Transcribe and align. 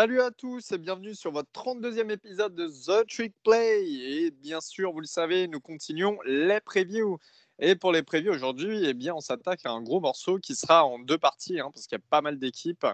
Salut 0.00 0.20
à 0.20 0.30
tous 0.30 0.70
et 0.70 0.78
bienvenue 0.78 1.12
sur 1.12 1.32
votre 1.32 1.50
32e 1.50 2.08
épisode 2.12 2.54
de 2.54 2.68
The 2.68 3.04
Trick 3.08 3.34
Play. 3.42 3.82
Et 3.84 4.30
bien 4.30 4.60
sûr, 4.60 4.92
vous 4.92 5.00
le 5.00 5.06
savez, 5.06 5.48
nous 5.48 5.58
continuons 5.58 6.18
les 6.24 6.60
previews. 6.60 7.18
Et 7.58 7.74
pour 7.74 7.90
les 7.90 8.04
previews 8.04 8.30
aujourd'hui, 8.30 8.84
eh 8.84 8.94
bien, 8.94 9.12
on 9.16 9.20
s'attaque 9.20 9.66
à 9.66 9.70
un 9.70 9.82
gros 9.82 9.98
morceau 9.98 10.38
qui 10.38 10.54
sera 10.54 10.84
en 10.84 11.00
deux 11.00 11.18
parties, 11.18 11.58
hein, 11.58 11.72
parce 11.74 11.88
qu'il 11.88 11.98
y 11.98 12.00
a 12.00 12.04
pas 12.10 12.20
mal 12.20 12.38
d'équipes. 12.38 12.86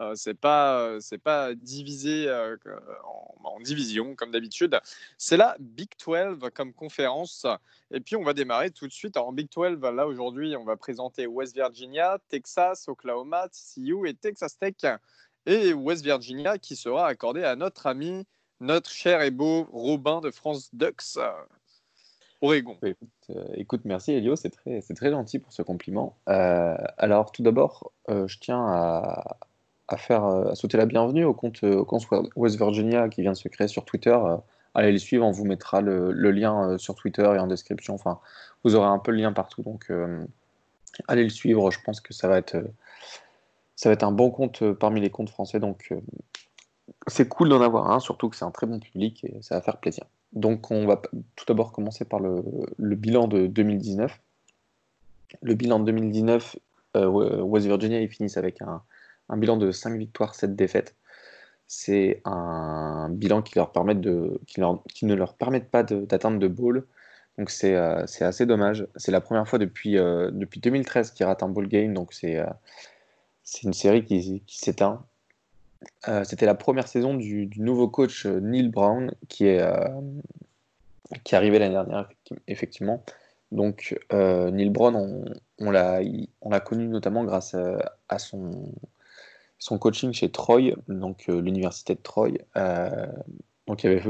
Euh, 0.00 0.14
c'est 0.14 0.34
pas 0.34 1.00
c'est 1.00 1.18
pas 1.18 1.54
divisé 1.54 2.28
euh, 2.28 2.56
en, 3.04 3.56
en, 3.56 3.60
division 3.60 4.14
comme 4.14 4.30
d'habitude. 4.30 4.78
C'est 5.16 5.38
la 5.38 5.56
Big 5.60 5.88
12 6.04 6.50
comme 6.54 6.74
conférence. 6.74 7.46
Et 7.90 8.00
puis 8.00 8.16
on 8.16 8.22
va 8.22 8.34
démarrer 8.34 8.70
tout 8.70 8.86
de 8.86 8.92
suite 8.92 9.16
en 9.16 9.32
Big 9.32 9.48
12. 9.50 9.80
Là 9.80 10.06
aujourd'hui, 10.06 10.54
on 10.56 10.64
va 10.64 10.76
présenter 10.76 11.26
West 11.26 11.54
Virginia, 11.54 12.18
Texas, 12.28 12.86
Oklahoma, 12.86 13.48
TCU 13.48 14.06
et 14.06 14.12
Texas 14.12 14.58
Tech 14.58 14.74
et 15.46 15.72
West 15.72 16.04
Virginia 16.04 16.58
qui 16.58 16.76
sera 16.76 17.06
accordé 17.06 17.44
à 17.44 17.56
notre 17.56 17.86
ami, 17.86 18.26
notre 18.60 18.90
cher 18.90 19.22
et 19.22 19.30
beau 19.30 19.68
Robin 19.72 20.20
de 20.20 20.30
France 20.30 20.70
Ducks. 20.72 21.18
Oregon. 22.42 22.78
Écoute, 23.54 23.80
euh, 23.80 23.88
merci 23.88 24.12
Elio, 24.12 24.34
c'est 24.34 24.48
très, 24.48 24.80
très 24.80 25.10
gentil 25.10 25.38
pour 25.38 25.52
ce 25.52 25.62
compliment. 25.62 26.16
alors 26.26 27.32
tout 27.32 27.42
d'abord, 27.42 27.92
je 28.08 28.38
tiens 28.38 28.64
à, 28.66 29.36
à 29.90 29.96
faire 29.96 30.24
à 30.24 30.54
sauter 30.54 30.78
la 30.78 30.86
bienvenue 30.86 31.24
au 31.24 31.34
compte, 31.34 31.60
West 32.36 32.56
Virginia 32.56 33.08
qui 33.08 33.22
vient 33.22 33.32
de 33.32 33.36
se 33.36 33.48
créer 33.48 33.68
sur 33.68 33.84
Twitter. 33.84 34.10
Euh, 34.10 34.36
allez 34.74 34.92
les 34.92 34.98
suivre, 34.98 35.26
on 35.26 35.32
vous 35.32 35.44
mettra 35.44 35.80
le, 35.80 36.12
lien 36.30 36.70
euh, 36.70 36.78
sur 36.78 36.94
Twitter 36.94 37.22
et 37.22 37.38
en 37.38 37.48
description. 37.48 37.94
Enfin, 37.94 38.20
vous 38.62 38.76
aurez 38.76 38.86
un 38.86 38.98
peu 38.98 39.10
le 39.10 39.18
lien 39.18 39.32
partout. 39.32 39.62
Donc, 39.62 39.90
euh, 39.90 40.24
allez 41.08 41.24
le 41.24 41.28
suivre. 41.28 41.70
Je 41.72 41.80
pense 41.84 42.00
que 42.00 42.14
ça 42.14 42.28
va 42.28 42.38
être, 42.38 42.56
ça 43.80 43.88
va 43.88 43.94
être 43.94 44.02
un 44.02 44.12
bon 44.12 44.30
compte 44.30 44.74
parmi 44.74 45.00
les 45.00 45.08
comptes 45.08 45.30
français. 45.30 45.58
Donc, 45.58 45.94
c'est 47.06 47.26
cool 47.26 47.48
d'en 47.48 47.62
avoir 47.62 47.90
un, 47.90 47.98
surtout 47.98 48.28
que 48.28 48.36
c'est 48.36 48.44
un 48.44 48.50
très 48.50 48.66
bon 48.66 48.78
public 48.78 49.24
et 49.24 49.40
ça 49.40 49.54
va 49.54 49.62
faire 49.62 49.78
plaisir. 49.78 50.04
Donc, 50.34 50.70
on 50.70 50.86
va 50.86 51.00
tout 51.34 51.46
d'abord 51.48 51.72
commencer 51.72 52.04
par 52.04 52.20
le, 52.20 52.42
bilan 52.94 53.26
de 53.26 53.46
2019. 53.46 54.20
Le 55.40 55.54
bilan 55.54 55.80
de 55.80 55.86
2019, 55.86 56.56
West 56.94 57.66
Virginia, 57.66 58.02
ils 58.02 58.10
finissent 58.10 58.36
avec 58.36 58.60
un, 58.60 58.82
bilan 59.34 59.56
de 59.56 59.70
5 59.70 59.96
victoires, 59.96 60.34
7 60.34 60.54
défaites. 60.54 60.94
C'est 61.66 62.20
un 62.26 63.08
bilan 63.08 63.40
qui, 63.40 63.58
ne 63.58 65.14
leur 65.14 65.36
permet 65.36 65.60
pas 65.60 65.84
d'atteindre 65.84 66.38
de, 66.38 66.48
bowl. 66.48 66.86
Donc 67.38 67.48
c'est 67.48 67.76
euh, 67.76 68.04
assez 68.20 68.44
dommage. 68.44 68.86
C'est 68.96 69.10
la 69.12 69.22
première 69.22 69.48
fois 69.48 69.58
depuis, 69.58 69.96
euh, 69.96 70.30
depuis 70.30 70.60
2013 70.60 71.12
qu'ils 71.12 71.24
ratent 71.24 71.42
un 71.42 71.48
bowl 71.48 71.66
game. 71.66 71.94
Donc 71.94 72.12
c'est 72.12 72.36
euh, 72.36 72.44
une 73.62 73.72
série 73.72 74.04
qui, 74.04 74.42
qui 74.46 74.58
s'éteint. 74.58 75.04
C'était 76.24 76.46
la 76.46 76.54
première 76.54 76.88
saison 76.88 77.14
du, 77.14 77.48
nouveau 77.56 77.88
coach 77.88 78.26
Neil 78.26 78.68
Brown 78.68 79.14
qui 79.28 79.46
est, 79.46 79.64
qui 81.24 81.34
est 81.34 81.38
arrivé 81.38 81.58
l'année 81.58 81.74
dernière, 81.74 82.10
effectivement. 82.48 83.02
Donc 83.50 83.98
Neil 84.12 84.68
Brown, 84.68 84.94
on, 84.94 85.24
on 85.58 85.70
l'a 85.70 86.60
connu 86.60 86.86
notamment 86.86 87.24
grâce 87.24 87.56
à 88.08 88.18
son, 88.18 88.72
son 89.60 89.78
coaching 89.78 90.12
chez 90.12 90.30
Troy, 90.30 90.72
donc 90.88 91.26
euh, 91.28 91.40
l'université 91.40 91.94
de 91.94 92.00
Troy. 92.00 92.30
Euh, 92.56 93.06
donc 93.68 93.84
il 93.84 93.90
avait 93.90 94.02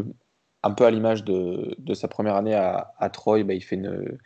un 0.62 0.70
peu 0.70 0.86
à 0.86 0.91
l'image 0.91 1.24
de, 1.24 1.76
sa 1.92 2.08
première 2.08 2.36
année 2.36 2.54
à, 2.54 3.10
Troy, 3.12 3.42
bah, 3.42 3.52
il, 3.52 3.62
fait 3.62 3.76
une, 3.76 4.18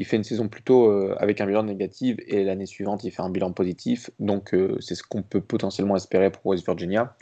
il 0.00 0.06
fait 0.06 0.16
une 0.16 0.24
saison 0.24 0.48
plutôt 0.48 0.90
euh, 0.90 1.14
avec 1.18 1.40
un 1.40 1.46
bilan 1.46 1.62
négatif 1.62 2.16
et 2.26 2.42
l'année 2.42 2.66
suivante 2.66 3.04
il 3.04 3.12
fait 3.12 3.22
un 3.22 3.30
bilan 3.30 3.52
positif. 3.52 4.10
Donc 4.18 4.56
c'est 4.80 4.96
ce 4.96 5.02
qu'on 5.02 5.22
peut 5.22 5.40
potentiellement 5.40 5.96
espérer 5.96 6.32
pour 6.32 6.44
West 6.46 6.64
Virginia. 6.64 7.16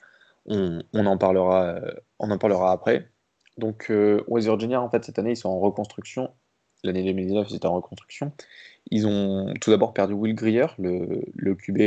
On, 0.46 0.80
en, 0.94 1.18
parlera, 1.18 1.78
on 2.18 2.30
en 2.30 2.38
parlera 2.38 2.72
après. 2.72 3.10
Donc 3.58 3.92
West 4.28 4.46
Virginia, 4.46 4.80
en 4.80 4.88
fait, 4.88 5.04
cette 5.04 5.18
année, 5.18 5.32
ils 5.32 5.36
sont 5.36 5.50
en 5.50 5.58
reconstruction. 5.58 6.30
L'année 6.84 7.04
2019, 7.04 7.50
ils 7.50 7.56
étaient 7.56 7.66
en 7.66 7.74
reconstruction. 7.74 8.32
Ils 8.90 9.06
ont 9.06 9.52
tout 9.60 9.70
d'abord 9.70 9.92
perdu 9.92 10.14
Will 10.14 10.34
Greer, 10.34 10.74
le, 10.78 11.54
QB 11.54 11.80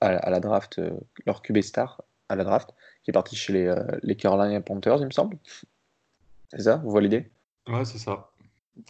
à, 0.00 0.30
la 0.30 0.40
draft, 0.40 0.78
euh, 0.78 0.90
leur 1.26 1.42
QB 1.42 1.60
star 1.60 2.02
à 2.28 2.36
la 2.36 2.44
draft, 2.44 2.70
qui 3.02 3.10
est 3.10 3.12
parti 3.12 3.36
chez 3.36 3.52
les, 3.52 3.66
euh, 3.66 4.14
Carolina 4.18 4.60
Panthers, 4.60 4.98
il 5.00 5.06
me 5.06 5.10
semble. 5.10 5.38
C'est 6.50 6.62
ça? 6.62 6.82
Vous 6.84 6.98
l'idée? 6.98 7.30
Ouais, 7.68 7.84
c'est 7.84 7.98
ça. 7.98 8.30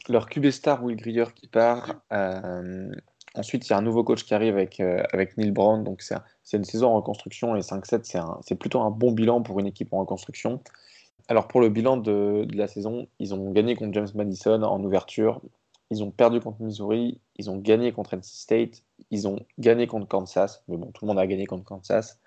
Leur 0.09 0.29
QB 0.29 0.51
star, 0.51 0.83
Will 0.83 0.97
Greer, 0.97 1.35
qui 1.35 1.47
part. 1.47 1.95
Euh, 2.13 2.93
ensuite, 3.35 3.67
il 3.67 3.71
y 3.71 3.73
a 3.73 3.79
un 3.79 3.83
nouveau 3.83 4.05
coach 4.05 4.25
qui 4.25 4.35
arrive 4.35 4.57
avec, 4.57 4.81
avec 4.81 5.37
Neil 5.37 5.51
Brown. 5.51 5.85
Donc, 5.85 6.03
c'est 6.03 6.57
une 6.57 6.65
saison 6.65 6.89
en 6.89 6.97
reconstruction 6.97 7.57
et 7.57 7.61
5-7, 7.61 8.41
c'est 8.43 8.55
plutôt 8.55 8.81
un 8.81 8.91
bon 8.91 9.13
bilan 9.13 9.43
pour 9.43 9.61
une 9.61 9.67
équipe 9.67 9.93
en 9.93 10.01
reconstruction. 10.01 10.61
Alors, 11.29 11.49
pour 11.49 11.61
le 11.61 11.69
bilan 11.71 11.97
de, 11.97 12.45
de, 12.45 12.57
la 12.57 12.69
saison, 12.69 13.09
ils 13.19 13.35
ont 13.35 13.51
gagné 13.51 13.77
contre 13.77 13.95
James 13.95 14.09
Madison 14.15 14.63
en 14.63 14.83
ouverture. 14.85 15.41
Ils 15.91 16.03
ont 16.03 16.11
perdu 16.11 16.41
contre 16.41 16.63
Missouri, 16.63 17.21
ils 17.37 17.51
ont 17.51 17.59
gagné 17.59 17.93
contre 17.93 18.17
NC 18.17 18.25
State, 18.25 18.83
ils 19.11 19.29
ont 19.29 19.39
gagné 19.59 19.87
contre 19.87 20.09
Kansas, 20.09 20.63
mais 20.69 20.77
bon, 20.77 20.91
tout 20.93 21.05
le 21.05 21.09
monde 21.09 21.19
a 21.19 21.27
gagné 21.27 21.47
contre 21.47 21.65
Kansas. 21.65 22.19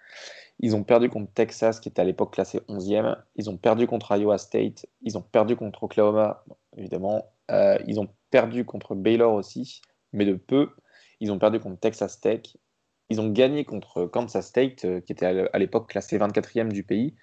Ils 0.59 0.75
ont 0.75 0.83
perdu 0.83 1.09
contre 1.09 1.31
Texas, 1.33 1.79
qui 1.79 1.89
était 1.89 2.01
à 2.01 2.05
l'époque 2.05 2.33
classé 2.33 2.59
11e. 2.67 3.17
Ils 3.35 3.49
ont 3.49 3.57
perdu 3.57 3.85
contre 3.87 4.15
Iowa 4.15 4.37
State. 4.37 4.87
Ils 5.01 5.17
ont 5.17 5.21
perdu 5.21 5.55
contre 5.55 5.83
Oklahoma, 5.83 6.43
évidemment. 6.75 7.25
Euh, 7.51 7.77
ils 7.87 7.99
ont 7.99 8.09
perdu 8.29 8.65
contre 8.65 8.95
Baylor 8.95 9.33
aussi, 9.33 9.81
mais 10.13 10.25
de 10.25 10.33
peu. 10.33 10.69
Ils 11.19 11.31
ont 11.31 11.39
perdu 11.39 11.59
contre 11.59 11.79
Texas 11.79 12.19
Tech. 12.19 12.41
Ils 13.09 13.21
ont 13.21 13.29
gagné 13.29 13.63
contre 13.63 14.05
Kansas 14.05 14.47
State, 14.47 14.85
euh, 14.85 14.99
qui 15.01 15.13
était 15.13 15.25
à 15.25 15.59
l'époque 15.59 15.89
classé 15.89 16.17
24e 16.17 16.71
du 16.71 16.83
pays. 16.83 17.15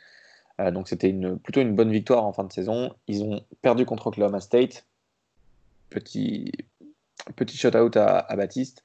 Euh, 0.60 0.70
donc 0.70 0.88
c'était 0.88 1.12
plutôt 1.42 1.60
une 1.60 1.74
bonne 1.74 1.90
victoire 1.90 2.24
en 2.24 2.32
fin 2.32 2.44
de 2.44 2.52
saison. 2.52 2.94
Ils 3.06 3.22
ont 3.22 3.42
perdu 3.60 3.84
contre 3.84 4.06
Oklahoma 4.06 4.40
State. 4.40 4.86
Petit, 5.90 6.52
petit 7.36 7.56
shout-out 7.56 7.96
à, 7.96 8.34
Baptiste. 8.36 8.82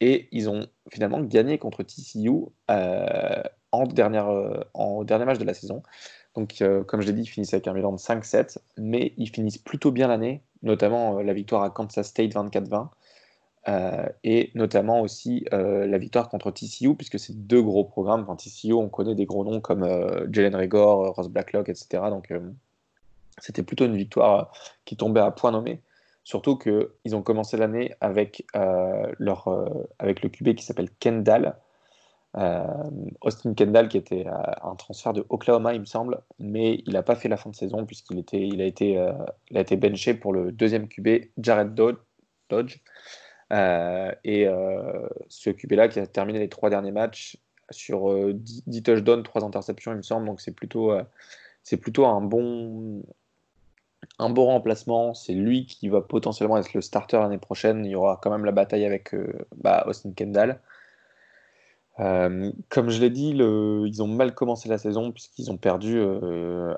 Et 0.00 0.28
ils 0.32 0.48
ont 0.48 0.66
finalement 0.90 1.20
gagné 1.20 1.58
contre 1.58 1.82
TCU 1.82 2.30
en, 3.72 3.86
dernière, 3.86 4.28
en 4.74 5.04
dernier 5.04 5.26
match 5.26 5.38
de 5.38 5.44
la 5.44 5.54
saison. 5.54 5.82
Donc, 6.34 6.62
comme 6.86 7.02
je 7.02 7.06
l'ai 7.06 7.12
dit, 7.12 7.22
ils 7.22 7.26
finissent 7.26 7.52
avec 7.52 7.66
un 7.66 7.74
bilan 7.74 7.92
de 7.92 7.98
5-7, 7.98 8.58
mais 8.78 9.12
ils 9.18 9.28
finissent 9.28 9.58
plutôt 9.58 9.92
bien 9.92 10.08
l'année, 10.08 10.42
notamment 10.62 11.20
la 11.20 11.32
victoire 11.32 11.62
à 11.62 11.70
Kansas 11.70 12.08
State 12.08 12.32
24-20, 12.34 12.88
et 14.24 14.50
notamment 14.54 15.00
aussi 15.00 15.44
la 15.52 15.98
victoire 15.98 16.28
contre 16.28 16.50
TCU, 16.50 16.94
puisque 16.94 17.18
c'est 17.18 17.46
deux 17.46 17.62
gros 17.62 17.84
programmes. 17.84 18.22
Enfin, 18.22 18.36
TCU, 18.36 18.72
on 18.72 18.88
connaît 18.88 19.14
des 19.14 19.26
gros 19.26 19.44
noms 19.44 19.60
comme 19.60 19.84
Jalen 20.32 20.54
Rigor, 20.54 21.14
Ross 21.14 21.28
Blacklock, 21.28 21.68
etc. 21.68 22.04
Donc, 22.10 22.32
c'était 23.38 23.62
plutôt 23.62 23.86
une 23.86 23.96
victoire 23.96 24.52
qui 24.84 24.96
tombait 24.96 25.20
à 25.20 25.30
point 25.30 25.50
nommé. 25.50 25.82
Surtout 26.24 26.56
qu'ils 26.56 27.16
ont 27.16 27.22
commencé 27.22 27.56
l'année 27.56 27.94
avec, 28.00 28.44
euh, 28.54 29.12
euh, 29.20 29.84
avec 29.98 30.22
le 30.22 30.28
QB 30.28 30.54
qui 30.54 30.64
s'appelle 30.64 30.90
Kendall. 31.00 31.56
Euh, 32.36 32.64
Austin 33.22 33.54
Kendall, 33.54 33.88
qui 33.88 33.96
était 33.96 34.26
un 34.26 34.74
transfert 34.76 35.12
de 35.12 35.24
Oklahoma, 35.28 35.74
il 35.74 35.80
me 35.80 35.86
semble, 35.86 36.20
mais 36.38 36.82
il 36.86 36.92
n'a 36.92 37.02
pas 37.02 37.16
fait 37.16 37.28
la 37.28 37.36
fin 37.36 37.50
de 37.50 37.56
saison 37.56 37.84
puisqu'il 37.86 38.24
il 38.32 38.60
a, 38.60 38.64
été, 38.64 38.98
a 38.98 39.60
été 39.60 39.76
benché 39.76 40.14
pour 40.14 40.32
le 40.32 40.52
deuxième 40.52 40.88
QB, 40.88 41.08
Jared 41.38 41.74
Dodge. 41.74 42.78
et 43.50 44.46
ce 45.28 45.50
QB-là 45.50 45.88
qui 45.88 45.98
a 45.98 46.06
terminé 46.06 46.38
les 46.38 46.48
trois 46.48 46.70
derniers 46.70 46.92
matchs 46.92 47.36
sur 47.70 48.32
10, 48.32 48.64
10 48.66 48.82
touchdowns, 48.82 49.22
3 49.22 49.44
interceptions, 49.44 49.92
il 49.92 49.98
me 49.98 50.02
semble, 50.02 50.26
donc 50.26 50.40
c'est 50.40 50.54
plutôt, 50.54 50.92
plutôt 51.80 52.06
un 52.06 52.20
bon, 52.20 53.02
un 54.18 54.30
bon 54.30 54.46
remplacement. 54.46 55.14
C'est 55.14 55.32
lui 55.32 55.66
qui 55.66 55.88
va 55.88 56.00
potentiellement 56.00 56.58
être 56.58 56.74
le 56.74 56.80
starter 56.80 57.18
l'année 57.18 57.38
prochaine. 57.38 57.84
Il 57.84 57.90
y 57.90 57.94
aura 57.94 58.18
quand 58.22 58.30
même 58.30 58.44
la 58.44 58.52
bataille 58.52 58.84
avec 58.84 59.14
euh, 59.14 59.32
bah, 59.56 59.84
Austin 59.86 60.12
Kendall. 60.12 60.60
Euh, 62.00 62.50
comme 62.68 62.90
je 62.90 63.00
l'ai 63.00 63.10
dit, 63.10 63.30
ils 63.30 64.02
ont 64.02 64.08
mal 64.08 64.34
commencé 64.34 64.68
la 64.68 64.78
saison 64.78 65.12
puisqu'ils 65.12 65.50
ont 65.50 65.56
perdu 65.56 65.98
euh, 65.98 66.74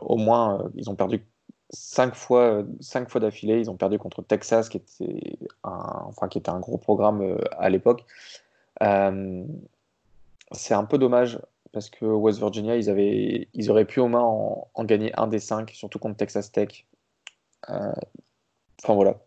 au 0.00 0.16
moins, 0.16 0.70
ils 0.74 0.90
ont 0.90 0.96
perdu 0.96 1.24
cinq 1.70 2.14
fois, 2.14 2.64
cinq 2.80 3.08
fois 3.08 3.20
d'affilée. 3.20 3.60
Ils 3.60 3.70
ont 3.70 3.76
perdu 3.76 3.98
contre 3.98 4.22
Texas, 4.22 4.68
qui 4.68 4.78
était 4.78 5.38
un, 5.64 6.02
enfin, 6.06 6.28
qui 6.28 6.38
était 6.38 6.50
un 6.50 6.60
gros 6.60 6.78
programme 6.78 7.38
à 7.58 7.70
l'époque. 7.70 8.04
c'est 8.80 10.74
un 10.74 10.84
peu 10.84 10.98
dommage 10.98 11.38
parce 11.72 11.90
que 11.90 12.04
West 12.04 12.38
Virginia, 12.38 12.76
ils, 12.76 12.90
avaient, 12.90 13.48
ils 13.54 13.70
auraient 13.70 13.84
pu 13.84 14.00
au 14.00 14.08
moins 14.08 14.22
en, 14.74 14.84
gagner 14.84 15.12
un 15.18 15.26
des 15.26 15.38
cinq, 15.38 15.70
surtout 15.70 15.98
contre 15.98 16.16
Texas 16.16 16.50
Tech. 16.50 16.86
Euh, 17.68 17.92
enfin 18.82 18.94
voilà. 18.94 19.18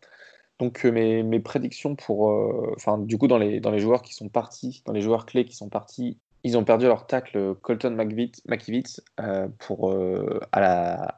Donc 0.60 0.86
euh, 0.86 0.92
mes, 0.92 1.24
mes, 1.24 1.40
prédictions 1.40 1.96
pour, 1.96 2.32
euh, 2.32 2.74
enfin 2.76 2.98
du 2.98 3.18
coup 3.18 3.28
dans 3.28 3.38
les, 3.38 3.60
dans 3.60 3.72
les 3.72 3.80
joueurs 3.80 4.02
qui 4.02 4.14
sont 4.14 4.30
partis, 4.30 4.84
dans 4.86 4.94
les 4.94 5.02
joueurs 5.02 5.26
clés 5.26 5.46
qui 5.46 5.56
sont 5.56 5.70
partis, 5.70 6.18
ils 6.44 6.58
ont 6.58 6.64
perdu 6.64 6.86
leur 6.86 7.08
tackle 7.08 7.56
Colton 7.56 7.96
McKivitz 8.46 9.02
pour 9.60 9.96
à 10.52 10.60
la 10.60 11.16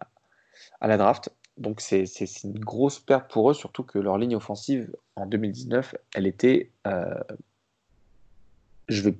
à 0.81 0.87
la 0.87 0.97
draft. 0.97 1.31
Donc 1.57 1.81
c'est 1.81 2.05
une 2.43 2.59
grosse 2.59 2.99
perte 2.99 3.31
pour 3.31 3.49
eux, 3.49 3.53
surtout 3.53 3.83
que 3.83 3.97
leur 3.97 4.17
ligne 4.17 4.35
offensive 4.35 4.95
en 5.15 5.25
2019, 5.25 5.95
elle 6.13 6.27
était, 6.27 6.69
je 8.87 9.01
vais 9.01 9.15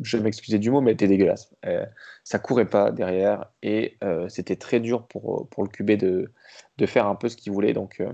je 0.00 0.16
vais 0.16 0.22
m'excuser 0.22 0.58
du 0.58 0.70
mot, 0.70 0.80
mais 0.80 0.92
était 0.92 1.08
dégueulasse. 1.08 1.50
Euh, 1.66 1.84
ça 2.24 2.38
courait 2.38 2.68
pas 2.68 2.90
derrière 2.90 3.46
et 3.62 3.96
euh, 4.02 4.28
c'était 4.28 4.56
très 4.56 4.80
dur 4.80 5.06
pour, 5.06 5.48
pour 5.48 5.62
le 5.62 5.68
QB 5.68 5.92
de, 5.92 6.30
de 6.78 6.86
faire 6.86 7.06
un 7.06 7.14
peu 7.14 7.28
ce 7.28 7.36
qu'il 7.36 7.52
voulait. 7.52 7.72
Donc 7.72 8.00
euh, 8.00 8.12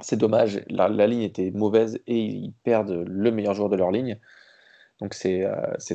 c'est 0.00 0.16
dommage. 0.16 0.62
La, 0.68 0.88
ligne 1.06 1.22
était 1.22 1.50
mauvaise 1.50 2.00
et 2.06 2.18
ils 2.18 2.52
perdent 2.64 3.04
le 3.06 3.30
meilleur 3.30 3.54
joueur 3.54 3.68
de 3.68 3.76
leur 3.76 3.90
ligne. 3.90 4.18
Donc 5.00 5.14
c'est 5.14 5.46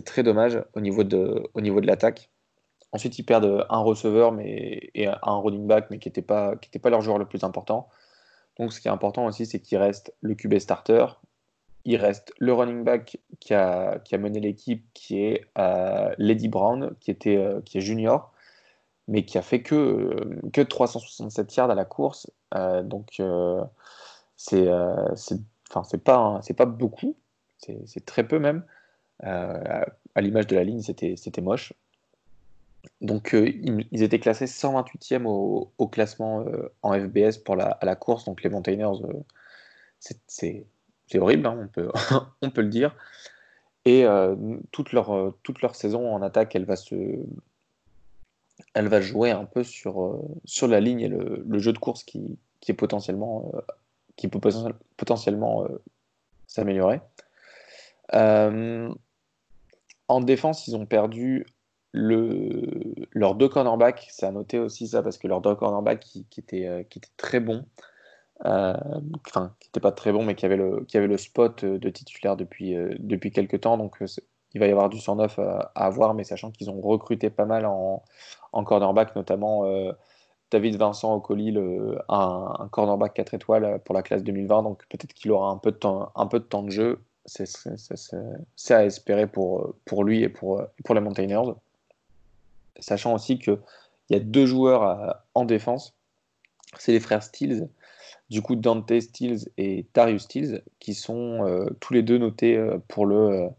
très 0.05 0.23
dommage 0.23 0.61
au 0.73 0.81
niveau 0.81 1.03
de, 1.03 1.85
l'attaque. 1.85 2.29
Ensuite, 2.93 3.17
ils 3.19 3.23
perdent 3.23 3.65
un 3.69 3.79
receveur 3.79 4.33
et 4.41 5.07
un 5.07 5.35
running 5.37 5.65
back, 5.65 5.87
mais 5.89 5.99
qui 5.99 6.09
n'était 6.09 6.21
pas, 6.21 6.55
leur 6.85 7.01
joueur 7.01 7.17
le 7.17 7.25
plus 7.25 7.43
important. 7.43 7.87
Donc, 8.59 8.73
ce 8.73 8.81
qui 8.81 8.89
est 8.89 8.91
important 8.91 9.25
aussi, 9.25 9.45
c'est 9.45 9.59
qu'il 9.59 9.77
reste 9.77 10.13
le 10.19 10.35
QB 10.35 10.59
starter, 10.59 11.05
il 11.85 11.95
reste 11.95 12.33
le 12.37 12.53
running 12.53 12.83
back 12.83 13.17
qui 13.39 13.53
a, 13.53 13.99
qui 13.99 14.13
a 14.15 14.17
mené 14.17 14.39
l'équipe, 14.39 14.85
qui 14.93 15.23
est 15.23 15.45
euh, 15.57 16.13
Lady 16.17 16.47
Brown, 16.47 16.93
qui, 16.99 17.11
était, 17.11 17.37
euh, 17.37 17.61
qui 17.61 17.77
est 17.77 17.81
junior, 17.81 18.33
mais 19.07 19.25
qui 19.25 19.37
a 19.37 19.41
fait 19.41 19.61
que, 19.61 19.75
euh, 19.75 20.39
que 20.53 20.61
367 20.61 21.55
yards 21.55 21.71
à 21.71 21.75
la 21.75 21.85
course. 21.85 22.31
donc, 22.83 23.21
c'est 24.35 24.69
enfin, 25.69 25.83
c'est 25.83 26.03
pas, 26.03 26.41
pas 26.57 26.65
beaucoup, 26.65 27.15
c'est 27.57 28.05
très 28.05 28.27
peu 28.27 28.39
même. 28.39 28.63
à 29.21 30.21
l'image 30.21 30.47
de 30.47 30.55
la 30.55 30.63
ligne, 30.63 30.81
c'était 30.81 31.41
moche. 31.41 31.73
Donc, 32.99 33.33
ils, 33.33 34.03
étaient 34.03 34.19
classés 34.19 34.45
128e 34.45 35.25
au, 35.25 35.87
classement 35.87 36.45
en 36.81 36.93
FBS 36.93 37.37
pour 37.37 37.55
la, 37.55 37.65
à 37.65 37.85
la 37.85 37.95
course. 37.95 38.25
Donc, 38.25 38.43
les 38.43 38.49
Mountaineers, 38.49 38.97
c'est 39.99 40.65
horrible, 41.19 41.45
hein, 41.45 41.57
on, 41.59 41.67
peut, 41.67 41.91
on 42.41 42.49
peut 42.49 42.61
le 42.61 42.69
dire. 42.69 42.95
Et 43.85 44.05
euh, 44.05 44.35
toute, 44.71 44.91
leur, 44.93 45.11
euh, 45.11 45.37
toute 45.43 45.61
leur 45.61 45.75
saison 45.75 46.13
en 46.13 46.21
attaque, 46.21 46.55
elle 46.55 46.65
va 46.65 46.75
se, 46.75 46.95
elle 48.73 48.87
va 48.87 49.01
jouer 49.01 49.31
un 49.31 49.45
peu 49.45 49.63
sur, 49.63 50.03
euh, 50.03 50.67
la 50.67 50.79
ligne 50.79 51.01
et 51.01 51.07
le, 51.07 51.59
jeu 51.59 51.73
de 51.73 51.77
course 51.77 52.03
qui, 52.03 52.37
qui 52.59 52.73
peut 52.73 52.87
potentiellement 54.97 55.67
s'améliorer. 56.47 57.01
en 58.13 58.91
défense, 60.21 60.67
ils 60.67 60.75
ont 60.75 60.85
perdu 60.85 61.45
le, 61.91 62.93
leurs 63.11 63.35
deux 63.35 63.49
cornerbacks. 63.49 64.07
C'est 64.11 64.25
à 64.25 64.31
noter 64.31 64.59
aussi 64.59 64.87
ça 64.87 65.03
parce 65.03 65.17
que 65.17 65.27
leurs 65.27 65.41
deux 65.41 65.55
cornerbacks 65.55 65.99
qui, 65.99 66.25
qui, 66.29 66.39
étaient, 66.39 66.87
très 67.17 67.39
bons. 67.39 67.65
Euh, 68.45 68.73
enfin, 69.27 69.55
qui 69.59 69.67
n'était 69.67 69.79
pas 69.79 69.91
très 69.91 70.11
bon, 70.11 70.25
mais 70.25 70.35
qui 70.35 70.45
avait 70.45 70.57
le, 70.57 71.17
spot 71.17 71.65
de 71.65 71.89
titulaire 71.89 72.37
depuis, 72.37 72.75
euh, 72.75 72.95
quelques 73.33 73.61
temps. 73.61 73.91
Euh, 74.01 74.07
il 74.53 74.59
va 74.59 74.67
y 74.67 74.71
avoir 74.71 74.89
du 74.89 74.99
109 74.99 75.39
à, 75.39 75.71
à 75.75 75.85
avoir, 75.85 76.13
mais 76.13 76.23
sachant 76.23 76.51
qu'ils 76.51 76.69
ont 76.69 76.79
recruté 76.81 77.29
pas 77.29 77.45
mal 77.45 77.65
en, 77.65 78.03
en 78.51 78.63
cornerback, 78.63 79.15
notamment 79.15 79.63
David 80.51 80.75
Vincent 80.75 81.13
Ocoli, 81.15 81.51
le, 81.51 81.99
un, 82.09 82.67
cornerback 82.71 83.13
4 83.13 83.33
étoiles 83.35 83.79
pour 83.85 83.95
la 83.95 84.03
classe 84.03 84.23
2020. 84.23 84.63
Donc, 84.63 84.85
peut-être 84.89 85.13
qu'il 85.13 85.31
aura 85.31 85.49
un 85.49 85.57
peu 85.57 85.71
de 85.71 85.77
temps, 85.77 86.11
un 86.15 86.27
peu 86.27 86.39
de, 86.39 86.45
temps 86.45 86.63
de 86.63 86.71
jeu. 86.71 86.99
C'est 87.25 88.73
à 88.73 88.85
espérer 88.85 89.27
pour, 89.27 89.75
pour 89.85 90.03
lui 90.03 90.23
et 90.23 90.29
pour, 90.29 90.63
pour 90.83 90.95
les 90.95 91.01
Mountaineers. 91.01 91.53
Sachant 92.79 93.13
aussi 93.13 93.39
qu'il 93.39 93.59
y 94.09 94.15
a 94.15 94.19
deux 94.19 94.45
joueurs 94.45 95.23
en 95.33 95.45
défense. 95.45 95.93
C'est 96.77 96.91
les 96.91 96.99
frères 96.99 97.23
Steels 97.23 97.69
du 98.31 98.41
coup 98.41 98.55
Dante 98.55 98.99
Stills 98.99 99.49
et 99.57 99.85
Darius 99.93 100.23
Stills, 100.23 100.63
qui 100.79 100.93
sont 100.93 101.45
euh, 101.45 101.69
tous 101.81 101.93
les 101.93 102.01
deux 102.01 102.17
notés 102.17 102.55
euh, 102.55 102.77
pour 102.87 103.05
le, 103.05 103.15
euh, 103.15 103.49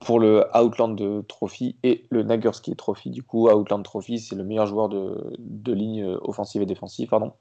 pour 0.00 0.18
le 0.18 0.44
Outland 0.54 1.26
Trophy 1.26 1.76
et 1.82 2.04
le 2.10 2.22
Nagursky 2.22 2.74
Trophy. 2.76 3.10
Du 3.10 3.22
coup, 3.22 3.48
Outland 3.48 3.82
Trophy, 3.82 4.18
c'est 4.18 4.34
le 4.34 4.44
meilleur 4.44 4.66
joueur 4.66 4.88
de, 4.88 5.72
ligne 5.72 6.04
offensive 6.22 6.62
et 6.62 6.66
défensive, 6.66 7.08
pardon. 7.08 7.32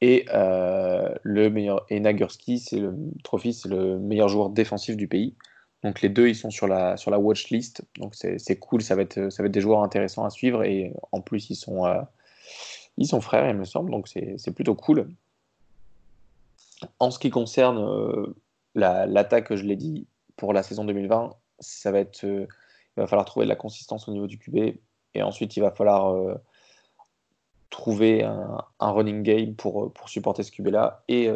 Et 0.00 0.26
le 0.30 1.48
meilleur 1.48 1.84
et 1.88 2.00
Nagursky, 2.00 2.58
c'est 2.58 2.78
le 2.78 2.94
trophy, 3.24 3.52
c'est 3.52 3.68
le 3.68 3.98
meilleur 3.98 4.28
joueur 4.28 4.50
défensif 4.50 4.96
du 4.96 5.08
pays. 5.08 5.34
Donc 5.82 6.00
les 6.00 6.08
deux, 6.08 6.28
ils 6.28 6.34
sont 6.34 6.50
sur 6.50 6.66
la 6.66 6.96
sur 6.96 7.10
la 7.10 7.18
watch 7.18 7.50
list. 7.50 7.82
Donc 7.98 8.14
c'est 8.14 8.58
cool, 8.58 8.82
ça 8.82 8.94
va 8.94 9.02
être 9.02 9.30
ça 9.30 9.42
va 9.42 9.46
être 9.46 9.52
des 9.52 9.60
joueurs 9.60 9.82
intéressants 9.82 10.24
à 10.24 10.30
suivre 10.30 10.64
et 10.64 10.92
en 11.12 11.20
plus 11.20 11.50
ils 11.50 11.56
sont 11.56 11.84
ils 12.96 13.06
sont 13.06 13.20
frères, 13.20 13.48
il 13.48 13.56
me 13.56 13.64
semble. 13.64 13.90
Donc 13.90 14.08
c'est 14.08 14.54
plutôt 14.54 14.74
cool. 14.74 15.08
En 16.98 17.10
ce 17.10 17.18
qui 17.18 17.30
concerne 17.30 17.78
euh, 17.78 18.34
l'attaque, 18.74 19.54
je 19.54 19.64
l'ai 19.64 19.76
dit, 19.76 20.06
pour 20.36 20.52
la 20.52 20.62
saison 20.62 20.84
2020, 20.84 21.34
ça 21.58 21.92
va 21.92 22.00
être, 22.00 22.24
euh, 22.24 22.46
il 22.96 23.00
va 23.00 23.06
falloir 23.06 23.26
trouver 23.26 23.46
de 23.46 23.50
la 23.50 23.56
consistance 23.56 24.08
au 24.08 24.12
niveau 24.12 24.26
du 24.26 24.38
QB 24.38 24.78
et 25.14 25.22
ensuite 25.22 25.56
il 25.56 25.60
va 25.60 25.70
falloir 25.70 26.12
euh, 26.12 26.34
trouver 27.70 28.22
un, 28.22 28.64
running 28.80 29.22
game 29.22 29.54
pour, 29.54 29.92
pour 29.92 30.08
supporter 30.08 30.42
ce 30.42 30.50
QB-là. 30.52 31.04
Et 31.08 31.30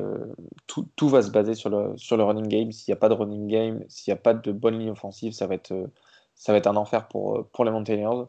tout, 0.67 0.89
tout, 0.97 1.09
va 1.09 1.23
se 1.23 1.31
baser 1.31 1.55
sur 1.55 1.71
le, 1.71 1.97
sur 1.97 2.17
le 2.17 2.25
running 2.25 2.49
game. 2.49 2.73
S'il 2.73 2.93
n'y 2.93 2.97
a 2.97 3.01
pas 3.01 3.09
de 3.09 3.15
running 3.15 3.49
game, 3.49 3.85
s'il 3.89 4.13
n'y 4.13 4.19
a 4.19 4.21
pas 4.21 4.33
de 4.35 4.53
bonne 4.53 4.79
ligne 4.79 4.91
offensive, 4.91 5.33
ça 5.33 5.47
va 5.47 5.55
être, 5.55 5.91
ça 6.35 6.53
va 6.53 6.59
être 6.59 6.67
un 6.67 6.77
enfer 6.77 7.09
pour, 7.09 7.47
pour 7.49 7.65
les 7.65 7.71
Mountaineers. 7.71 8.27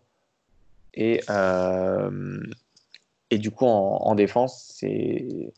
Et, 0.93 1.21
et 3.29 3.37
du 3.37 3.51
coup, 3.51 3.65
en, 3.65 3.97
en 4.01 4.15
défense, 4.15 4.73
c'est 4.77 5.53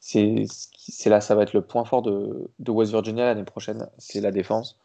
c'est 0.00 1.10
là, 1.10 1.20
ça 1.20 1.34
va 1.34 1.42
être 1.42 1.52
le 1.52 1.62
point 1.62 1.84
fort 1.84 2.02
de, 2.02 2.50
West 2.68 2.92
Virginia 2.92 3.24
l'année 3.26 3.44
prochaine, 3.44 3.88
c'est 3.98 4.20
la 4.20 4.30
défense. 4.30 4.78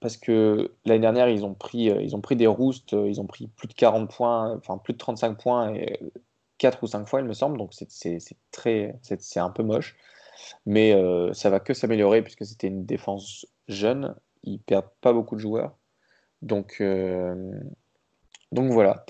Parce 0.00 0.16
que 0.16 0.72
l'année 0.84 1.00
dernière, 1.00 1.28
ils 1.28 1.44
ont, 1.44 1.54
pris, 1.54 1.90
euh, 1.90 2.02
ils 2.02 2.16
ont 2.16 2.20
pris 2.20 2.36
des 2.36 2.46
roustes, 2.46 2.94
euh, 2.94 3.08
ils 3.08 3.20
ont 3.20 3.26
pris 3.26 3.46
plus 3.48 3.68
de 3.68 3.74
40 3.74 4.10
points, 4.10 4.56
enfin 4.56 4.78
plus 4.78 4.92
de 4.92 4.98
35 4.98 5.38
points, 5.38 5.74
et 5.74 6.00
4 6.58 6.82
ou 6.82 6.86
5 6.86 7.06
fois, 7.06 7.20
il 7.20 7.26
me 7.26 7.32
semble. 7.32 7.58
Donc 7.58 7.72
c'est 7.72 8.18
très, 8.50 8.98
un 9.36 9.50
peu 9.50 9.62
moche. 9.62 9.96
Mais 10.66 10.94
euh, 10.94 11.32
ça 11.32 11.50
va 11.50 11.60
que 11.60 11.74
s'améliorer 11.74 12.22
puisque 12.22 12.44
c'était 12.44 12.68
une 12.68 12.84
défense 12.84 13.46
jeune. 13.68 14.14
Ils 14.44 14.60
perdent 14.60 14.90
pas 15.00 15.12
beaucoup 15.12 15.34
de 15.34 15.40
joueurs. 15.40 15.76
Donc, 16.42 16.80
donc 18.52 18.72
voilà. 18.72 19.04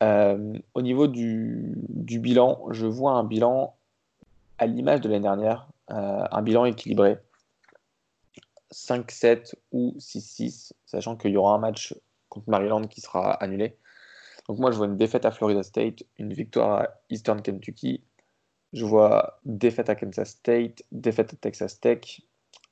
au 0.00 0.82
niveau 0.82 1.06
du, 1.06 1.74
du, 1.88 2.18
bilan, 2.18 2.66
je 2.70 2.86
vois 2.86 3.12
un 3.12 3.24
bilan 3.24 3.74
à 4.62 4.66
l'image 4.66 5.00
de 5.00 5.08
l'année 5.08 5.22
dernière, 5.22 5.66
euh, 5.90 6.24
un 6.30 6.42
bilan 6.42 6.64
équilibré. 6.64 7.18
5-7 8.72 9.54
ou 9.70 9.94
6-6, 9.98 10.72
sachant 10.86 11.16
qu'il 11.16 11.32
y 11.32 11.36
aura 11.36 11.54
un 11.54 11.58
match 11.58 11.94
contre 12.28 12.48
Maryland 12.50 12.86
qui 12.86 13.00
sera 13.00 13.32
annulé. 13.34 13.76
Donc 14.48 14.58
moi, 14.58 14.70
je 14.70 14.76
vois 14.76 14.86
une 14.86 14.96
défaite 14.96 15.24
à 15.24 15.30
Florida 15.30 15.62
State, 15.62 16.02
une 16.18 16.32
victoire 16.32 16.80
à 16.80 16.88
Eastern 17.10 17.40
Kentucky. 17.42 18.02
Je 18.72 18.84
vois 18.84 19.38
défaite 19.44 19.90
à 19.90 19.94
Kansas 19.94 20.30
State, 20.30 20.82
défaite 20.90 21.34
à 21.34 21.36
Texas 21.36 21.78
Tech, 21.78 22.22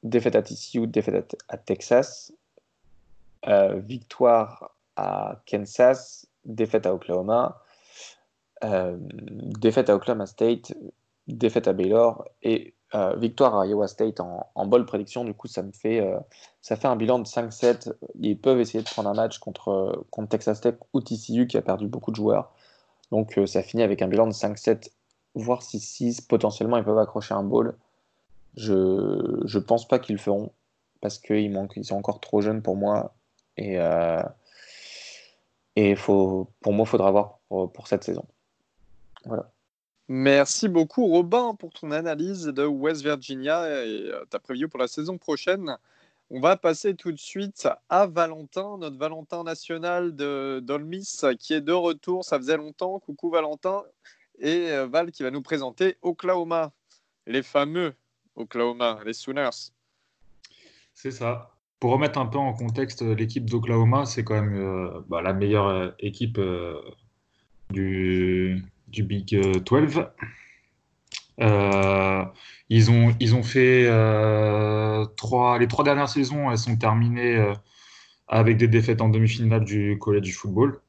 défaite 0.03 0.35
à 0.35 0.43
TCU, 0.43 0.87
défaite 0.87 1.37
à, 1.49 1.59
Texas, 1.59 2.33
euh, 3.47 3.79
victoire 3.81 4.75
à 4.97 5.43
Kansas, 5.47 6.27
défaite 6.45 6.87
à 6.87 6.95
Oklahoma, 6.95 7.63
euh, 8.65 8.97
défaite 8.99 9.91
à 9.91 9.95
Oklahoma 9.95 10.27
State, 10.27 10.73
défaite 11.27 11.69
à 11.69 11.73
Baylor 11.73 12.27
et 12.43 12.75
euh, 12.95 13.15
victoire 13.17 13.57
à 13.57 13.67
Iowa 13.67 13.87
State 13.87 14.19
en, 14.21 14.49
en 14.55 14.85
prédiction. 14.85 15.25
Du 15.25 15.33
coup, 15.33 15.47
ça 15.47 15.63
me 15.63 15.71
fait, 15.71 16.01
euh, 16.01 16.19
ça 16.61 16.77
fait 16.77 16.89
un 16.89 16.97
bilan 16.97 17.21
de 17.21 17.25
5-7. 17.25 17.93
Ils 18.19 18.39
peuvent 18.39 18.61
essayer 18.61 18.83
de 18.83 18.89
prendre 18.89 19.09
un 19.09 19.15
match 19.15 19.39
contre, 19.39 20.05
contre 20.11 20.31
Texas 20.31 20.61
Tech 20.61 20.75
ou 20.93 21.01
TCU 21.01 21.47
qui 21.47 21.57
a 21.57 21.63
perdu 21.63 21.87
beaucoup 21.87 22.11
de 22.11 22.17
joueurs. 22.17 22.53
Donc, 23.13 23.39
euh, 23.39 23.47
ça 23.47 23.63
finit 23.63 23.83
avec 23.83 24.03
un 24.03 24.09
bilan 24.09 24.27
de 24.27 24.33
5-7, 24.33 24.91
voire 25.35 25.63
6-6. 25.63 26.27
Potentiellement, 26.27 26.79
ils 26.79 26.85
peuvent 26.85 26.99
accrocher 26.99 27.35
un 27.35 27.45
ball. 27.45 27.77
Je 28.57 28.73
ne 28.73 29.59
pense 29.61 29.87
pas 29.87 30.01
qu'ils 30.01 30.17
le 30.17 30.21
feront 30.21 30.51
parce 31.01 31.19
qu'ils 31.19 31.69
ils 31.77 31.85
sont 31.85 31.97
encore 31.97 32.21
trop 32.21 32.41
jeunes 32.41 32.63
pour 32.63 32.77
moi. 32.77 33.15
Et, 33.57 33.79
et 35.77 35.95
faut, 35.95 36.49
pour 36.61 36.73
moi, 36.73 36.85
il 36.87 36.89
faudra 36.89 37.11
voir 37.13 37.39
pour, 37.49 37.73
pour 37.73 37.87
cette 37.87 38.03
saison. 38.03 38.25
Voilà. 39.25 39.51
Merci 40.13 40.67
beaucoup 40.67 41.07
Robin 41.07 41.55
pour 41.55 41.73
ton 41.73 41.93
analyse 41.93 42.47
de 42.47 42.67
West 42.67 43.03
Virginia 43.03 43.69
et 43.87 44.11
euh, 44.11 44.25
ta 44.29 44.41
preview 44.41 44.69
pour 44.69 44.81
la 44.81 44.89
saison 44.89 45.19
prochaine. 45.19 45.77
On 46.31 46.41
va 46.41 46.57
passer 46.57 46.97
tout 46.97 47.13
de 47.13 47.17
suite 47.17 47.69
à 47.89 48.09
Valentin, 48.09 48.77
notre 48.79 48.99
Valentin 48.99 49.45
national 49.45 50.17
de 50.17 50.59
d'Olmis 50.65 51.09
qui 51.39 51.55
est 51.55 51.61
de 51.61 51.71
retour. 51.71 52.25
Ça 52.25 52.39
faisait 52.39 52.57
longtemps. 52.57 52.99
Coucou 52.99 53.31
Valentin. 53.31 53.85
Et 54.41 54.73
euh, 54.73 54.89
Val 54.89 55.13
qui 55.13 55.23
va 55.23 55.31
nous 55.31 55.43
présenter 55.43 55.97
Oklahoma, 56.03 56.73
les 57.29 57.45
fameux 57.45 57.95
Oklahoma, 58.35 58.99
les 59.07 59.13
Sooners. 59.13 59.71
C'est 60.93 61.13
ça. 61.13 61.55
Pour 61.79 61.93
remettre 61.93 62.19
un 62.19 62.27
peu 62.27 62.39
en 62.39 62.53
contexte, 62.53 63.03
l'équipe 63.03 63.49
d'Oklahoma, 63.49 64.07
c'est 64.07 64.25
quand 64.25 64.35
même 64.35 64.57
euh, 64.57 65.03
bah, 65.07 65.23
la 65.23 65.35
meilleure 65.35 65.95
équipe 66.01 66.41
du, 67.71 68.65
du 68.91 69.03
Big 69.03 69.41
12. 69.65 69.99
Euh, 69.99 70.05
euh, 71.41 72.25
ils, 72.69 72.91
ont, 72.91 73.15
ils 73.21 73.35
ont 73.35 73.43
fait 73.43 73.87
euh, 73.87 75.05
trois, 75.17 75.59
les 75.59 75.69
trois 75.69 75.85
dernières 75.85 76.09
saisons, 76.09 76.51
elles 76.51 76.59
sont 76.59 76.77
terminées 76.77 77.53
avec 78.29 78.57
des 78.57 78.69
défaites 78.69 79.01
en 79.01 79.09
demi-finale 79.09 79.65
du 79.65 79.99
collège 79.99 80.23
du 80.23 80.33
football. 80.33 80.81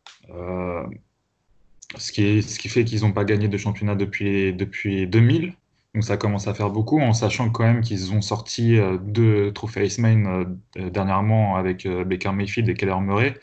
ce, 1.98 2.12
qui 2.12 2.44
ce 2.44 2.60
qui 2.60 2.70
fait 2.70 2.86
qu'ils 2.86 3.02
n'ont 3.02 3.14
pas 3.14 3.26
gagné 3.26 3.48
de 3.48 3.58
championnat 3.58 3.96
depuis, 3.96 4.54
depuis 4.54 5.08
2000. 5.08 5.54
Donc 5.94 6.06
ça 6.06 6.16
commence 6.16 6.48
à 6.48 6.54
faire 6.54 6.70
beaucoup, 6.70 7.02
en 7.02 7.14
sachant 7.14 7.50
quand 7.50 7.64
même 7.64 7.82
qu'ils 7.82 8.14
ont 8.14 8.22
sorti 8.22 8.78
deux 9.02 9.52
trophées 9.52 9.86
Iceman 9.86 10.58
dernièrement 10.76 11.58
avec 11.58 11.86
Baker 11.88 12.32
Mayfield 12.32 12.70
et 12.70 12.76
Keller 12.76 13.00
Murray, 13.02 13.34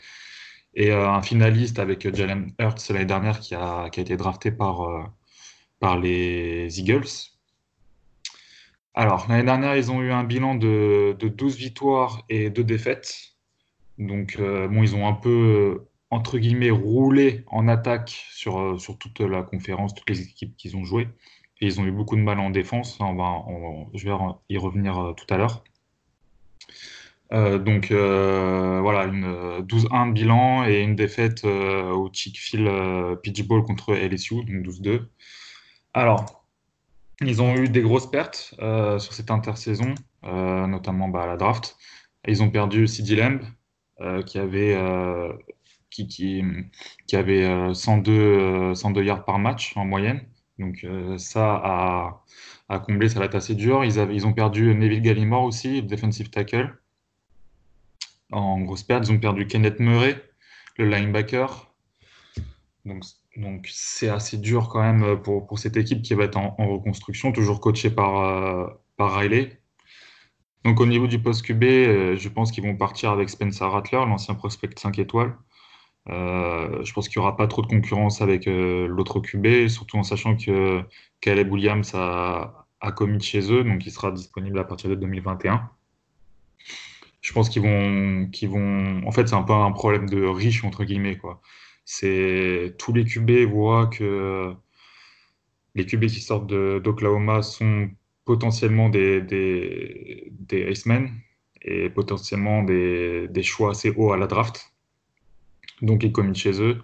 et 0.75 0.91
un 0.91 1.21
finaliste 1.21 1.79
avec 1.79 2.13
Jalen 2.15 2.53
Hurts 2.59 2.89
l'année 2.89 3.05
dernière 3.05 3.39
qui 3.39 3.55
a, 3.55 3.89
qui 3.89 3.99
a 3.99 4.03
été 4.03 4.17
drafté 4.17 4.51
par, 4.51 5.11
par 5.79 5.97
les 5.99 6.79
Eagles. 6.79 7.07
Alors, 8.99 9.27
l'année 9.29 9.43
dernière, 9.45 9.77
ils 9.77 9.91
ont 9.91 10.01
eu 10.01 10.11
un 10.11 10.23
bilan 10.25 10.55
de, 10.55 11.15
12 11.21 11.55
victoires 11.55 12.25
et 12.27 12.49
2 12.49 12.63
défaites. 12.65 13.35
Donc, 13.97 14.35
euh, 14.39 14.67
bon, 14.67 14.83
ils 14.83 14.93
ont 14.95 15.07
un 15.07 15.13
peu, 15.13 15.85
entre 16.09 16.37
guillemets, 16.37 16.69
roulé 16.69 17.45
en 17.47 17.67
attaque 17.67 18.09
sur, 18.31 18.59
euh, 18.59 18.77
sur 18.77 18.97
toute 18.97 19.21
la 19.21 19.43
conférence, 19.43 19.93
toutes 19.93 20.09
les 20.09 20.21
équipes 20.21 20.55
qu'ils 20.57 20.75
ont 20.75 20.83
jouées. 20.83 21.07
Et 21.61 21.67
ils 21.67 21.79
ont 21.79 21.85
eu 21.85 21.91
beaucoup 21.91 22.15
de 22.17 22.21
mal 22.21 22.39
en 22.39 22.49
défense. 22.49 22.97
Je 22.99 24.09
vais 24.09 24.15
y 24.49 24.57
revenir 24.57 24.97
euh, 24.99 25.13
tout 25.13 25.33
à 25.33 25.37
l'heure. 25.37 25.63
Donc 27.31 27.91
voilà, 27.91 29.05
une 29.05 29.61
12-1 29.61 30.07
de 30.09 30.13
bilan 30.13 30.65
et 30.67 30.81
une 30.81 30.95
défaite 30.95 31.45
au 31.45 32.09
Chick-fil 32.11 32.65
Ball 33.47 33.63
contre 33.63 33.93
LSU, 33.93 34.43
donc 34.45 34.65
12-2. 34.65 35.01
Alors, 35.93 36.39
ils 37.21 37.41
ont 37.41 37.55
eu 37.55 37.67
des 37.67 37.81
grosses 37.81 38.09
pertes 38.09 38.55
euh, 38.59 38.99
sur 38.99 39.13
cette 39.13 39.31
intersaison, 39.31 39.93
euh, 40.23 40.67
notamment 40.67 41.09
bah, 41.09 41.23
à 41.23 41.27
la 41.27 41.37
draft. 41.37 41.77
Ils 42.27 42.43
ont 42.43 42.49
perdu 42.49 42.87
CD 42.87 43.15
Lamb, 43.15 43.41
euh, 44.01 44.21
qui 44.23 44.39
avait, 44.39 44.77
qui, 45.89 46.07
qui, 46.07 46.43
qui, 47.07 47.15
avait 47.15 47.73
102, 47.73 48.75
102 48.75 49.03
yards 49.03 49.25
par 49.25 49.39
match 49.39 49.75
en 49.75 49.85
moyenne. 49.85 50.21
Donc 50.59 50.85
ça 51.17 52.23
a, 52.69 52.79
comblé, 52.79 53.09
ça 53.09 53.23
être 53.23 53.35
assez 53.35 53.55
dur. 53.55 53.83
Ils, 53.83 53.97
ils 54.11 54.27
ont 54.27 54.33
perdu 54.33 54.75
Neville 54.75 55.01
Gallimore 55.01 55.43
aussi, 55.43 55.81
defensive 55.83 56.29
tackle. 56.29 56.77
En 58.31 58.61
grosse 58.61 58.83
perte, 58.83 59.07
ils 59.07 59.11
ont 59.11 59.19
perdu 59.19 59.47
Kenneth 59.47 59.79
Murray, 59.79 60.21
le 60.77 60.89
linebacker. 60.89 61.71
Donc 62.85 63.67
c'est 63.71 64.09
assez 64.09 64.37
dur 64.37 64.69
quand 64.69 64.81
même 64.81 65.03
euh, 65.03 65.15
pour, 65.15 65.47
pour, 65.47 65.59
cette 65.59 65.77
équipe 65.77 66.01
qui 66.01 66.13
va 66.13 66.25
être 66.25 66.37
en, 66.37 66.55
reconstruction, 66.57 67.31
toujours 67.31 67.59
coachée 67.59 67.89
par, 67.89 68.19
euh, 68.21 68.67
par 68.97 69.15
Riley. 69.15 69.61
Donc 70.65 70.79
au 70.81 70.85
niveau 70.85 71.07
du 71.07 71.19
poste 71.21 71.45
QB, 71.45 71.63
euh, 71.63 72.17
je 72.17 72.29
pense 72.29 72.51
qu'ils 72.51 72.63
vont 72.63 72.75
partir 72.75 73.11
avec 73.11 73.29
Spencer 73.29 73.69
Rattler, 73.69 73.99
l'ancien 73.99 74.35
prospect 74.35 74.69
5 74.77 74.99
étoiles. 74.99 75.35
je 76.07 76.93
pense 76.93 77.07
qu'il 77.09 77.19
n'y 77.19 77.25
aura 77.25 77.37
pas 77.37 77.47
trop 77.47 77.61
de 77.61 77.67
concurrence 77.67 78.21
avec 78.21 78.45
l'autre 78.45 79.19
QB, 79.21 79.67
surtout 79.67 79.97
en 79.97 80.03
sachant 80.03 80.35
que 80.35 80.83
Caleb 81.21 81.51
Williams 81.51 81.93
a, 81.95 82.67
a 82.81 82.91
commis 82.91 83.21
chez 83.21 83.51
eux, 83.51 83.63
donc 83.63 83.85
il 83.85 83.91
sera 83.91 84.11
disponible 84.11 84.59
à 84.59 84.63
partir 84.63 84.89
de 84.89 84.95
2021. 84.95 85.69
Je 87.21 87.33
pense 87.33 87.49
qu'ils 87.49 87.61
vont, 87.61 88.29
vont. 88.47 89.07
En 89.07 89.11
fait, 89.11 89.27
c'est 89.27 89.35
un 89.35 89.43
peu 89.43 89.53
un 89.53 89.71
problème 89.71 90.09
de 90.09 90.23
riche 90.23 90.63
entre 90.63 90.83
guillemets, 90.85 91.17
quoi. 91.17 91.41
Tous 92.01 92.93
les 92.93 93.05
QB 93.05 93.31
voient 93.49 93.87
que 93.87 94.53
les 95.75 95.85
QB 95.85 96.05
qui 96.07 96.21
sortent 96.21 96.47
d'Oklahoma 96.47 97.41
sont 97.41 97.89
potentiellement 98.25 98.89
des, 98.89 99.21
des, 99.21 100.31
des 100.31 100.73
et 101.61 101.89
potentiellement 101.89 102.63
des, 102.63 103.27
des, 103.27 103.43
choix 103.43 103.71
assez 103.71 103.91
hauts 103.91 104.13
à 104.13 104.17
la 104.17 104.27
draft. 104.27 104.73
Donc 105.81 106.03
ils 106.03 106.11
commettent 106.11 106.35
chez 106.35 106.61
eux. 106.61 106.81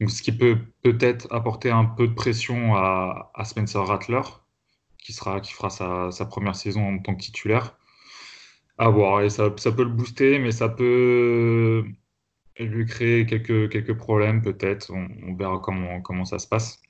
Donc, 0.00 0.10
ce 0.10 0.22
qui 0.22 0.32
peut 0.32 0.58
peut-être 0.82 1.32
apporter 1.32 1.70
un 1.70 1.84
peu 1.84 2.06
de 2.06 2.14
pression 2.14 2.76
à, 2.76 3.32
Spencer 3.44 3.84
Rattler, 3.84 4.22
qui, 4.98 5.12
sera, 5.12 5.40
qui 5.40 5.52
fera 5.52 5.70
sa, 5.70 6.26
première 6.26 6.54
saison 6.54 6.94
en 6.94 6.98
tant 6.98 7.14
que 7.14 7.22
titulaire. 7.22 7.77
À 8.78 8.88
voir. 8.90 9.22
Et 9.22 9.30
ça, 9.30 9.50
peut 9.50 9.82
le 9.82 9.90
booster, 9.90 10.38
mais 10.38 10.52
ça 10.52 10.68
peut 10.68 11.84
lui 12.58 12.86
créer 12.86 13.26
quelques, 13.26 13.70
quelques 13.70 13.96
problèmes 13.96 14.42
peut-être. 14.42 14.92
On, 14.92 15.34
verra 15.34 15.58
comment, 15.58 16.00
comment 16.00 16.24
ça 16.24 16.38
se 16.38 16.46
passe. 16.46 16.80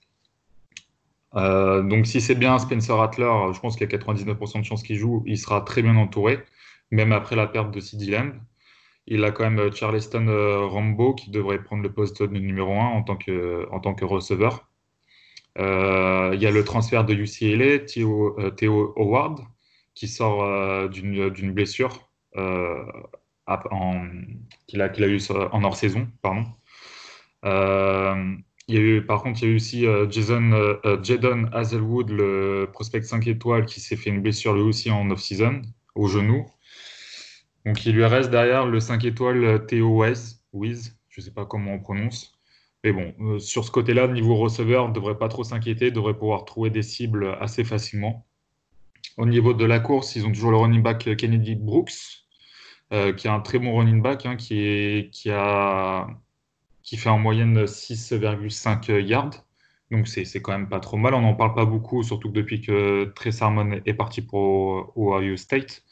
Euh, 1.35 1.83
donc 1.83 2.07
si 2.07 2.21
c'est 2.21 2.35
bien 2.35 2.59
Spencer 2.59 2.97
Rattler, 2.97 3.31
je 3.53 3.61
pense 3.61 3.77
qu'il 3.77 3.91
y 3.91 3.95
a 3.95 3.99
99% 3.99 4.61
de 4.61 4.65
chances 4.65 4.83
qu'il 4.83 4.97
joue. 4.97 5.23
Il 5.27 5.39
sera 5.39 5.63
très 5.63 5.83
bien 5.83 5.97
entouré, 5.97 6.45
même 6.91 7.13
après 7.13 7.37
la 7.37 7.47
perte 7.47 7.71
de 7.71 7.81
CD 7.81 8.11
Lamb. 8.11 8.35
Il 9.07 9.25
a 9.25 9.31
quand 9.31 9.45
même 9.45 9.59
euh, 9.59 9.73
Charleston 9.73 10.29
euh, 10.29 10.67
Rambo 10.67 11.15
qui 11.15 11.31
devrait 11.31 11.63
prendre 11.63 11.83
le 11.83 11.93
poste 11.93 12.23
de 12.23 12.39
numéro 12.39 12.73
1 12.73 12.87
en 12.87 13.03
tant 13.03 13.17
que, 13.17 13.67
en 13.71 13.81
tant 13.81 13.95
que 13.95 14.05
receveur. 14.05 14.69
il 15.57 15.63
y 16.41 16.47
a 16.47 16.51
le 16.51 16.65
transfert 16.65 17.05
de 17.05 17.15
UCLA, 17.15 17.81
Theo, 17.81 18.37
Theo 18.57 18.93
Howard, 18.97 19.41
qui 19.99 20.07
sort 20.07 20.89
d'une 20.91 21.53
blessure 21.53 22.11
qu'il 24.67 24.81
a, 24.81 24.85
a, 24.85 25.07
eu 25.07 25.21
en 25.53 25.65
hors 25.65 25.77
saison. 25.77 26.07
Pardon. 26.23 26.45
Euh, 27.45 28.35
il 28.69 28.75
y 28.75 28.79
a 28.79 28.81
eu, 28.81 29.05
par 29.05 29.23
contre, 29.23 29.43
il 29.43 29.47
y 29.47 29.49
a 29.49 29.53
eu 29.53 29.57
aussi 29.57 29.87
euh, 29.87 30.09
Jason, 30.11 30.53
euh, 30.53 31.03
Jadon 31.03 31.47
Hazelwood, 31.53 32.11
le 32.11 32.69
prospect 32.73 33.03
5 33.03 33.27
étoiles, 33.27 33.65
qui 33.67 33.81
s'est 33.81 33.97
fait 33.97 34.11
une 34.11 34.21
blessure 34.21 34.55
lui 34.55 34.63
aussi 34.63 34.91
en 34.91 35.11
off-season, 35.11 35.63
au 35.95 36.07
genou. 36.07 36.47
Donc 37.65 37.85
il 37.87 37.95
lui 37.95 38.05
reste 38.05 38.31
derrière 38.31 38.67
le 38.67 38.81
5 38.81 39.05
étoiles 39.05 39.67
Wiz, 39.73 40.43
Wiz 40.53 40.97
je 41.09 41.21
ne 41.21 41.25
sais 41.25 41.33
pas 41.33 41.47
comment 41.47 41.73
on 41.75 41.81
prononce. 41.81 42.35
Mais 42.85 42.93
bon, 42.93 43.41
sur 43.41 43.65
ce 43.65 43.73
côté-là, 43.73 44.07
niveau 44.07 44.37
receveur, 44.37 44.89
ne 44.89 44.95
devrait 44.95 45.19
pas 45.19 45.29
trop 45.29 45.43
s'inquiéter, 45.43 45.91
devrait 45.91 46.17
pouvoir 46.17 46.45
trouver 46.45 46.71
des 46.71 46.83
cibles 46.83 47.37
assez 47.41 47.65
facilement. 47.65 48.28
Au 49.19 49.27
niveau 49.27 49.53
de 49.53 49.65
la 49.65 49.81
course, 49.81 50.15
ils 50.15 50.25
ont 50.27 50.33
toujours 50.33 50.53
le 50.53 50.59
running 50.59 50.81
back 50.81 51.17
Kennedy 51.17 51.57
Brooks, 51.57 52.25
euh, 52.93 53.13
qui 53.13 53.27
a 53.27 53.35
un 53.35 53.41
très 53.41 53.59
bon 53.59 53.77
running 53.77 54.01
back, 54.01 54.25
hein, 54.27 54.37
qui, 54.37 54.61
est, 54.61 55.27
a, 55.29 56.07
qui 56.85 56.97
fait 56.97 57.09
en 57.09 57.19
moyenne 57.19 57.65
6,5 57.65 59.01
yards. 59.01 59.45
Donc 59.91 60.07
c'est 60.07 60.41
quand 60.41 60.53
même 60.53 60.69
pas 60.69 60.79
trop 60.79 60.97
mal. 60.97 61.15
On 61.15 61.23
n'en 61.23 61.35
parle 61.35 61.55
pas 61.55 61.65
beaucoup, 61.65 62.05
surtout 62.05 62.29
que 62.29 62.35
depuis 62.35 62.61
que 62.61 63.13
Trey 63.17 63.33
Sermon 63.33 63.81
est 63.85 63.95
parti 63.95 64.23
pour 64.23 64.93
Ohio 64.97 65.37
State. 65.37 65.83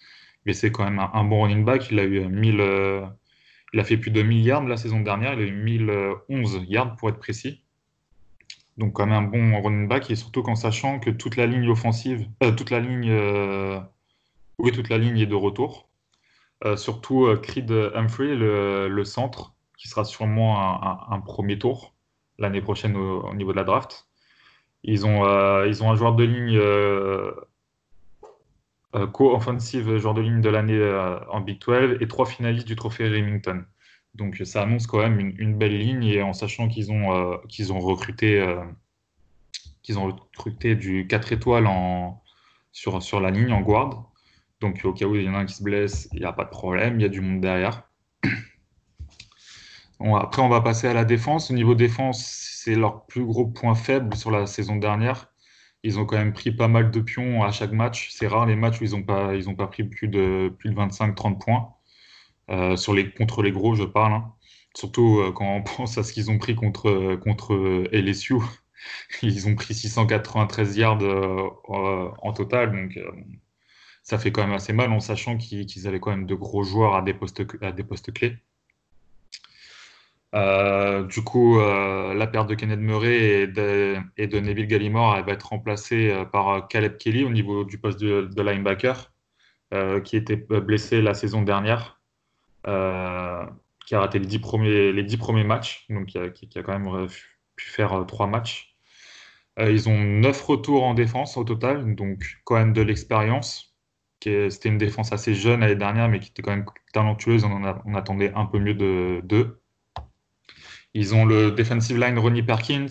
Mais 0.44 0.52
c'est 0.52 0.70
quand 0.70 0.84
même 0.84 1.00
un, 1.00 1.24
bon 1.24 1.42
running 1.42 1.64
back. 1.64 1.90
Il 1.90 1.98
a 1.98 2.04
eu 2.04 2.28
1000, 2.28 2.60
euh, 2.60 3.04
il 3.72 3.80
a 3.80 3.84
fait 3.84 3.96
plus 3.96 4.12
de 4.12 4.22
1000 4.22 4.44
yards 4.44 4.68
la 4.68 4.76
saison 4.76 5.00
dernière. 5.00 5.34
Il 5.34 5.40
a 5.40 5.46
eu 5.46 5.52
1011 5.52 6.64
yards 6.68 6.94
pour 6.96 7.08
être 7.08 7.18
précis. 7.18 7.64
Donc 8.78 8.92
quand 8.92 9.06
même 9.06 9.14
un 9.14 9.22
bon 9.22 9.60
running 9.62 9.88
back 9.88 10.10
et 10.10 10.16
surtout 10.16 10.42
qu'en 10.42 10.54
sachant 10.54 10.98
que 11.00 11.10
toute 11.10 11.36
la 11.36 11.46
ligne 11.46 11.68
offensive, 11.68 12.28
euh, 12.42 12.52
toute 12.52 12.70
la 12.70 12.80
ligne, 12.80 13.10
oui 14.58 14.72
toute 14.72 14.88
la 14.88 14.98
ligne 14.98 15.18
est 15.18 15.26
de 15.26 15.34
retour. 15.34 15.86
Euh, 16.64 16.76
surtout 16.76 17.26
euh, 17.26 17.36
Creed 17.36 17.70
Humphrey, 17.70 18.34
le, 18.34 19.04
centre, 19.04 19.54
qui 19.76 19.88
sera 19.88 20.04
sûrement 20.04 21.12
un, 21.12 21.20
premier 21.20 21.58
tour 21.58 21.94
l'année 22.38 22.62
prochaine 22.62 22.96
au, 22.96 23.34
niveau 23.34 23.52
de 23.52 23.56
la 23.56 23.64
draft. 23.64 24.08
Ils 24.82 25.04
ont, 25.06 25.26
euh, 25.26 25.66
ils 25.66 25.82
ont 25.82 25.90
un 25.90 25.96
joueur 25.96 26.14
de 26.14 26.24
ligne 26.24 26.60
co-offensive, 29.12 29.98
joueur 29.98 30.14
de 30.14 30.22
ligne 30.22 30.40
de 30.40 30.48
l'année 30.48 30.80
en 31.30 31.40
Big 31.40 31.60
12 31.60 31.98
et 32.00 32.08
trois 32.08 32.24
finalistes 32.24 32.66
du 32.66 32.76
trophée 32.76 33.08
Remington. 33.08 33.64
Donc 34.16 34.40
ça 34.44 34.62
annonce 34.62 34.86
quand 34.86 34.98
même 34.98 35.34
une, 35.38 35.56
belle 35.56 35.78
ligne 35.78 36.04
et 36.04 36.22
en 36.22 36.32
sachant 36.32 36.68
qu'ils 36.68 36.90
ont, 36.90 37.38
qu'ils 37.48 37.72
ont 37.72 37.80
recruté 37.80 38.44
qu'ils 39.86 39.98
ont 40.00 40.06
recruté 40.06 40.74
du 40.74 41.06
4 41.06 41.32
étoiles 41.32 41.68
en, 41.68 42.20
sur, 42.72 43.00
sur 43.02 43.20
la 43.20 43.30
ligne 43.30 43.52
en 43.52 43.60
guard. 43.60 44.10
Donc, 44.60 44.80
au 44.84 44.92
cas 44.92 45.06
où 45.06 45.14
il 45.14 45.22
y 45.22 45.28
en 45.28 45.34
a 45.34 45.38
un 45.38 45.46
qui 45.46 45.54
se 45.54 45.62
blesse, 45.62 46.08
il 46.12 46.20
n'y 46.20 46.24
a 46.24 46.32
pas 46.32 46.44
de 46.44 46.50
problème, 46.50 46.98
il 46.98 47.02
y 47.02 47.06
a 47.06 47.08
du 47.08 47.20
monde 47.20 47.40
derrière. 47.40 47.88
après, 50.16 50.42
on 50.42 50.48
va 50.48 50.60
passer 50.60 50.88
à 50.88 50.92
la 50.92 51.04
défense. 51.04 51.52
Au 51.52 51.54
niveau 51.54 51.76
défense, 51.76 52.24
c'est 52.24 52.74
leur 52.74 53.06
plus 53.06 53.24
gros 53.24 53.46
point 53.46 53.76
faible 53.76 54.16
sur 54.16 54.32
la 54.32 54.46
saison 54.46 54.74
dernière. 54.74 55.30
Ils 55.84 56.00
ont 56.00 56.04
quand 56.04 56.16
même 56.16 56.32
pris 56.32 56.50
pas 56.50 56.68
mal 56.68 56.90
de 56.90 57.00
pions 57.00 57.44
à 57.44 57.52
chaque 57.52 57.70
match. 57.70 58.10
C'est 58.10 58.26
rare 58.26 58.46
les 58.46 58.56
matchs 58.56 58.80
où 58.80 58.84
ils 58.84 58.90
n'ont 58.90 59.04
pas, 59.04 59.32
pas 59.56 59.66
pris 59.68 59.84
plus 59.84 60.08
de, 60.08 60.52
plus 60.58 60.70
de 60.70 60.74
25-30 60.74 61.38
points. 61.38 61.75
Euh, 62.50 62.76
sur 62.76 62.94
les, 62.94 63.10
contre 63.12 63.42
les 63.42 63.52
gros, 63.52 63.74
je 63.74 63.84
parle. 63.84 64.12
Hein. 64.14 64.32
Surtout 64.74 65.20
euh, 65.20 65.32
quand 65.32 65.56
on 65.56 65.62
pense 65.76 65.98
à 65.98 66.02
ce 66.02 66.12
qu'ils 66.12 66.30
ont 66.30 66.38
pris 66.38 66.54
contre, 66.54 67.16
contre 67.16 67.54
LSU. 67.92 68.36
Ils 69.22 69.48
ont 69.48 69.56
pris 69.56 69.74
693 69.74 70.76
yards 70.76 71.02
euh, 71.02 71.48
en 72.22 72.32
total. 72.32 72.72
Donc, 72.72 72.98
ça 74.02 74.18
fait 74.18 74.30
quand 74.32 74.42
même 74.42 74.54
assez 74.54 74.72
mal 74.72 74.92
en 74.92 75.00
sachant 75.00 75.36
qu'ils 75.36 75.88
avaient 75.88 76.00
quand 76.00 76.10
même 76.10 76.26
de 76.26 76.34
gros 76.34 76.62
joueurs 76.62 76.94
à 76.94 77.02
des 77.02 77.14
postes, 77.14 77.42
à 77.62 77.72
des 77.72 77.84
clés. 78.14 78.38
Euh, 80.36 81.04
du 81.04 81.22
coup, 81.22 81.58
euh, 81.60 82.12
la 82.14 82.26
perte 82.26 82.48
de 82.48 82.54
Kenneth 82.54 82.80
Murray 82.80 83.42
et 83.42 83.46
de, 83.46 84.40
Neville 84.40 84.66
Gallimore 84.66 85.16
elle 85.16 85.24
va 85.24 85.32
être 85.32 85.48
remplacée 85.48 86.10
euh, 86.10 86.24
par 86.24 86.68
Caleb 86.68 86.98
Kelly 86.98 87.24
au 87.24 87.30
niveau 87.30 87.64
du 87.64 87.78
poste 87.78 88.00
de, 88.00 88.42
linebacker, 88.42 89.12
qui 90.04 90.16
était 90.16 90.36
blessé 90.36 91.02
la 91.02 91.14
saison 91.14 91.42
dernière. 91.42 91.95
Qui 92.66 93.94
a 93.94 94.00
raté 94.00 94.18
les 94.18 94.26
dix 94.26 94.38
premiers, 94.38 94.92
les 94.92 95.16
premiers 95.16 95.44
matchs, 95.44 95.86
donc 95.90 96.06
qui 96.06 96.18
a, 96.18 96.62
quand 96.62 96.78
même 96.78 97.08
pu 97.56 97.66
faire 97.70 98.04
trois 98.06 98.26
matchs. 98.26 98.76
ils 99.58 99.88
ont 99.88 99.98
neuf 99.98 100.42
retours 100.42 100.84
en 100.84 100.94
défense 100.94 101.36
au 101.36 101.44
total, 101.44 101.94
donc 101.94 102.24
quand 102.44 102.56
même 102.56 102.72
de 102.72 102.82
l'expérience. 102.82 103.74
C'était 104.22 104.68
une 104.68 104.78
défense 104.78 105.12
assez 105.12 105.34
jeune 105.34 105.60
l'année 105.60 105.76
dernière, 105.76 106.08
mais 106.08 106.18
qui 106.18 106.30
était 106.30 106.42
quand 106.42 106.50
même 106.50 106.66
talentueuse. 106.92 107.44
On, 107.44 107.62
on 107.84 107.94
attendait 107.94 108.32
un 108.34 108.46
peu 108.46 108.58
mieux 108.58 108.74
d'eux. 108.74 109.60
Ils 110.94 111.14
ont 111.14 111.24
le 111.24 111.52
defensive 111.52 111.98
line 111.98 112.18
Ronnie 112.18 112.42
Perkins, 112.42 112.88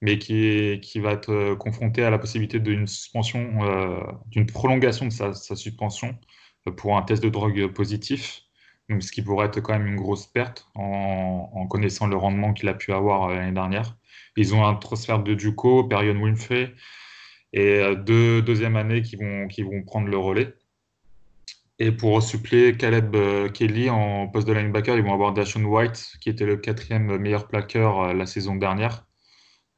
mais 0.00 0.18
qui, 0.18 0.80
qui 0.82 1.00
va 1.00 1.12
être 1.12 1.30
euh, 1.30 1.56
confronté 1.56 2.04
à 2.04 2.10
la 2.10 2.18
possibilité 2.18 2.60
d'une 2.60 2.86
suspension, 2.86 3.64
euh, 3.64 4.00
d'une 4.26 4.46
prolongation 4.46 5.06
de 5.06 5.10
sa, 5.10 5.34
suspension 5.34 6.18
euh, 6.68 6.72
pour 6.72 6.96
un 6.96 7.02
test 7.02 7.22
de 7.22 7.28
drogue 7.28 7.66
positif. 7.72 8.42
Donc, 8.90 9.02
ce 9.02 9.12
qui 9.12 9.22
pourrait 9.22 9.46
être 9.46 9.60
quand 9.60 9.72
même 9.72 9.86
une 9.86 9.96
grosse 9.96 10.26
perte 10.26 10.68
en, 10.74 11.66
connaissant 11.68 12.06
le 12.06 12.16
rendement 12.16 12.52
qu'il 12.52 12.68
a 12.68 12.74
pu 12.74 12.92
avoir 12.92 13.28
l'année 13.28 13.52
dernière. 13.52 13.96
Ils 14.36 14.54
ont 14.54 14.66
un 14.66 14.74
transfert 14.74 15.22
de 15.22 15.34
Duco, 15.34 15.84
Perion 15.84 16.20
Winfrey 16.20 16.74
et 17.52 17.82
deux 17.96 18.42
deuxième 18.42 18.76
années 18.76 19.02
qui 19.02 19.16
vont, 19.16 19.82
prendre 19.86 20.08
le 20.08 20.16
relais. 20.16 20.54
Et 21.78 21.92
pour 21.92 22.22
suppléer 22.22 22.76
Caleb 22.76 23.16
Kelly 23.52 23.90
en 23.90 24.28
poste 24.28 24.48
de 24.48 24.52
linebacker, 24.52 24.96
ils 24.96 25.02
vont 25.02 25.14
avoir 25.14 25.32
Dashon 25.32 25.64
White, 25.64 26.12
qui 26.20 26.28
était 26.28 26.46
le 26.46 26.56
quatrième 26.56 27.16
meilleur 27.18 27.48
plaqueur 27.48 28.12
la 28.14 28.26
saison 28.26 28.56
dernière. 28.56 29.06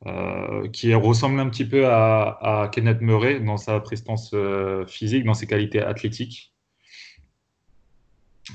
Euh, 0.07 0.69
qui 0.71 0.93
ressemble 0.95 1.39
un 1.39 1.49
petit 1.49 1.65
peu 1.65 1.87
à, 1.87 2.69
Kenneth 2.73 3.01
Murray 3.01 3.39
dans 3.39 3.57
sa 3.57 3.79
prestance 3.79 4.33
euh, 4.35 4.85
physique, 4.87 5.25
dans 5.25 5.35
ses 5.35 5.47
qualités 5.47 5.81
athlétiques. 5.81 6.52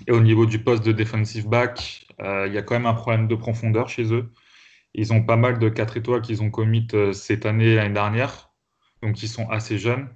Et 0.08 0.12
au 0.12 0.20
niveau 0.20 0.46
du 0.46 0.60
poste 0.60 0.86
de 0.86 0.92
defensive 0.92 1.48
back, 1.48 2.08
euh, 2.20 2.48
il 2.48 2.54
y 2.54 2.58
a 2.58 2.62
quand 2.62 2.76
même 2.76 2.86
un 2.86 2.94
problème 2.94 3.28
de 3.28 3.36
profondeur 3.36 3.90
chez 3.90 4.14
eux. 4.14 4.32
Ils 4.94 5.14
ont 5.14 5.24
pas 5.24 5.38
mal 5.38 5.60
de 5.60 5.70
4 5.70 5.98
étoiles 5.98 6.22
qu'ils 6.22 6.42
ont 6.42 6.50
commit 6.52 6.88
cette 7.14 7.46
année 7.46 7.74
et 7.74 7.76
l'année 7.76 7.94
dernière, 7.94 8.52
donc 9.02 9.22
ils 9.24 9.28
sont 9.28 9.50
assez 9.50 9.78
jeunes. 9.78 10.10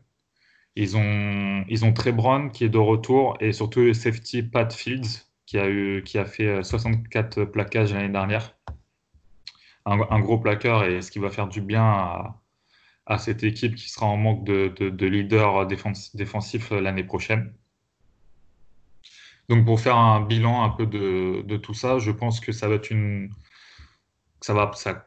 Ils 0.75 0.97
ont, 0.97 1.65
ils 1.67 1.85
ont 1.85 1.93
Trey 1.93 2.13
Brown 2.13 2.51
qui 2.51 2.63
est 2.63 2.69
de 2.69 2.77
retour 2.77 3.37
et 3.41 3.51
surtout 3.53 3.93
safety 3.93 4.43
Pat 4.43 4.73
Fields 4.73 5.27
qui 5.45 5.59
a, 5.59 5.69
eu, 5.69 6.01
qui 6.03 6.17
a 6.17 6.25
fait 6.25 6.63
64 6.63 7.43
plaquages 7.43 7.93
l'année 7.93 8.09
dernière 8.09 8.55
un, 9.85 10.19
gros 10.19 10.37
plaqueur 10.37 10.83
et 10.83 11.01
ce 11.01 11.11
qui 11.11 11.19
va 11.19 11.29
faire 11.29 11.47
du 11.47 11.61
bien 11.61 11.83
à, 13.05 13.17
cette 13.17 13.43
équipe 13.43 13.75
qui 13.75 13.89
sera 13.89 14.05
en 14.05 14.15
manque 14.15 14.45
de, 14.45 14.69
de, 14.69 15.05
leader 15.05 15.67
défensif, 15.67 16.71
l'année 16.71 17.03
prochaine. 17.03 17.53
Donc 19.51 19.65
pour 19.65 19.81
faire 19.81 19.97
un 19.97 20.21
bilan 20.21 20.63
un 20.63 20.69
peu 20.69 20.85
de, 20.85 21.57
tout 21.57 21.73
ça, 21.73 21.99
je 21.99 22.09
pense 22.09 22.39
que 22.39 22.53
ça 22.53 22.69
va 22.69 22.77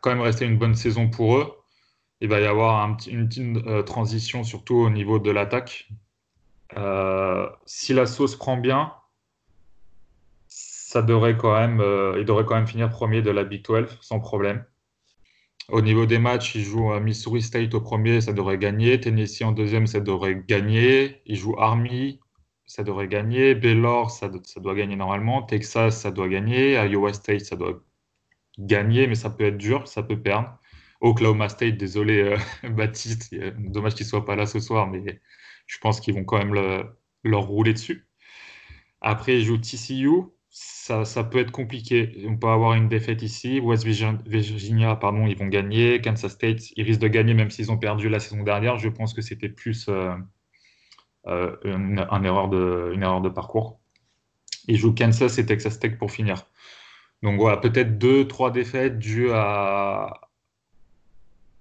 quand 0.02 0.10
même 0.10 0.20
rester 0.20 0.44
une 0.44 0.58
bonne 0.58 0.74
saison 0.74 1.08
pour 1.08 1.38
eux. 1.38 1.50
Il 2.20 2.28
va 2.28 2.40
y 2.40 2.44
avoir 2.44 2.86
une 3.08 3.26
petite 3.26 3.66
euh, 3.66 3.82
transition 3.82 4.44
surtout 4.44 4.74
au 4.74 4.90
niveau 4.90 5.18
de 5.18 5.30
l'attaque. 5.30 5.88
Euh, 6.76 7.48
si 7.64 7.94
la 7.94 8.04
sauce 8.04 8.36
prend 8.36 8.58
bien, 8.58 8.92
ça 10.46 11.00
devrait 11.00 11.38
quand 11.38 11.58
même, 11.58 11.80
euh, 11.80 12.20
il 12.20 12.26
quand 12.26 12.54
même 12.54 12.66
finir 12.66 12.90
premier 12.90 13.22
de 13.22 13.30
la 13.30 13.44
Big 13.44 13.64
12 13.64 13.96
sans 14.02 14.20
problème. 14.20 14.62
Au 15.70 15.80
niveau 15.80 16.04
des 16.04 16.18
matchs, 16.18 16.54
il 16.54 16.64
joue 16.64 16.92
à 16.92 17.00
Missouri 17.00 17.40
State 17.40 17.72
au 17.72 17.80
premier, 17.80 18.20
ça 18.20 18.35
devrait 18.35 18.59
gagner. 18.59 19.00
Tennessee 19.00 19.42
en 19.42 19.52
deuxième, 19.52 19.87
ça 19.87 20.00
devrait 20.00 20.44
gagner. 20.46 21.22
Il 21.24 21.37
joue 21.37 21.57
Army, 21.59 22.20
ça 22.66 22.83
devrait 22.85 23.09
gagner. 23.09 23.55
Baylor, 23.55 24.11
ça, 24.11 24.29
doit 24.57 24.74
gagner 24.74 24.96
normalement. 24.96 25.42
Texas, 25.42 26.00
ça 26.00 26.11
doit 26.11 26.29
gagner. 26.29 26.74
Iowa 26.74 27.12
State, 27.12 27.42
ça 27.42 27.57
doit 27.57 27.83
gagner, 28.59 29.07
mais 29.07 29.14
ça 29.14 29.31
peut 29.31 29.44
être 29.44 29.59
dur, 29.59 29.88
ça 29.88 30.03
peut 30.03 30.20
perdre. 30.20 30.59
Oklahoma 31.00 31.48
State, 31.48 31.77
désolé 31.77 32.20
euh, 32.20 32.38
Baptiste, 32.70 33.35
dommage 33.59 33.94
qu'il 33.94 34.07
ne 34.07 34.11
soit 34.11 34.24
pas 34.24 34.37
là 34.37 34.46
ce 34.46 34.61
soir, 34.61 34.87
mais 34.88 35.20
je 35.66 35.79
pense 35.79 36.00
qu'ils 36.00 36.14
vont 36.14 36.24
quand 36.24 36.38
même 36.38 36.55
leur 37.24 37.42
rouler 37.46 37.72
dessus. 37.72 38.07
Après, 39.00 39.38
il 39.38 39.44
joue 39.44 39.59
TCU, 39.59 40.09
ça, 40.55 41.24
peut 41.24 41.38
être 41.38 41.50
compliqué. 41.50 42.24
On 42.29 42.37
peut 42.37 42.46
avoir 42.46 42.74
une 42.74 42.88
défaite 42.88 43.22
ici. 43.22 43.59
West 43.59 43.85
Virginia, 43.85 44.94
pardon, 44.96 45.27
ils 45.27 45.37
vont 45.37 45.48
gagner. 45.48 46.00
Kansas 46.00 46.33
State, 46.33 46.70
ils 46.77 46.85
risquent 46.85 47.00
de 47.00 47.09
gagner 47.09 47.35
même 47.35 47.50
s'ils 47.50 47.72
ont 47.72 47.79
perdu 47.79 48.09
la 48.09 48.20
saison 48.20 48.42
dernière. 48.44 48.79
Je 48.79 48.88
pense 48.88 49.14
que 49.14 49.20
c'était 49.20 49.48
plus 49.48 49.87
euh, 49.88 50.14
euh, 51.26 51.56
une, 51.64 51.98
erreur 52.24 52.48
de, 52.48 52.92
une 52.94 53.02
erreur 53.02 53.20
de 53.20 53.28
parcours. 53.28 53.80
Ils 54.68 54.76
jouent 54.76 54.94
Kansas 54.94 55.38
et 55.38 55.46
Texas 55.46 55.78
Tech 55.78 55.98
pour 55.98 56.10
finir. 56.10 56.46
Donc 57.22 57.38
voilà, 57.38 57.56
peut-être 57.56 57.98
deux, 57.98 58.28
trois 58.28 58.50
défaites 58.50 58.98
dues 58.98 59.30
à 59.32 60.20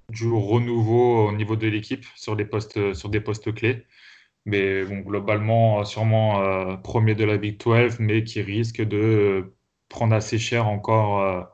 du 0.09 0.27
renouveau 0.29 1.29
au 1.29 1.31
niveau 1.31 1.55
de 1.55 1.67
l'équipe 1.67 2.05
sur 2.15 2.35
des 2.35 2.45
postes 2.45 2.93
sur 2.93 3.09
des 3.09 3.21
postes 3.21 3.53
clés. 3.53 3.85
Mais 4.45 4.83
globalement, 4.85 5.79
euh, 5.79 5.83
sûrement 5.85 6.41
euh, 6.41 6.75
premier 6.75 7.15
de 7.15 7.23
la 7.23 7.37
Big 7.37 7.57
12, 7.57 7.99
mais 7.99 8.23
qui 8.23 8.41
risque 8.41 8.81
de 8.81 8.97
euh, 8.97 9.55
prendre 9.89 10.13
assez 10.13 10.37
cher 10.37 10.67
encore 10.67 11.47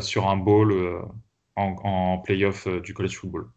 sur 0.00 0.28
un 0.28 0.36
bowl 0.36 0.74
en, 1.56 1.76
en 1.84 2.18
playoff 2.18 2.68
du 2.82 2.92
college 2.92 3.16
football. 3.16 3.48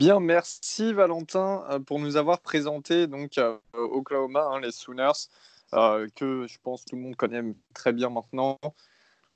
Bien, 0.00 0.18
merci 0.18 0.92
Valentin 0.92 1.64
pour 1.86 2.00
nous 2.00 2.16
avoir 2.16 2.40
présenté 2.40 3.06
donc 3.06 3.38
Oklahoma, 3.74 4.48
hein, 4.50 4.60
les 4.60 4.72
Sooners, 4.72 5.28
que 5.72 6.46
je 6.48 6.58
pense 6.62 6.84
tout 6.84 6.96
le 6.96 7.02
monde 7.02 7.16
connaît 7.16 7.42
très 7.74 7.92
bien 7.92 8.10
maintenant. 8.10 8.58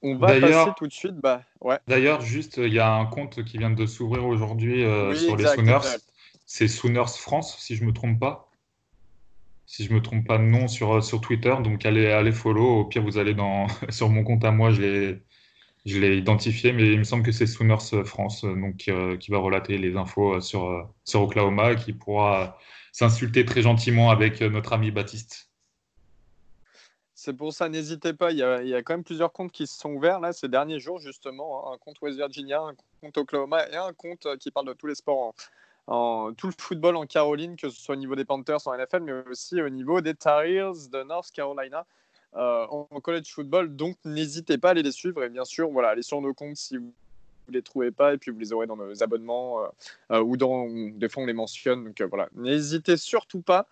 On 0.02 0.16
va 0.16 0.38
passer 0.40 0.70
tout 0.76 0.86
de 0.86 0.92
suite. 0.92 1.14
Bah, 1.14 1.42
ouais. 1.60 1.78
D'ailleurs, 1.86 2.20
juste, 2.20 2.58
il 2.58 2.72
y 2.72 2.78
a 2.78 2.92
un 2.92 3.06
compte 3.06 3.42
qui 3.44 3.56
vient 3.56 3.70
de 3.70 3.86
s'ouvrir 3.86 4.26
aujourd'hui 4.26 4.82
sur 5.14 5.36
les 5.36 5.46
Sooners 5.46 5.98
c'est 6.46 6.68
Sooners 6.68 7.18
France, 7.18 7.56
si 7.58 7.76
je 7.76 7.84
me 7.84 7.92
trompe 7.92 8.20
pas. 8.20 8.50
Si 9.66 9.84
je 9.84 9.92
me 9.92 10.00
trompe 10.02 10.26
pas 10.26 10.38
de 10.38 10.42
nom 10.42 10.68
sur, 10.68 11.02
sur 11.02 11.20
Twitter. 11.20 11.54
Donc 11.62 11.86
allez, 11.86 12.06
allez 12.06 12.32
follow. 12.32 12.80
Au 12.80 12.84
pire, 12.84 13.02
vous 13.02 13.18
allez 13.18 13.34
dans, 13.34 13.66
sur 13.88 14.08
mon 14.08 14.22
compte 14.22 14.44
à 14.44 14.50
moi, 14.50 14.70
je 14.70 14.82
l'ai, 14.82 15.22
je 15.84 15.98
l'ai 15.98 16.16
identifié, 16.16 16.72
mais 16.72 16.92
il 16.92 16.98
me 16.98 17.04
semble 17.04 17.22
que 17.22 17.32
c'est 17.32 17.46
Sooners 17.46 18.04
France, 18.04 18.44
donc 18.44 18.88
euh, 18.88 19.16
qui 19.16 19.30
va 19.30 19.38
relater 19.38 19.78
les 19.78 19.96
infos 19.96 20.40
sur, 20.40 20.88
sur 21.04 21.22
Oklahoma 21.22 21.74
qui 21.74 21.92
pourra 21.92 22.58
s'insulter 22.92 23.44
très 23.44 23.62
gentiment 23.62 24.10
avec 24.10 24.40
notre 24.40 24.72
ami 24.72 24.90
Baptiste. 24.90 25.50
C'est 27.14 27.34
pour 27.34 27.52
ça, 27.52 27.68
n'hésitez 27.68 28.12
pas. 28.12 28.32
Il 28.32 28.38
y, 28.38 28.42
a, 28.42 28.62
il 28.62 28.68
y, 28.68 28.74
a, 28.74 28.82
quand 28.82 28.94
même 28.94 29.04
plusieurs 29.04 29.32
comptes 29.32 29.52
qui 29.52 29.66
se 29.66 29.78
sont 29.78 29.90
ouverts 29.90 30.20
là 30.20 30.32
ces 30.32 30.48
derniers 30.48 30.80
jours, 30.80 31.00
justement. 31.00 31.70
Hein. 31.70 31.74
Un 31.74 31.78
compte 31.78 32.00
West 32.02 32.16
Virginia, 32.16 32.60
un 32.60 32.74
compte 33.00 33.16
Oklahoma 33.16 33.68
et 33.70 33.76
un 33.76 33.92
compte 33.92 34.26
qui 34.38 34.50
parle 34.50 34.66
de 34.66 34.72
tous 34.74 34.86
les 34.86 34.94
sports 34.94 35.34
tout 35.86 36.46
le 36.46 36.54
football 36.58 36.96
en 36.96 37.06
Caroline, 37.06 37.56
que 37.56 37.68
ce 37.68 37.80
soit 37.80 37.94
au 37.94 37.98
niveau 37.98 38.16
des 38.16 38.24
Panthers 38.24 38.66
en 38.66 38.76
NFL, 38.76 39.00
mais 39.00 39.12
aussi 39.30 39.60
au 39.60 39.68
niveau 39.68 40.00
des 40.00 40.14
Tar 40.14 40.42
Heels 40.42 40.90
de 40.90 41.02
North 41.02 41.30
Carolina 41.30 41.80
euh, 41.80 41.84
en 42.34 43.00
college 43.00 43.32
football. 43.32 43.74
Donc 43.74 43.96
n'hésitez 44.04 44.58
pas 44.58 44.68
à 44.68 44.70
aller 44.72 44.82
les 44.82 44.92
suivre 44.92 45.22
et 45.22 45.28
bien 45.28 45.44
sûr, 45.44 45.70
voilà, 45.70 45.90
allez 45.90 46.02
sur 46.02 46.20
nos 46.20 46.34
comptes 46.34 46.56
si 46.56 46.76
vous 46.76 46.92
ne 47.48 47.52
les 47.52 47.62
trouvez 47.62 47.90
pas 47.90 48.14
et 48.14 48.18
puis 48.18 48.30
vous 48.30 48.38
les 48.38 48.52
aurez 48.52 48.66
dans 48.66 48.76
nos 48.76 49.02
abonnements 49.02 49.62
euh, 49.62 49.68
euh, 50.12 50.22
ou 50.22 50.36
dans 50.36 50.68
des 50.68 51.08
fois 51.08 51.22
on 51.22 51.26
les 51.26 51.32
mentionne. 51.32 51.84
Donc 51.84 52.02
voilà, 52.02 52.28
n'hésitez 52.34 52.96
surtout 52.96 53.42
pas. 53.42 53.66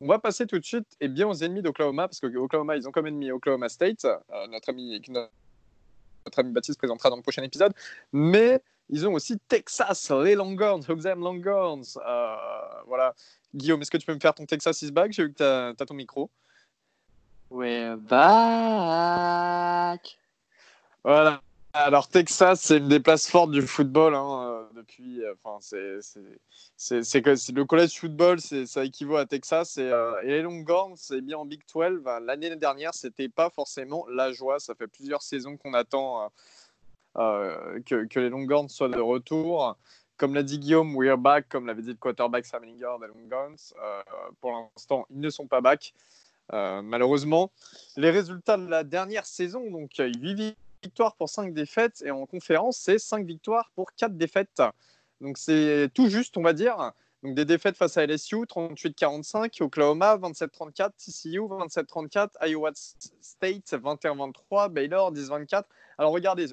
On 0.00 0.06
va 0.06 0.18
passer 0.18 0.46
tout 0.46 0.58
de 0.58 0.64
suite 0.64 0.86
et 1.00 1.08
bien 1.08 1.26
aux 1.26 1.34
ennemis 1.34 1.62
d'Oklahoma 1.62 2.06
parce 2.06 2.20
que 2.20 2.26
Oklahoma 2.36 2.76
ils 2.76 2.86
ont 2.86 2.92
comme 2.92 3.06
ennemi 3.06 3.32
Oklahoma 3.32 3.68
State. 3.68 4.06
notre 4.48 4.70
ami 4.70 5.00
notre 6.28 6.38
ami 6.40 6.52
Baptiste 6.52 6.78
présentera 6.78 7.10
dans 7.10 7.16
le 7.16 7.22
prochain 7.22 7.42
épisode, 7.42 7.72
mais 8.12 8.60
ils 8.90 9.06
ont 9.06 9.14
aussi 9.14 9.38
Texas, 9.48 10.10
les 10.10 10.34
Longhorns, 10.34 10.82
Hoxham 10.88 11.20
Longhorns. 11.20 11.98
Euh, 12.06 12.36
voilà. 12.86 13.14
Guillaume, 13.54 13.80
est-ce 13.80 13.90
que 13.90 13.96
tu 13.96 14.06
peux 14.06 14.14
me 14.14 14.20
faire 14.20 14.34
ton 14.34 14.46
Texas 14.46 14.82
is 14.82 14.90
back? 14.90 15.12
J'ai 15.12 15.24
vu 15.24 15.32
que 15.32 15.38
tu 15.38 15.42
as, 15.42 15.86
ton 15.86 15.94
micro. 15.94 16.30
We're 17.50 17.96
back. 17.96 19.38
Voilà. 21.02 21.40
Alors 21.72 22.08
Texas, 22.08 22.60
c'est 22.60 22.78
une 22.78 22.88
des 22.88 23.00
places 23.00 23.28
fortes 23.30 23.50
du 23.50 23.62
football 23.62 24.14
hein, 24.14 24.42
euh, 24.42 24.64
depuis. 24.74 25.22
Euh, 25.22 25.34
enfin, 25.42 25.58
c'est 25.60 27.00
le 27.00 27.62
college 27.64 27.98
football, 27.98 28.40
ça 28.40 28.84
équivaut 28.84 29.16
à 29.16 29.26
Texas 29.26 29.78
et, 29.78 29.90
les 30.24 30.42
Longhorns, 30.42 30.96
c'est 30.96 31.20
bien 31.20 31.38
en 31.38 31.46
Big 31.46 31.62
12. 31.72 32.02
L'année 32.22 32.54
dernière, 32.56 32.94
c'était 32.94 33.28
pas 33.28 33.50
forcément 33.50 34.06
la 34.08 34.32
joie. 34.32 34.58
Ça 34.60 34.74
fait 34.74 34.86
plusieurs 34.86 35.22
saisons 35.22 35.56
qu'on 35.56 35.74
attend 35.74 36.30
euh, 37.18 37.80
que, 37.84 38.20
les 38.20 38.28
Longhorns 38.28 38.68
soient 38.68 38.88
de 38.88 39.00
retour. 39.00 39.76
Comme 40.16 40.34
l'a 40.34 40.42
dit 40.42 40.58
Guillaume, 40.58 40.96
we're 40.96 41.16
back, 41.16 41.48
comme 41.48 41.66
l'avait 41.66 41.82
dit 41.82 41.90
le 41.90 41.94
quarterback 41.94 42.44
Sam 42.44 42.64
Lingard 42.64 42.98
des 42.98 43.06
Longhorns. 43.06 43.72
Euh, 43.80 44.02
pour 44.40 44.52
l'instant, 44.52 45.06
ils 45.10 45.20
ne 45.20 45.30
sont 45.30 45.46
pas 45.46 45.60
back. 45.60 45.94
Euh, 46.52 46.82
malheureusement, 46.82 47.50
les 47.96 48.10
résultats 48.10 48.56
de 48.56 48.66
la 48.68 48.84
dernière 48.84 49.26
saison, 49.26 49.70
donc 49.70 49.92
8 49.98 50.56
victoires 50.82 51.16
pour 51.16 51.28
5 51.28 51.52
défaites, 51.52 52.02
et 52.04 52.10
en 52.10 52.26
conférence, 52.26 52.78
c'est 52.78 52.98
5 52.98 53.26
victoires 53.26 53.70
pour 53.74 53.92
4 53.94 54.16
défaites. 54.16 54.62
Donc 55.20 55.38
c'est 55.38 55.90
tout 55.94 56.08
juste, 56.08 56.36
on 56.36 56.42
va 56.42 56.52
dire. 56.52 56.92
Donc 57.22 57.34
des 57.34 57.44
défaites 57.44 57.76
face 57.76 57.96
à 57.96 58.06
LSU, 58.06 58.36
38-45, 58.36 59.62
Oklahoma, 59.62 60.16
27-34, 60.18 60.90
TCU, 60.96 61.40
27-34, 61.40 62.28
Iowa 62.48 62.70
State, 62.74 63.72
21-23, 63.72 64.68
Baylor, 64.68 65.12
10-24. 65.12 65.64
Alors 65.98 66.12
regardez, 66.12 66.46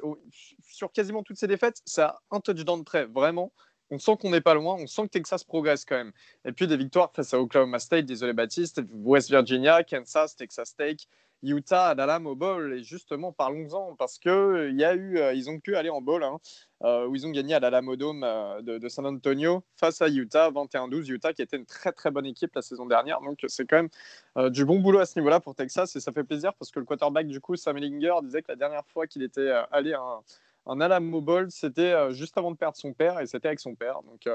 sur 0.67 0.91
quasiment 0.91 1.21
toutes 1.21 1.37
ces 1.37 1.45
défaites, 1.45 1.81
c'est 1.85 2.01
un 2.31 2.39
touchdown 2.39 2.83
près, 2.83 3.05
vraiment. 3.05 3.51
On 3.91 3.99
sent 3.99 4.17
qu'on 4.19 4.31
n'est 4.31 4.41
pas 4.41 4.53
loin, 4.53 4.75
on 4.79 4.87
sent 4.87 5.03
que 5.03 5.09
Texas 5.09 5.43
progresse 5.43 5.85
quand 5.85 5.95
même. 5.95 6.11
Et 6.43 6.51
puis 6.51 6.67
des 6.67 6.77
victoires 6.77 7.11
face 7.13 7.33
à 7.33 7.39
Oklahoma 7.39 7.79
State, 7.79 8.05
désolé 8.05 8.33
Baptiste, 8.33 8.81
West 8.91 9.29
Virginia, 9.29 9.83
Kansas, 9.83 10.35
Texas 10.35 10.75
Tech, 10.75 11.07
Utah 11.43 11.93
la 11.93 12.19
au 12.19 12.35
bowl. 12.35 12.73
Et 12.73 12.83
justement, 12.83 13.31
parlons-en 13.31 13.95
parce 13.95 14.17
que 14.17 14.29
euh, 14.29 14.71
y 14.71 14.83
a 14.83 14.95
eu, 14.95 15.17
euh, 15.17 15.33
ils 15.33 15.49
ont 15.49 15.59
pu 15.59 15.75
aller 15.75 15.89
en 15.89 16.01
bowl, 16.01 16.23
hein, 16.23 16.37
euh, 16.83 17.07
où 17.07 17.15
ils 17.15 17.25
ont 17.27 17.31
gagné 17.31 17.53
à 17.53 17.59
l'Alamo 17.59 17.95
Dome 17.95 18.25
de, 18.61 18.89
San 18.89 19.05
Antonio 19.05 19.63
face 19.75 20.01
à 20.01 20.09
Utah, 20.09 20.49
21-12. 20.49 21.11
Utah 21.11 21.33
qui 21.33 21.41
était 21.41 21.57
une 21.57 21.65
très 21.65 21.91
très 21.91 22.11
bonne 22.11 22.25
équipe 22.25 22.53
la 22.55 22.61
saison 22.61 22.85
dernière. 22.85 23.21
Donc 23.21 23.39
c'est 23.47 23.65
quand 23.65 23.77
même 23.83 24.51
du 24.51 24.65
bon 24.65 24.79
boulot 24.79 24.99
à 24.99 25.05
ce 25.05 25.17
niveau-là 25.19 25.39
pour 25.39 25.55
Texas 25.55 25.95
et 25.95 25.99
ça 25.99 26.11
fait 26.11 26.23
plaisir 26.23 26.53
parce 26.55 26.71
que 26.71 26.79
le 26.79 26.85
quarterback 26.85 27.27
du 27.27 27.39
coup, 27.39 27.55
Sam 27.55 27.77
Ellinger, 27.77 28.15
disait 28.23 28.41
que 28.41 28.51
la 28.51 28.55
dernière 28.55 28.85
fois 28.87 29.07
qu'il 29.07 29.23
était 29.23 29.51
allé 29.71 29.93
à 29.93 30.19
Alamo 30.65 31.21
Bowl, 31.21 31.51
c'était 31.51 32.11
juste 32.11 32.37
avant 32.37 32.51
de 32.51 32.57
perdre 32.57 32.77
son 32.77 32.93
père 32.93 33.19
et 33.19 33.27
c'était 33.27 33.47
avec 33.47 33.59
son 33.59 33.75
père. 33.75 34.01
Donc 34.03 34.27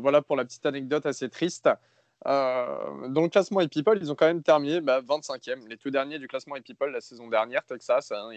voilà 0.00 0.22
pour 0.22 0.36
la 0.36 0.44
petite 0.44 0.66
anecdote 0.66 1.06
assez 1.06 1.28
triste. 1.28 1.68
Euh, 2.26 3.08
dans 3.08 3.22
le 3.22 3.28
classement 3.28 3.60
et 3.60 3.68
People, 3.68 3.98
ils 4.00 4.10
ont 4.10 4.14
quand 4.14 4.26
même 4.26 4.42
terminé 4.42 4.80
25e, 4.80 5.60
bah, 5.60 5.66
les 5.68 5.76
tout 5.76 5.90
derniers 5.90 6.18
du 6.18 6.26
classement 6.26 6.56
et 6.56 6.60
People 6.60 6.90
la 6.90 7.00
saison 7.00 7.28
dernière, 7.28 7.64
Texas. 7.64 8.10
Hein, 8.10 8.30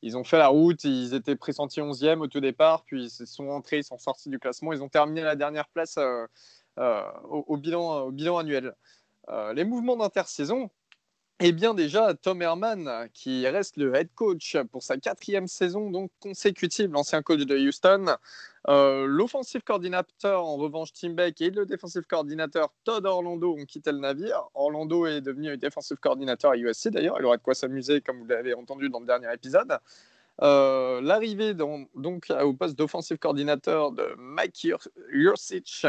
ils, 0.00 0.16
ont 0.16 0.24
fait 0.24 0.38
la 0.38 0.48
route, 0.48 0.82
ils 0.84 1.14
étaient 1.14 1.36
pressentis 1.36 1.80
11e 1.80 2.20
au 2.20 2.26
tout 2.26 2.40
départ, 2.40 2.84
puis 2.84 3.04
ils 3.04 3.26
sont 3.26 3.48
rentrés, 3.48 3.78
ils 3.78 3.84
sont 3.84 3.98
sortis 3.98 4.28
du 4.28 4.38
classement, 4.38 4.72
ils 4.72 4.82
ont 4.82 4.88
terminé 4.88 5.22
la 5.22 5.36
dernière 5.36 5.68
place 5.68 5.98
euh, 5.98 6.26
euh, 6.78 7.02
au, 7.24 7.56
bilan, 7.56 8.06
au 8.06 8.10
bilan 8.10 8.38
annuel. 8.38 8.74
les 9.54 9.64
mouvements 9.64 9.96
d'intersaison, 9.96 10.70
eh 11.44 11.50
bien 11.50 11.74
déjà, 11.74 12.14
Tom 12.14 12.40
Herman, 12.40 13.08
qui 13.12 13.48
reste 13.48 13.76
le 13.76 13.92
head 13.96 14.08
coach 14.14 14.56
pour 14.70 14.84
sa 14.84 14.96
quatrième 14.96 15.48
saison 15.48 15.90
donc 15.90 16.12
consécutive, 16.20 16.92
l'ancien 16.92 17.20
coach 17.20 17.40
de 17.40 17.58
Houston. 17.58 18.14
Euh, 18.68 19.06
L'offensive 19.06 19.62
coordinateur, 19.62 20.44
en 20.44 20.56
revanche, 20.56 20.92
Tim 20.92 21.14
Beck, 21.14 21.40
et 21.40 21.50
le 21.50 21.66
défensif 21.66 22.06
coordinateur 22.06 22.72
Todd 22.84 23.04
Orlando 23.06 23.56
ont 23.58 23.64
quitté 23.64 23.90
le 23.90 23.98
navire. 23.98 24.40
Orlando 24.54 25.06
est 25.06 25.20
devenu 25.20 25.56
défensif 25.58 25.98
coordinateur 25.98 26.52
à 26.52 26.56
USC 26.56 26.90
d'ailleurs, 26.90 27.16
il 27.18 27.24
aura 27.24 27.38
de 27.38 27.42
quoi 27.42 27.54
s'amuser 27.54 28.00
comme 28.02 28.20
vous 28.20 28.26
l'avez 28.26 28.54
entendu 28.54 28.88
dans 28.88 29.00
le 29.00 29.06
dernier 29.06 29.32
épisode. 29.34 29.78
Euh, 30.42 31.00
l'arrivée 31.02 31.54
donc 31.54 31.88
au 32.30 32.52
poste 32.54 32.78
d'offensive 32.78 33.18
coordinateur 33.18 33.90
de 33.90 34.14
Mike 34.16 34.68
Yurcich, 35.10 35.86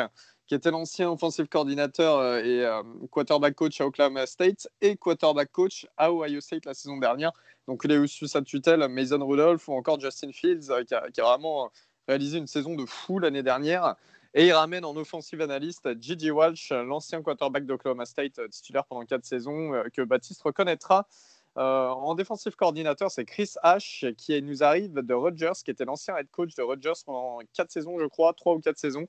qui 0.54 0.58
était 0.58 0.70
l'ancien 0.70 1.10
offensive 1.10 1.48
coordinateur 1.48 2.20
euh, 2.20 2.38
et 2.44 2.64
euh, 2.64 2.84
quarterback 3.10 3.56
coach 3.56 3.82
à 3.82 3.88
Oklahoma 3.88 4.28
State 4.28 4.68
et 4.82 4.96
quarterback 4.96 5.52
coach 5.52 5.88
à 5.98 6.14
Ohio 6.14 6.42
State 6.42 6.68
la 6.68 6.76
saison 6.76 6.98
dernière. 6.98 7.32
Donc 7.68 7.82
il 7.86 7.92
a 7.92 7.96
eu 7.96 8.08
sous 8.08 8.28
sa 8.28 8.44
tutelle 8.44 8.88
Mason 8.88 9.26
Rudolph 9.26 9.68
ou 9.68 9.74
encore 9.74 10.00
Justin 10.00 10.32
Fields 10.32 10.70
euh, 10.70 10.84
qui, 10.84 10.94
a, 10.94 11.24
vraiment 11.24 11.72
réalisé 12.08 12.38
une 12.38 12.46
saison 12.46 12.76
de 12.76 12.86
fou 12.86 13.18
l'année 13.18 13.42
dernière. 13.42 13.96
Et 14.36 14.46
il 14.46 14.54
ramène 14.54 14.86
en 14.86 14.96
offensive 14.96 15.42
analyste 15.42 15.90
Gigi 16.00 16.30
Walsh, 16.30 16.72
l'ancien 16.72 17.24
quarterback 17.24 17.66
d'Oklahoma 17.66 18.06
State, 18.06 18.40
titulaire 18.52 18.86
pendant 18.86 19.06
quatre 19.06 19.26
saisons, 19.26 19.72
que 19.92 20.04
Baptiste 20.04 20.44
reconnaîtra. 20.44 21.08
en 21.56 22.14
défensif 22.16 22.56
coordinateur, 22.56 23.10
c'est 23.10 23.26
Chris 23.26 23.54
Ash 23.64 24.06
qui 24.18 24.40
nous 24.44 24.64
arrive 24.64 24.94
de 24.94 25.14
Rogers, 25.14 25.64
qui 25.64 25.70
était 25.72 25.86
l'ancien 25.86 26.16
head 26.18 26.30
coach 26.32 26.56
de 26.56 26.62
Rogers 26.62 27.04
pendant 27.06 27.40
quatre 27.54 27.72
saisons, 27.72 28.00
je 28.00 28.06
crois, 28.06 28.34
trois 28.34 28.56
ou 28.56 28.60
quatre 28.60 28.80
saisons. 28.80 29.08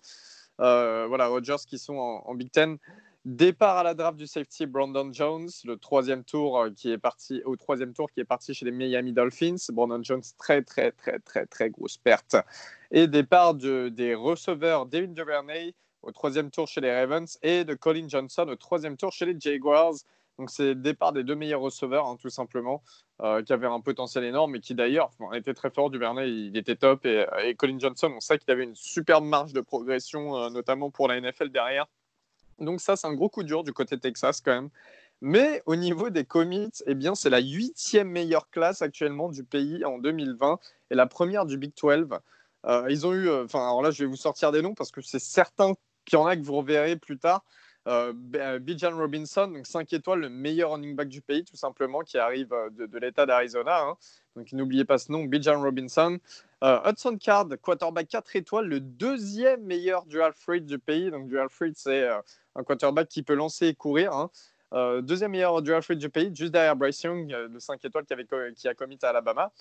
Euh, 0.61 1.07
voilà, 1.09 1.27
Rodgers 1.27 1.65
qui 1.67 1.79
sont 1.79 1.97
en, 1.97 2.35
Big 2.35 2.51
Ten. 2.51 2.79
Départ 3.25 3.79
à 3.79 3.83
la 3.83 3.95
draft 3.95 4.19
du 4.19 4.27
safety 4.27 4.67
Brandon 4.67 5.11
Jones, 5.11 5.49
le 5.65 5.77
troisième 5.79 6.25
tour 6.25 6.61
euh, 6.61 6.71
qui 6.71 6.93
est 6.93 6.99
parti 6.99 7.41
au 7.47 7.57
troisième 7.57 7.95
tour 7.95 8.11
qui 8.11 8.21
est 8.21 8.25
parti 8.27 8.53
chez 8.53 8.67
les 8.67 8.71
Miami 8.71 9.15
Dolphins. 9.15 9.57
Brandon 9.73 10.03
Jones 10.03 10.23
très 10.37 10.63
très 10.63 10.93
très 10.93 11.19
très 11.21 11.47
très 11.47 11.71
grosse 11.71 11.97
perte. 11.97 12.37
Et 12.91 13.07
départ 13.07 13.55
de, 13.55 13.89
des 13.89 14.15
receveurs 14.15 14.85
David 14.85 15.15
Duvernay 15.15 15.75
au 16.03 16.13
troisième 16.13 16.51
tour 16.51 16.69
chez 16.69 16.83
les 16.83 16.95
Ravens 16.95 17.39
et 17.43 17.65
de 17.65 17.73
Colin 17.73 18.09
Johnson 18.09 18.47
au 18.47 18.57
troisième 18.57 18.99
tour 18.99 19.11
chez 19.11 19.25
les 19.25 19.41
Jaguars. 19.41 19.95
Donc 20.39 20.51
c'est 20.51 20.69
le 20.69 20.75
départ 20.75 21.13
des 21.13 21.23
deux 21.23 21.37
meilleurs 21.37 21.61
receveurs, 21.61 22.07
hein, 22.07 22.17
tout 22.21 22.31
simplement, 22.31 22.83
euh, 23.23 23.43
qui 23.43 23.53
avaient 23.53 23.67
un 23.67 23.81
potentiel 23.81 24.25
énorme 24.25 24.57
et 24.57 24.61
qui 24.61 24.75
d'ailleurs 24.75 25.11
étaient 25.33 25.55
très 25.55 25.71
forts. 25.71 25.91
Duvernay, 25.91 26.29
il 26.29 26.57
était 26.57 26.77
top. 26.77 27.07
Et, 27.07 27.55
Colin 27.57 27.79
Johnson, 27.79 28.13
on 28.15 28.21
sait 28.21 28.39
qu'il 28.39 28.51
avait 28.51 28.65
une 28.65 28.75
superbe 28.75 29.25
marge 29.25 29.53
de 29.53 29.61
progression, 29.61 30.37
euh, 30.37 30.51
notamment 30.51 30.91
pour 30.91 31.09
la 31.09 31.21
NFL 31.21 31.51
derrière. 31.51 31.87
Donc 32.59 32.81
ça, 32.81 32.97
c'est 32.97 33.07
un 33.07 33.15
gros 33.15 33.29
coup 33.29 33.45
dur 33.45 33.63
du 33.63 33.73
côté 33.73 33.99
Texas 33.99 34.41
quand 34.41 34.53
même. 34.53 34.71
Mais 35.21 35.63
au 35.67 35.77
niveau 35.77 36.11
des 36.11 36.25
commits, 36.25 36.71
eh 36.87 36.95
bien, 36.95 37.15
c'est 37.15 37.31
la 37.31 37.41
huitième 37.41 38.09
meilleure 38.09 38.51
classe 38.51 38.83
actuellement 38.83 39.29
du 39.29 39.45
pays 39.45 39.85
en 39.85 39.99
2020 39.99 40.59
et 40.91 40.95
la 40.95 41.07
première 41.07 41.47
du 41.47 41.57
Big 41.57 41.73
12. 41.81 42.09
Euh, 42.67 42.87
ils 42.91 43.07
ont 43.07 43.13
eu, 43.13 43.31
enfin, 43.31 43.61
alors 43.61 43.83
là, 43.83 43.91
je 43.91 44.03
vais 44.03 44.09
vous 44.09 44.17
sortir 44.17 44.51
des 44.51 44.63
noms 44.63 44.75
parce 44.75 44.91
que 44.91 45.01
c'est 45.01 45.21
certain 45.21 45.75
qu'il 46.05 46.19
y 46.19 46.21
en 46.21 46.27
a 46.27 46.37
que 46.37 46.43
vous 46.43 46.57
reverrez 46.57 46.97
plus 46.97 47.19
tard. 47.19 47.45
Euh, 47.87 48.15
euh, 48.37 48.59
Bijan 48.59 48.97
Robinson, 48.97 49.47
donc 49.49 49.67
5 49.67 49.93
étoiles, 49.93 50.21
le 50.21 50.29
meilleur 50.31 50.71
running 50.71 50.97
back 50.97 51.09
du 51.09 51.21
pays, 51.21 51.45
tout 51.45 51.57
simplement, 51.57 52.01
qui 52.01 52.17
arrive 52.17 52.53
euh, 52.53 52.71
de, 52.71 52.99
l'État 52.99 53.27
d'Arizona. 53.27 53.83
Hein. 53.83 53.97
Donc 54.37 54.53
n'oubliez 54.53 54.87
pas 54.87 54.97
ce 54.97 55.13
nom, 55.13 55.25
Bijan 55.25 55.61
Robinson. 55.61 56.19
Hudson 56.63 57.19
Card, 57.19 57.49
quarterback 57.61 58.09
4 58.09 58.37
étoiles, 58.37 58.67
le 58.67 58.81
deuxième 58.81 59.65
meilleur 59.65 60.07
dual 60.07 60.33
threat 60.33 60.65
du 60.65 60.79
pays. 60.79 61.11
Donc 61.11 61.29
dual 61.29 61.51
threat, 61.51 61.75
c'est 61.77 62.09
un 62.55 62.65
quarterback 62.65 63.07
qui 63.07 63.23
peut 63.23 63.35
lancer 63.35 63.67
et 63.67 63.75
courir. 63.75 64.15
Hein. 64.15 64.31
deuxième 65.03 65.33
meilleur 65.33 65.61
dual 65.61 65.83
threat 65.83 65.99
du 65.99 66.09
pays, 66.09 66.35
juste 66.35 66.53
derrière 66.53 66.75
Bryce 66.75 67.03
Young, 67.03 67.29
le 67.29 67.61
5 67.61 67.85
étoiles 67.85 68.07
qui, 68.07 68.15
qui 68.57 68.67
a 68.67 68.75
commis 68.75 68.99
à 69.03 69.11
Alabama. 69.11 69.53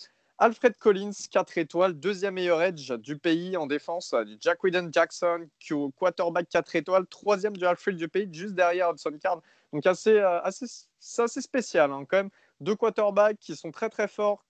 Alfred 0.43 0.77
Collins, 0.77 1.13
4 1.32 1.58
étoiles, 1.58 1.93
deuxième 1.93 2.34
meilleur 2.34 2.62
edge 2.62 2.91
du 2.91 3.17
pays 3.17 3.56
en 3.56 3.65
défense. 3.65 4.13
Jack 4.41 4.62
Whedon 4.62 4.89
Jackson, 4.91 5.47
quarterback 5.95 6.49
4 6.49 6.75
étoiles, 6.75 7.08
troisième 7.08 7.56
du 7.56 7.65
Alfred 7.65 7.95
du 7.95 8.10
pays, 8.10 8.27
juste 8.29 8.53
derrière 8.53 8.91
Hudson 8.91 9.17
Card. 9.21 9.41
Donc 9.71 9.86
assez, 9.86 10.19
euh, 10.19 10.41
assez, 10.41 10.65
c'est 10.99 11.21
assez 11.21 11.39
spécial 11.39 11.93
hein, 11.93 12.03
quand 12.06 12.17
même. 12.17 12.29
Deux 12.60 12.75
quarterbacks 12.75 13.39
qui 13.39 13.56
sont 13.56 13.71
très 13.71 13.88
très 13.89 14.10
forts, 14.10 14.43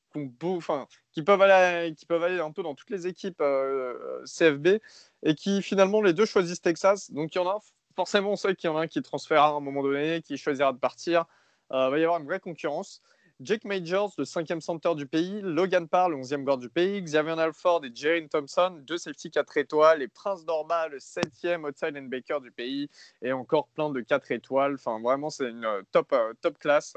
qui, 1.12 1.22
peuvent 1.22 1.42
aller, 1.44 1.94
qui 1.94 2.08
peuvent 2.08 2.24
aller 2.24 2.40
un 2.40 2.52
peu 2.52 2.64
dans 2.64 2.74
toutes 2.74 2.90
les 2.90 3.06
équipes 3.06 3.42
euh, 3.42 4.24
CFB 4.26 4.80
et 5.22 5.36
qui 5.36 5.62
finalement 5.62 6.02
les 6.02 6.14
deux 6.14 6.26
choisissent 6.26 6.62
Texas. 6.62 7.12
Donc 7.12 7.36
il 7.36 7.38
y 7.38 7.42
en 7.42 7.48
a 7.48 7.60
forcément, 7.96 8.34
qu'il 8.34 8.56
y 8.64 8.68
en 8.68 8.78
a 8.78 8.82
un 8.82 8.88
qui 8.88 9.04
transférera 9.04 9.50
à 9.50 9.52
un 9.52 9.60
moment 9.60 9.84
donné, 9.84 10.24
qui 10.24 10.38
choisira 10.38 10.74
de 10.74 10.80
partir. 10.80 11.26
Euh, 11.72 11.86
il 11.90 11.92
va 11.92 12.00
y 12.00 12.04
avoir 12.04 12.20
une 12.20 12.26
vraie 12.26 12.40
concurrence. 12.40 13.00
Jake 13.42 13.66
Majors, 13.66 14.14
le 14.20 14.26
cinquième 14.26 14.62
center 14.62 14.94
du 14.96 15.08
pays, 15.08 15.42
Logan 15.42 15.88
Parr, 15.88 16.10
le 16.10 16.18
onzième 16.18 16.44
guard 16.44 16.60
du 16.60 16.70
pays, 16.70 17.02
Xavier 17.02 17.40
Alford 17.40 17.84
et 17.84 17.92
Jane 17.94 18.30
Thompson, 18.30 18.78
deux 18.86 18.98
safety 18.98 19.32
4 19.32 19.58
étoiles, 19.58 20.02
et 20.04 20.08
Prince 20.08 20.46
Dorma, 20.46 20.88
le 20.88 21.00
septième 21.00 21.66
outside 21.66 21.98
Baker 22.10 22.40
du 22.42 22.52
pays, 22.52 22.90
et 23.24 23.34
encore 23.34 23.68
plein 23.70 23.90
de 23.90 24.02
4 24.02 24.32
étoiles. 24.32 24.76
Enfin, 24.76 25.00
vraiment, 25.02 25.32
c'est 25.32 25.50
une 25.50 25.66
euh, 25.66 25.82
top, 25.92 26.14
euh, 26.14 26.34
top 26.42 26.60
classe. 26.60 26.96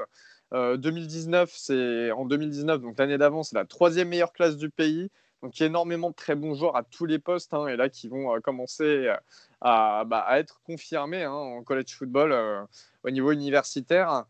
2019, 0.53 1.49
euh, 1.49 1.53
c'est 1.53 2.11
en 2.11 2.23
2019, 2.25 2.81
donc 2.81 2.97
l'année 2.99 3.17
d'avant, 3.17 3.43
c'est 3.43 3.55
la 3.55 3.65
troisième 3.65 4.09
meilleure 4.09 4.31
classe 4.31 4.57
du 4.57 4.69
pays. 4.69 5.09
Donc, 5.41 5.59
il 5.59 5.61
y 5.61 5.63
a 5.63 5.67
énormément 5.67 6.11
de 6.11 6.15
très 6.15 6.35
bons 6.35 6.53
joueurs 6.53 6.75
à 6.75 6.83
tous 6.83 7.05
les 7.05 7.19
postes, 7.19 7.53
hein, 7.53 7.67
et 7.67 7.75
là, 7.75 7.89
qui 7.89 8.07
vont 8.07 8.39
commencer 8.41 9.11
à, 9.59 10.03
bah, 10.05 10.19
à, 10.19 10.39
être 10.39 10.61
confirmés 10.65 11.23
hein, 11.23 11.31
en 11.31 11.63
college 11.63 11.93
football 11.95 12.67
au 13.03 13.09
niveau 13.09 13.31
universitaire. 13.31 14.25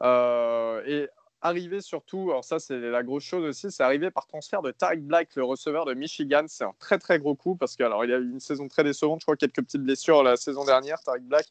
et 0.00 1.08
arrivé 1.40 1.80
surtout, 1.80 2.30
alors 2.30 2.44
ça 2.44 2.58
c'est 2.58 2.78
la 2.78 3.02
grosse 3.02 3.24
chose 3.24 3.44
aussi, 3.44 3.70
c'est 3.70 3.82
arrivé 3.82 4.10
par 4.10 4.26
transfert 4.26 4.62
de 4.62 4.70
Tarek 4.70 5.02
Black, 5.04 5.34
le 5.36 5.44
receveur 5.44 5.84
de 5.84 5.94
Michigan. 5.94 6.44
C'est 6.48 6.64
un 6.64 6.74
très 6.78 6.98
très 6.98 7.18
gros 7.18 7.34
coup 7.34 7.56
parce 7.56 7.76
qu'il 7.76 7.86
il 7.86 8.12
a 8.12 8.18
eu 8.18 8.30
une 8.30 8.40
saison 8.40 8.68
très 8.68 8.84
décevante, 8.84 9.20
je 9.20 9.24
crois 9.24 9.36
quelques 9.36 9.62
petites 9.62 9.82
blessures 9.82 10.22
la 10.22 10.36
saison 10.36 10.64
dernière, 10.64 11.00
Tarek 11.02 11.22
Black, 11.24 11.46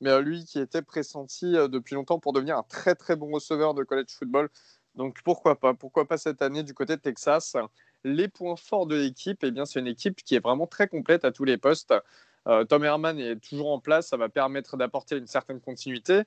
mais 0.00 0.10
euh, 0.10 0.20
lui 0.20 0.44
qui 0.44 0.58
était 0.58 0.82
pressenti 0.82 1.56
euh, 1.56 1.68
depuis 1.68 1.94
longtemps 1.94 2.18
pour 2.18 2.32
devenir 2.32 2.56
un 2.56 2.62
très 2.64 2.94
très 2.94 3.16
bon 3.16 3.30
receveur 3.30 3.74
de 3.74 3.82
college 3.82 4.10
football. 4.10 4.48
Donc 4.94 5.22
pourquoi 5.24 5.58
pas, 5.58 5.74
pourquoi 5.74 6.06
pas 6.06 6.18
cette 6.18 6.42
année 6.42 6.62
du 6.62 6.74
côté 6.74 6.96
de 6.96 7.00
Texas? 7.00 7.56
Les 8.04 8.28
points 8.28 8.56
forts 8.56 8.86
de 8.86 8.96
l'équipe, 8.96 9.44
eh 9.44 9.50
bien 9.50 9.64
c'est 9.64 9.80
une 9.80 9.86
équipe 9.86 10.22
qui 10.24 10.34
est 10.34 10.40
vraiment 10.40 10.66
très 10.66 10.88
complète 10.88 11.24
à 11.24 11.32
tous 11.32 11.44
les 11.44 11.58
postes. 11.58 11.94
Euh, 12.46 12.64
Tom 12.64 12.84
Herman 12.84 13.18
est 13.18 13.36
toujours 13.36 13.70
en 13.70 13.78
place, 13.78 14.08
ça 14.08 14.16
va 14.16 14.28
permettre 14.28 14.76
d'apporter 14.76 15.16
une 15.16 15.26
certaine 15.26 15.60
continuité 15.60 16.22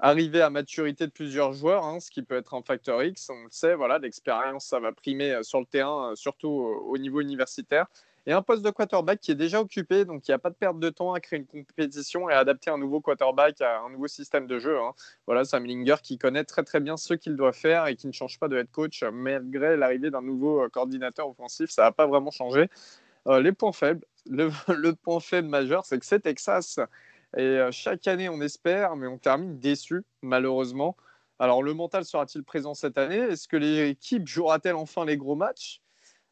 arriver 0.00 0.40
à 0.40 0.50
maturité 0.50 1.06
de 1.06 1.12
plusieurs 1.12 1.52
joueurs, 1.52 1.84
hein, 1.84 2.00
ce 2.00 2.10
qui 2.10 2.22
peut 2.22 2.36
être 2.36 2.54
un 2.54 2.62
facteur 2.62 3.02
X. 3.02 3.28
On 3.30 3.44
le 3.44 3.50
sait, 3.50 3.74
voilà, 3.74 3.98
l'expérience, 3.98 4.66
ça 4.66 4.80
va 4.80 4.92
primer 4.92 5.32
euh, 5.32 5.42
sur 5.42 5.60
le 5.60 5.66
terrain, 5.66 6.12
euh, 6.12 6.14
surtout 6.16 6.48
au 6.48 6.98
niveau 6.98 7.20
universitaire. 7.20 7.86
Et 8.26 8.32
un 8.32 8.42
poste 8.42 8.62
de 8.62 8.70
quarterback 8.70 9.20
qui 9.20 9.30
est 9.30 9.36
déjà 9.36 9.60
occupé, 9.60 10.04
donc 10.04 10.28
il 10.28 10.30
n'y 10.30 10.34
a 10.34 10.38
pas 10.38 10.50
de 10.50 10.54
perte 10.54 10.78
de 10.78 10.90
temps 10.90 11.14
à 11.14 11.20
créer 11.20 11.38
une 11.38 11.46
compétition 11.46 12.28
et 12.28 12.34
à 12.34 12.38
adapter 12.38 12.70
un 12.70 12.76
nouveau 12.76 13.00
quarterback 13.00 13.60
à 13.62 13.80
un 13.80 13.90
nouveau 13.90 14.08
système 14.08 14.46
de 14.46 14.58
jeu. 14.58 14.78
Hein. 14.78 14.92
Voilà, 15.26 15.44
Sam 15.44 15.64
Linger 15.64 15.96
qui 16.02 16.18
connaît 16.18 16.44
très 16.44 16.62
très 16.62 16.80
bien 16.80 16.98
ce 16.98 17.14
qu'il 17.14 17.34
doit 17.34 17.52
faire 17.52 17.86
et 17.86 17.96
qui 17.96 18.06
ne 18.06 18.12
change 18.12 18.38
pas 18.38 18.48
de 18.48 18.58
head 18.58 18.70
coach 18.70 19.02
malgré 19.04 19.76
l'arrivée 19.76 20.10
d'un 20.10 20.20
nouveau 20.20 20.62
euh, 20.62 20.68
coordinateur 20.68 21.28
offensif. 21.28 21.70
Ça 21.70 21.84
n'a 21.84 21.92
pas 21.92 22.06
vraiment 22.06 22.30
changé. 22.30 22.68
les 23.26 23.52
points 23.52 23.72
faibles, 23.72 24.04
le, 24.28 24.50
le 24.68 24.94
point 24.94 25.20
faible 25.20 25.48
majeur, 25.48 25.86
c'est 25.86 25.98
que 25.98 26.06
c'est 26.06 26.20
Texas. 26.20 26.78
Et 27.36 27.42
euh, 27.42 27.70
chaque 27.70 28.06
année, 28.08 28.28
on 28.28 28.40
espère, 28.40 28.96
mais 28.96 29.06
on 29.06 29.18
termine 29.18 29.58
déçu, 29.58 30.04
malheureusement. 30.22 30.96
Alors, 31.38 31.62
le 31.62 31.74
mental 31.74 32.04
sera-t-il 32.04 32.44
présent 32.44 32.74
cette 32.74 32.98
année? 32.98 33.16
Est-ce 33.16 33.48
que 33.48 33.56
l'équipe 33.56 34.26
jouera-t-elle 34.26 34.74
enfin 34.74 35.04
les 35.04 35.16
gros 35.16 35.36
matchs? 35.36 35.80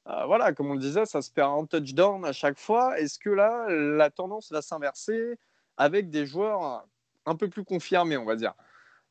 Euh, 0.08 0.26
Voilà, 0.26 0.52
comme 0.52 0.70
on 0.70 0.74
le 0.74 0.80
disait, 0.80 1.06
ça 1.06 1.22
se 1.22 1.30
perd 1.30 1.50
un 1.52 1.66
touchdown 1.66 2.24
à 2.24 2.32
chaque 2.32 2.58
fois. 2.58 2.98
Est-ce 2.98 3.18
que 3.18 3.30
là, 3.30 3.66
la 3.68 4.10
tendance 4.10 4.50
va 4.50 4.60
s'inverser 4.62 5.38
avec 5.76 6.10
des 6.10 6.26
joueurs 6.26 6.86
un 7.26 7.36
peu 7.36 7.48
plus 7.48 7.64
confirmés, 7.64 8.16
on 8.16 8.24
va 8.24 8.36
dire? 8.36 8.54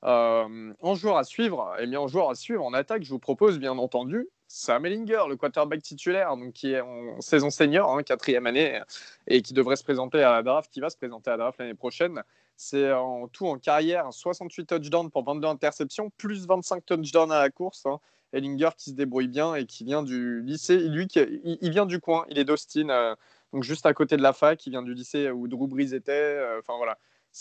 Euh, 0.04 0.74
en 0.80 0.96
joueur 0.96 1.18
à 1.18 1.24
suivre, 1.24 1.76
et 1.80 1.84
eh 1.84 1.88
bien 1.88 2.00
en 2.00 2.08
joueur 2.08 2.30
à 2.30 2.36
suivre 2.36 2.64
en 2.64 2.74
attaque, 2.74 3.04
je 3.04 3.10
vous 3.10 3.20
propose 3.20 3.58
bien 3.58 3.78
entendu 3.78 4.28
Sam 4.48 4.86
Ellinger, 4.86 5.24
le 5.28 5.36
quarterback 5.36 5.82
titulaire, 5.82 6.36
donc 6.38 6.54
qui 6.54 6.72
est 6.72 6.82
en 6.82 7.20
saison 7.20 7.50
senior, 7.50 7.92
hein, 7.92 8.04
quatrième 8.04 8.48
année, 8.48 8.82
et 9.28 9.42
qui 9.42 9.54
devrait 9.54 9.76
se 9.76 9.84
présenter 9.84 10.24
à 10.24 10.32
la 10.32 10.44
draft, 10.44 10.72
qui 10.72 10.80
va 10.80 10.90
se 10.90 10.98
présenter 10.98 11.30
à 11.30 11.34
la 11.34 11.44
draft 11.44 11.60
l'année 11.60 11.74
prochaine. 11.74 12.24
C'est 12.56 12.92
en 12.92 13.28
tout 13.28 13.46
en 13.46 13.60
carrière 13.60 14.12
68 14.12 14.66
touchdowns 14.66 15.12
pour 15.12 15.24
22 15.24 15.48
interceptions, 15.48 16.10
plus 16.18 16.48
25 16.48 16.86
touchdowns 16.86 17.32
à 17.32 17.40
la 17.40 17.50
course. 17.50 17.86
Hein. 17.86 18.00
Ellinger 18.34 18.70
qui 18.78 18.92
se 18.92 18.96
débrouille 18.96 19.28
bien 19.28 19.56
et 19.56 19.66
qui 19.66 19.84
vient 19.84 20.04
du 20.04 20.42
lycée. 20.42 20.78
Lui, 20.80 21.08
qui, 21.08 21.20
il, 21.44 21.70
vient 21.70 21.86
du 21.86 22.00
coin, 22.00 22.26
il 22.30 22.40
est 22.40 22.46
d'Austin, 22.46 22.90
euh, 22.90 23.16
donc 23.54 23.64
juste 23.64 23.86
à 23.86 23.94
côté 23.94 24.18
de 24.18 24.22
la 24.22 24.34
fac. 24.34 24.66
Il 24.66 24.72
vient 24.72 24.82
du 24.82 24.94
lycée 24.94 25.30
où 25.30 25.48
Drew 25.48 25.68
Brees 25.68 25.94
était. 25.94 26.12
Euh, 26.14 26.60
enfin 26.60 26.74
voilà. 26.78 26.98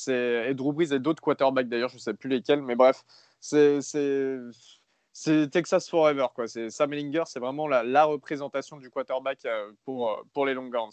Et 0.09 0.55
Drew 0.55 0.73
Brees 0.73 0.93
et 0.93 0.99
d'autres 0.99 1.23
quarterbacks 1.23 1.69
d'ailleurs, 1.69 1.89
je 1.89 1.97
ne 1.97 2.01
sais 2.01 2.15
plus 2.15 2.29
lesquels, 2.29 2.61
mais 2.61 2.75
bref, 2.75 3.05
c'est 3.41 3.81
c'est 5.19 5.49
Texas 5.49 5.89
Forever. 5.89 6.27
Quoi. 6.35 6.45
Sam 6.47 6.93
Ellinger, 6.93 7.23
c'est 7.25 7.41
vraiment 7.41 7.67
la, 7.69 8.05
représentation 8.05 8.77
du 8.77 8.91
quarterback 8.91 9.47
euh, 9.47 9.73
pour, 9.87 10.11
euh, 10.11 10.23
pour 10.35 10.45
les 10.45 10.53
Longhorns. 10.53 10.93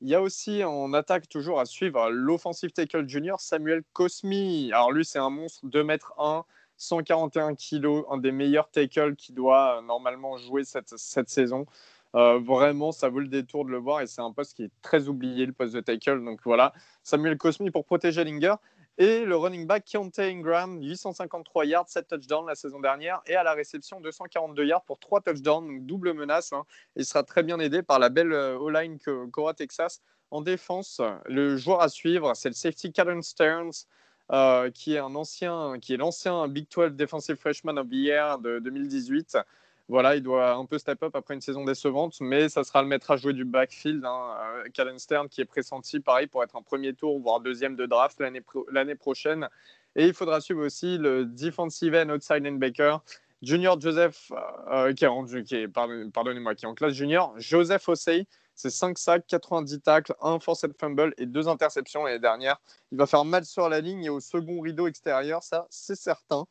Il 0.00 0.08
y 0.08 0.14
a 0.14 0.22
aussi 0.22 0.64
en 0.64 0.94
attaque 0.94 1.28
toujours 1.28 1.60
à 1.60 1.66
suivre 1.66 2.08
l'offensive 2.08 2.70
tackle 2.70 3.06
junior 3.06 3.42
Samuel 3.42 3.82
Cosmi. 3.92 4.72
Alors 4.72 4.90
lui, 4.90 5.04
c'est 5.04 5.18
un 5.18 5.28
monstre, 5.28 5.66
2 5.66 5.84
mètres 5.84 6.14
1, 6.16 6.44
141 6.78 7.56
kg, 7.56 8.04
un 8.08 8.16
des 8.16 8.32
meilleurs 8.32 8.70
tackles 8.70 9.16
qui 9.16 9.34
doit 9.34 9.78
euh, 9.78 9.82
normalement 9.82 10.38
jouer 10.38 10.64
cette, 10.64 10.96
cette 10.96 11.28
saison. 11.28 11.66
vraiment, 12.14 12.90
ça 12.90 13.10
vaut 13.10 13.20
le 13.20 13.28
détour 13.28 13.66
de 13.66 13.70
le 13.70 13.76
voir 13.76 14.00
et 14.00 14.06
c'est 14.06 14.22
un 14.22 14.32
poste 14.32 14.56
qui 14.56 14.62
est 14.64 14.72
très 14.80 15.08
oublié, 15.08 15.44
le 15.44 15.52
poste 15.52 15.74
de 15.74 15.80
tackle. 15.80 16.24
Donc 16.24 16.40
voilà, 16.42 16.72
Samuel 17.02 17.36
Cosmi 17.36 17.70
pour 17.70 17.84
protéger 17.84 18.22
Ellinger. 18.22 18.54
Et 19.00 19.24
le 19.24 19.36
running 19.36 19.64
back 19.64 19.84
Keontae 19.84 20.28
Ingram, 20.32 20.82
853 20.82 21.64
yards, 21.66 21.88
7 21.88 22.08
touchdowns 22.08 22.48
la 22.48 22.56
saison 22.56 22.80
dernière. 22.80 23.22
Et 23.26 23.36
à 23.36 23.44
la 23.44 23.54
réception, 23.54 24.00
242 24.00 24.64
yards 24.64 24.82
pour 24.82 24.98
3 24.98 25.20
touchdowns, 25.20 25.68
donc 25.68 25.86
double 25.86 26.14
menace. 26.14 26.52
Hein. 26.52 26.64
Il 26.96 27.04
sera 27.04 27.22
très 27.22 27.44
bien 27.44 27.60
aidé 27.60 27.84
par 27.84 28.00
la 28.00 28.08
belle 28.08 28.32
euh, 28.32 28.58
O-line 28.58 28.98
qu'aura 29.30 29.54
Texas. 29.54 30.02
En 30.32 30.42
défense, 30.42 31.00
le 31.26 31.56
joueur 31.56 31.80
à 31.80 31.88
suivre, 31.88 32.34
c'est 32.34 32.48
le 32.48 32.56
safety 32.56 32.92
Caden 32.92 33.22
Stearns, 33.22 33.86
euh, 34.32 34.68
qui 34.72 34.94
est 34.94 34.98
l'ancien 34.98 36.48
Big 36.48 36.66
12 36.68 36.96
Defensive 36.96 37.36
Freshman 37.36 37.78
of 37.78 37.88
the 37.88 37.94
Year 37.94 38.38
de 38.40 38.58
2018 38.58 39.38
voilà, 39.88 40.16
il 40.16 40.22
doit 40.22 40.52
un 40.52 40.66
peu 40.66 40.78
step 40.78 41.02
up 41.02 41.16
après 41.16 41.34
une 41.34 41.40
saison 41.40 41.64
décevante, 41.64 42.20
mais 42.20 42.50
ça 42.50 42.62
sera 42.62 42.82
le 42.82 42.88
maître 42.88 43.10
à 43.10 43.16
jouer 43.16 43.32
du 43.32 43.46
backfield. 43.46 44.04
Hein, 44.04 44.36
euh, 44.78 44.98
Stern 44.98 45.28
qui 45.28 45.40
est 45.40 45.46
pressenti, 45.46 46.00
pareil, 46.00 46.26
pour 46.26 46.42
être 46.42 46.56
un 46.56 46.62
premier 46.62 46.92
tour, 46.92 47.18
voire 47.20 47.40
deuxième 47.40 47.74
de 47.74 47.86
draft 47.86 48.20
l'année 48.20 48.94
prochaine. 48.94 49.48
Et 49.96 50.06
il 50.06 50.14
faudra 50.14 50.40
suivre 50.40 50.64
aussi 50.64 50.98
le 50.98 51.24
defensive 51.24 51.94
end 51.94 52.10
outside 52.10 52.44
linebacker, 52.44 53.02
Junior 53.40 53.80
Joseph, 53.80 54.30
euh, 54.70 54.92
qui 54.92 55.04
est, 55.04 55.44
qui 55.44 55.54
est 55.56 55.68
pardonnez-moi, 55.68 56.54
qui 56.54 56.66
est 56.66 56.68
en 56.68 56.74
classe 56.74 56.92
junior, 56.92 57.34
Joseph 57.38 57.88
Osei. 57.88 58.26
C'est 58.54 58.70
5 58.70 58.98
sacs, 58.98 59.24
90 59.28 59.80
tacles, 59.82 60.14
1 60.20 60.40
forced 60.40 60.72
fumble 60.80 61.14
et 61.16 61.26
2 61.26 61.46
interceptions 61.46 62.04
l'année 62.04 62.18
dernière. 62.18 62.60
Il 62.90 62.98
va 62.98 63.06
faire 63.06 63.24
mal 63.24 63.44
sur 63.44 63.68
la 63.68 63.80
ligne 63.80 64.04
et 64.04 64.08
au 64.10 64.18
second 64.18 64.60
rideau 64.60 64.88
extérieur, 64.88 65.44
ça 65.44 65.68
c'est 65.70 65.94
certain. 65.94 66.44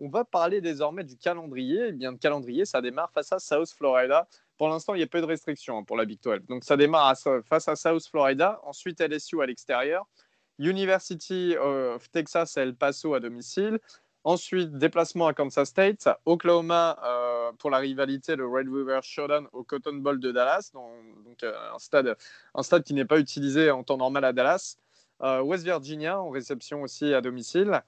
On 0.00 0.08
va 0.08 0.24
parler 0.24 0.60
désormais 0.60 1.04
du 1.04 1.16
calendrier. 1.16 1.88
Eh 1.88 1.92
bien, 1.92 2.12
le 2.12 2.16
calendrier, 2.16 2.64
ça 2.64 2.80
démarre 2.80 3.10
face 3.12 3.32
à 3.32 3.38
South 3.38 3.70
Florida. 3.70 4.26
Pour 4.56 4.68
l'instant, 4.68 4.94
il 4.94 4.98
n'y 4.98 5.04
a 5.04 5.06
pas 5.06 5.20
de 5.20 5.26
restrictions 5.26 5.78
hein, 5.78 5.84
pour 5.84 5.96
la 5.96 6.06
Big 6.06 6.18
12. 6.22 6.40
Donc, 6.48 6.64
ça 6.64 6.76
démarre 6.76 7.14
face 7.44 7.68
à 7.68 7.76
South 7.76 8.06
Florida. 8.06 8.60
Ensuite, 8.64 9.00
LSU 9.00 9.42
à 9.42 9.46
l'extérieur. 9.46 10.06
University 10.58 11.56
of 11.56 12.10
Texas 12.10 12.56
El 12.56 12.74
Paso 12.74 13.14
à 13.14 13.20
domicile. 13.20 13.78
Ensuite, 14.22 14.76
déplacement 14.76 15.28
à 15.28 15.34
Kansas 15.34 15.70
State, 15.70 16.06
Oklahoma 16.26 16.98
euh, 17.02 17.52
pour 17.58 17.70
la 17.70 17.78
rivalité, 17.78 18.36
le 18.36 18.46
Red 18.46 18.68
River 18.68 19.00
Showdown 19.02 19.48
au 19.52 19.64
Cotton 19.64 19.94
Bowl 19.94 20.20
de 20.20 20.30
Dallas, 20.30 20.70
donc, 20.74 21.42
euh, 21.42 21.54
un, 21.74 21.78
stade, 21.78 22.14
un 22.54 22.62
stade 22.62 22.82
qui 22.82 22.92
n'est 22.92 23.06
pas 23.06 23.18
utilisé 23.18 23.70
en 23.70 23.82
temps 23.82 23.96
normal 23.96 24.26
à 24.26 24.34
Dallas. 24.34 24.76
Euh, 25.22 25.40
West 25.40 25.64
Virginia 25.64 26.20
en 26.20 26.28
réception 26.28 26.82
aussi 26.82 27.14
à 27.14 27.22
domicile. 27.22 27.82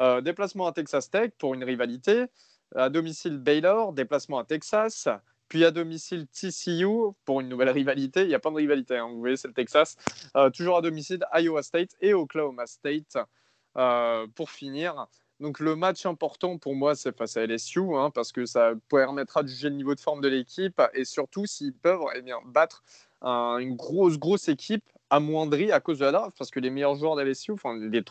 Euh, 0.00 0.20
déplacement 0.20 0.66
à 0.66 0.72
Texas 0.72 1.10
Tech 1.10 1.30
pour 1.38 1.54
une 1.54 1.64
rivalité. 1.64 2.26
À 2.74 2.88
domicile 2.88 3.38
Baylor, 3.38 3.92
déplacement 3.92 4.38
à 4.38 4.44
Texas. 4.44 5.08
Puis 5.48 5.64
à 5.64 5.70
domicile 5.70 6.26
TCU 6.26 7.14
pour 7.24 7.40
une 7.40 7.48
nouvelle 7.48 7.70
rivalité. 7.70 8.22
Il 8.22 8.30
y 8.30 8.34
a 8.34 8.38
plein 8.38 8.50
de 8.50 8.56
rivalités, 8.56 8.98
hein, 8.98 9.08
vous 9.08 9.18
voyez, 9.18 9.36
c'est 9.36 9.48
le 9.48 9.54
Texas. 9.54 9.96
Euh, 10.36 10.50
toujours 10.50 10.76
à 10.76 10.82
domicile 10.82 11.24
Iowa 11.34 11.62
State 11.62 11.96
et 12.00 12.12
Oklahoma 12.12 12.66
State 12.66 13.16
euh, 13.76 14.26
pour 14.34 14.50
finir. 14.50 15.06
Donc 15.40 15.60
le 15.60 15.74
match 15.74 16.04
important 16.04 16.58
pour 16.58 16.74
moi, 16.74 16.94
c'est 16.94 17.16
face 17.16 17.36
à 17.36 17.46
LSU, 17.46 17.80
hein, 17.94 18.10
parce 18.10 18.32
que 18.32 18.44
ça 18.44 18.72
permettra 18.88 19.42
de 19.42 19.48
juger 19.48 19.70
le 19.70 19.76
niveau 19.76 19.94
de 19.94 20.00
forme 20.00 20.20
de 20.20 20.28
l'équipe 20.28 20.82
et 20.94 21.04
surtout 21.04 21.46
s'ils 21.46 21.72
peuvent 21.72 22.02
eh 22.14 22.22
bien, 22.22 22.38
battre 22.44 22.82
une 23.22 23.74
grosse, 23.74 24.18
grosse 24.18 24.48
équipe 24.48 24.84
amoindrie 25.10 25.72
à 25.72 25.80
cause 25.80 26.00
de 26.00 26.04
la 26.04 26.12
draft, 26.12 26.36
parce 26.36 26.50
que 26.50 26.60
les 26.60 26.70
meilleurs 26.70 26.96
joueurs 26.96 27.16
d'LSU, 27.16 27.52
enfin 27.52 27.76
les, 27.78 28.02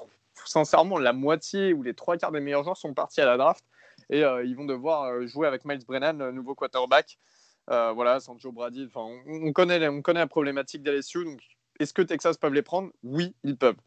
sincèrement, 0.45 0.97
la 0.97 1.13
moitié 1.13 1.73
ou 1.73 1.83
les 1.83 1.93
trois 1.93 2.17
quarts 2.17 2.31
des 2.31 2.39
meilleurs 2.39 2.63
joueurs 2.63 2.77
sont 2.77 2.93
partis 2.93 3.21
à 3.21 3.25
la 3.25 3.37
draft 3.37 3.63
et 4.09 4.23
euh, 4.23 4.43
ils 4.43 4.55
vont 4.55 4.65
devoir 4.65 5.05
euh, 5.05 5.27
jouer 5.27 5.47
avec 5.47 5.65
Miles 5.65 5.85
Brennan, 5.85 6.31
nouveau 6.31 6.55
quarterback. 6.55 7.17
Euh, 7.69 7.91
voilà, 7.91 8.19
Sancho 8.19 8.51
Brady. 8.51 8.85
Enfin, 8.87 9.21
on, 9.27 9.51
connaît, 9.51 9.85
on 9.87 10.01
connaît 10.01 10.21
la 10.21 10.27
problématique 10.27 10.83
d'LSU. 10.83 11.25
Donc, 11.25 11.41
est-ce 11.79 11.93
que 11.93 12.01
Texas 12.01 12.37
peuvent 12.37 12.53
les 12.53 12.61
prendre? 12.61 12.91
Oui, 13.03 13.35
ils 13.43 13.57
peuvent. 13.57 13.77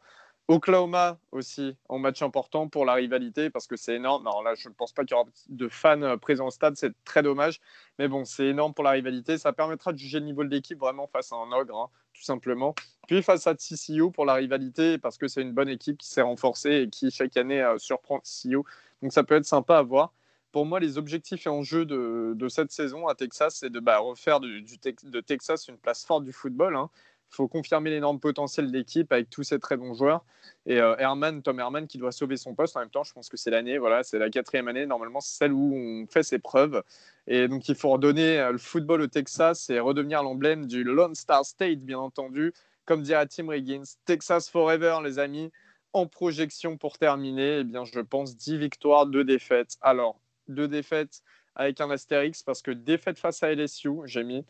Oklahoma 0.48 1.18
aussi 1.30 1.76
en 1.88 2.00
match 2.00 2.22
important 2.22 2.68
pour 2.68 2.84
la 2.84 2.94
rivalité 2.94 3.50
parce 3.50 3.68
que 3.68 3.76
c'est 3.76 3.94
énorme. 3.94 4.26
Alors 4.26 4.42
là, 4.42 4.54
je 4.56 4.68
ne 4.68 4.74
pense 4.74 4.92
pas 4.92 5.04
qu'il 5.04 5.16
y 5.16 5.18
aura 5.18 5.30
de 5.48 5.68
fans 5.68 6.18
présents 6.18 6.48
au 6.48 6.50
stade, 6.50 6.76
c'est 6.76 6.92
très 7.04 7.22
dommage. 7.22 7.60
Mais 8.00 8.08
bon, 8.08 8.24
c'est 8.24 8.46
énorme 8.46 8.74
pour 8.74 8.82
la 8.82 8.90
rivalité. 8.90 9.38
Ça 9.38 9.52
permettra 9.52 9.92
de 9.92 9.98
juger 9.98 10.18
le 10.18 10.26
niveau 10.26 10.42
de 10.42 10.48
l'équipe 10.48 10.78
vraiment 10.78 11.06
face 11.06 11.32
à 11.32 11.36
un 11.36 11.52
ogre, 11.52 11.78
hein, 11.78 11.88
tout 12.20 12.26
simplement. 12.26 12.74
Puis 13.08 13.22
face 13.22 13.46
à 13.46 13.54
TCU 13.54 14.10
pour 14.12 14.24
la 14.24 14.34
rivalité 14.34 14.98
parce 14.98 15.18
que 15.18 15.26
c'est 15.26 15.42
une 15.42 15.52
bonne 15.52 15.68
équipe 15.68 15.98
qui 15.98 16.06
s'est 16.06 16.22
renforcée 16.22 16.82
et 16.82 16.90
qui 16.90 17.10
chaque 17.10 17.36
année 17.36 17.62
euh, 17.62 17.78
surprend 17.78 18.20
TCU. 18.20 18.58
Donc 19.02 19.12
ça 19.12 19.24
peut 19.24 19.34
être 19.34 19.46
sympa 19.46 19.78
à 19.78 19.82
voir. 19.82 20.12
Pour 20.52 20.66
moi, 20.66 20.80
les 20.80 20.98
objectifs 20.98 21.46
et 21.46 21.50
enjeux 21.50 21.86
de, 21.86 22.32
de 22.34 22.48
cette 22.48 22.72
saison 22.72 23.06
à 23.06 23.14
Texas, 23.14 23.56
c'est 23.60 23.70
de 23.70 23.80
bah, 23.80 23.98
refaire 23.98 24.40
du, 24.40 24.62
de 24.62 25.20
Texas 25.20 25.68
une 25.68 25.78
place 25.78 26.04
forte 26.04 26.24
du 26.24 26.32
football. 26.32 26.76
Hein. 26.76 26.90
Il 27.30 27.36
faut 27.36 27.48
confirmer 27.48 27.90
l'énorme 27.90 28.18
potentiel 28.18 28.66
de 28.66 28.72
l'équipe 28.76 29.12
avec 29.12 29.30
tous 29.30 29.44
ces 29.44 29.60
très 29.60 29.76
bons 29.76 29.94
joueurs. 29.94 30.24
Et 30.66 30.80
euh, 30.80 30.96
Herman, 30.98 31.42
Tom 31.42 31.60
Herman, 31.60 31.86
qui 31.86 31.96
doit 31.96 32.10
sauver 32.10 32.36
son 32.36 32.54
poste 32.54 32.76
en 32.76 32.80
même 32.80 32.90
temps, 32.90 33.04
je 33.04 33.12
pense 33.12 33.28
que 33.28 33.36
c'est 33.36 33.50
l'année, 33.50 33.78
voilà, 33.78 34.02
c'est 34.02 34.18
la 34.18 34.30
quatrième 34.30 34.66
année. 34.66 34.84
Normalement, 34.84 35.20
c'est 35.20 35.36
celle 35.36 35.52
où 35.52 35.72
on 35.74 36.06
fait 36.08 36.24
ses 36.24 36.40
preuves. 36.40 36.82
Et 37.28 37.46
donc, 37.46 37.68
il 37.68 37.76
faut 37.76 37.90
redonner 37.90 38.38
euh, 38.40 38.52
le 38.52 38.58
football 38.58 39.02
au 39.02 39.06
Texas 39.06 39.70
et 39.70 39.78
redevenir 39.78 40.22
l'emblème 40.24 40.66
du 40.66 40.82
Lone 40.82 41.14
Star 41.14 41.44
State, 41.44 41.78
bien 41.78 41.98
entendu. 41.98 42.52
Comme 42.84 43.02
dirait 43.02 43.26
Tim 43.26 43.48
Riggins, 43.48 43.84
Texas 44.04 44.50
Forever, 44.50 44.98
les 45.04 45.20
amis. 45.20 45.52
En 45.92 46.06
projection 46.06 46.76
pour 46.76 46.98
terminer, 46.98 47.58
eh 47.58 47.64
bien, 47.64 47.84
je 47.84 48.00
pense 48.00 48.36
10 48.36 48.58
victoires, 48.58 49.06
2 49.06 49.24
défaites. 49.24 49.76
Alors, 49.80 50.18
2 50.48 50.66
défaites 50.66 51.22
avec 51.54 51.80
un 51.80 51.90
astérix 51.90 52.42
parce 52.42 52.62
que 52.62 52.70
défaite 52.70 53.18
face 53.18 53.42
à 53.42 53.52
LSU, 53.54 53.90
j'ai 54.04 54.24
mis. 54.24 54.44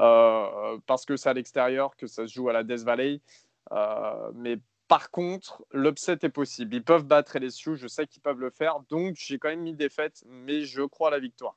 Euh, 0.00 0.78
parce 0.86 1.04
que 1.04 1.16
c'est 1.16 1.28
à 1.28 1.34
l'extérieur, 1.34 1.96
que 1.96 2.06
ça 2.06 2.26
se 2.26 2.32
joue 2.32 2.48
à 2.48 2.52
la 2.52 2.62
Death 2.62 2.82
Valley. 2.82 3.20
Euh, 3.72 4.30
mais 4.34 4.58
par 4.86 5.10
contre, 5.10 5.64
l'upset 5.72 6.18
est 6.22 6.28
possible. 6.28 6.74
Ils 6.74 6.84
peuvent 6.84 7.04
battre 7.04 7.38
LSU, 7.38 7.76
je 7.76 7.88
sais 7.88 8.06
qu'ils 8.06 8.22
peuvent 8.22 8.40
le 8.40 8.50
faire. 8.50 8.80
Donc, 8.88 9.16
j'ai 9.16 9.38
quand 9.38 9.48
même 9.48 9.62
mis 9.62 9.74
défaite, 9.74 10.24
mais 10.26 10.62
je 10.62 10.82
crois 10.82 11.08
à 11.08 11.10
la 11.10 11.18
victoire. 11.18 11.56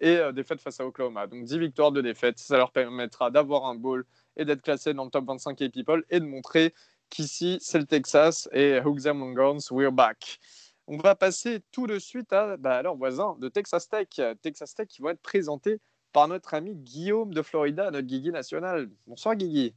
Et 0.00 0.16
euh, 0.16 0.32
défaite 0.32 0.60
face 0.60 0.80
à 0.80 0.86
Oklahoma. 0.86 1.26
Donc, 1.26 1.44
10 1.44 1.58
victoires, 1.58 1.90
de 1.90 2.00
défaites. 2.00 2.38
Ça 2.38 2.56
leur 2.56 2.70
permettra 2.70 3.30
d'avoir 3.30 3.66
un 3.66 3.74
bowl 3.74 4.04
et 4.36 4.44
d'être 4.44 4.62
classé 4.62 4.94
dans 4.94 5.04
le 5.04 5.10
top 5.10 5.26
25 5.26 5.60
et 5.62 5.68
people 5.70 6.04
et 6.10 6.20
de 6.20 6.26
montrer 6.26 6.74
qu'ici, 7.10 7.58
c'est 7.60 7.78
le 7.78 7.86
Texas 7.86 8.48
et 8.52 8.80
Hooks 8.80 9.06
and 9.06 9.14
Longhorns, 9.14 9.70
we're 9.70 9.90
back. 9.90 10.38
On 10.86 10.98
va 10.98 11.14
passer 11.14 11.60
tout 11.72 11.86
de 11.86 11.98
suite 11.98 12.32
à 12.32 12.56
bah, 12.56 12.82
leurs 12.82 12.96
voisins 12.96 13.36
de 13.40 13.48
Texas 13.48 13.88
Tech. 13.88 14.08
Texas 14.42 14.74
Tech 14.74 14.88
qui 14.88 15.02
vont 15.02 15.10
être 15.10 15.20
présentés 15.20 15.80
par 16.18 16.26
notre 16.26 16.52
ami 16.54 16.74
Guillaume 16.74 17.32
de 17.32 17.42
Florida, 17.42 17.92
notre 17.92 18.08
Guigui 18.08 18.32
national. 18.32 18.90
Bonsoir 19.06 19.36
Guigui. 19.36 19.72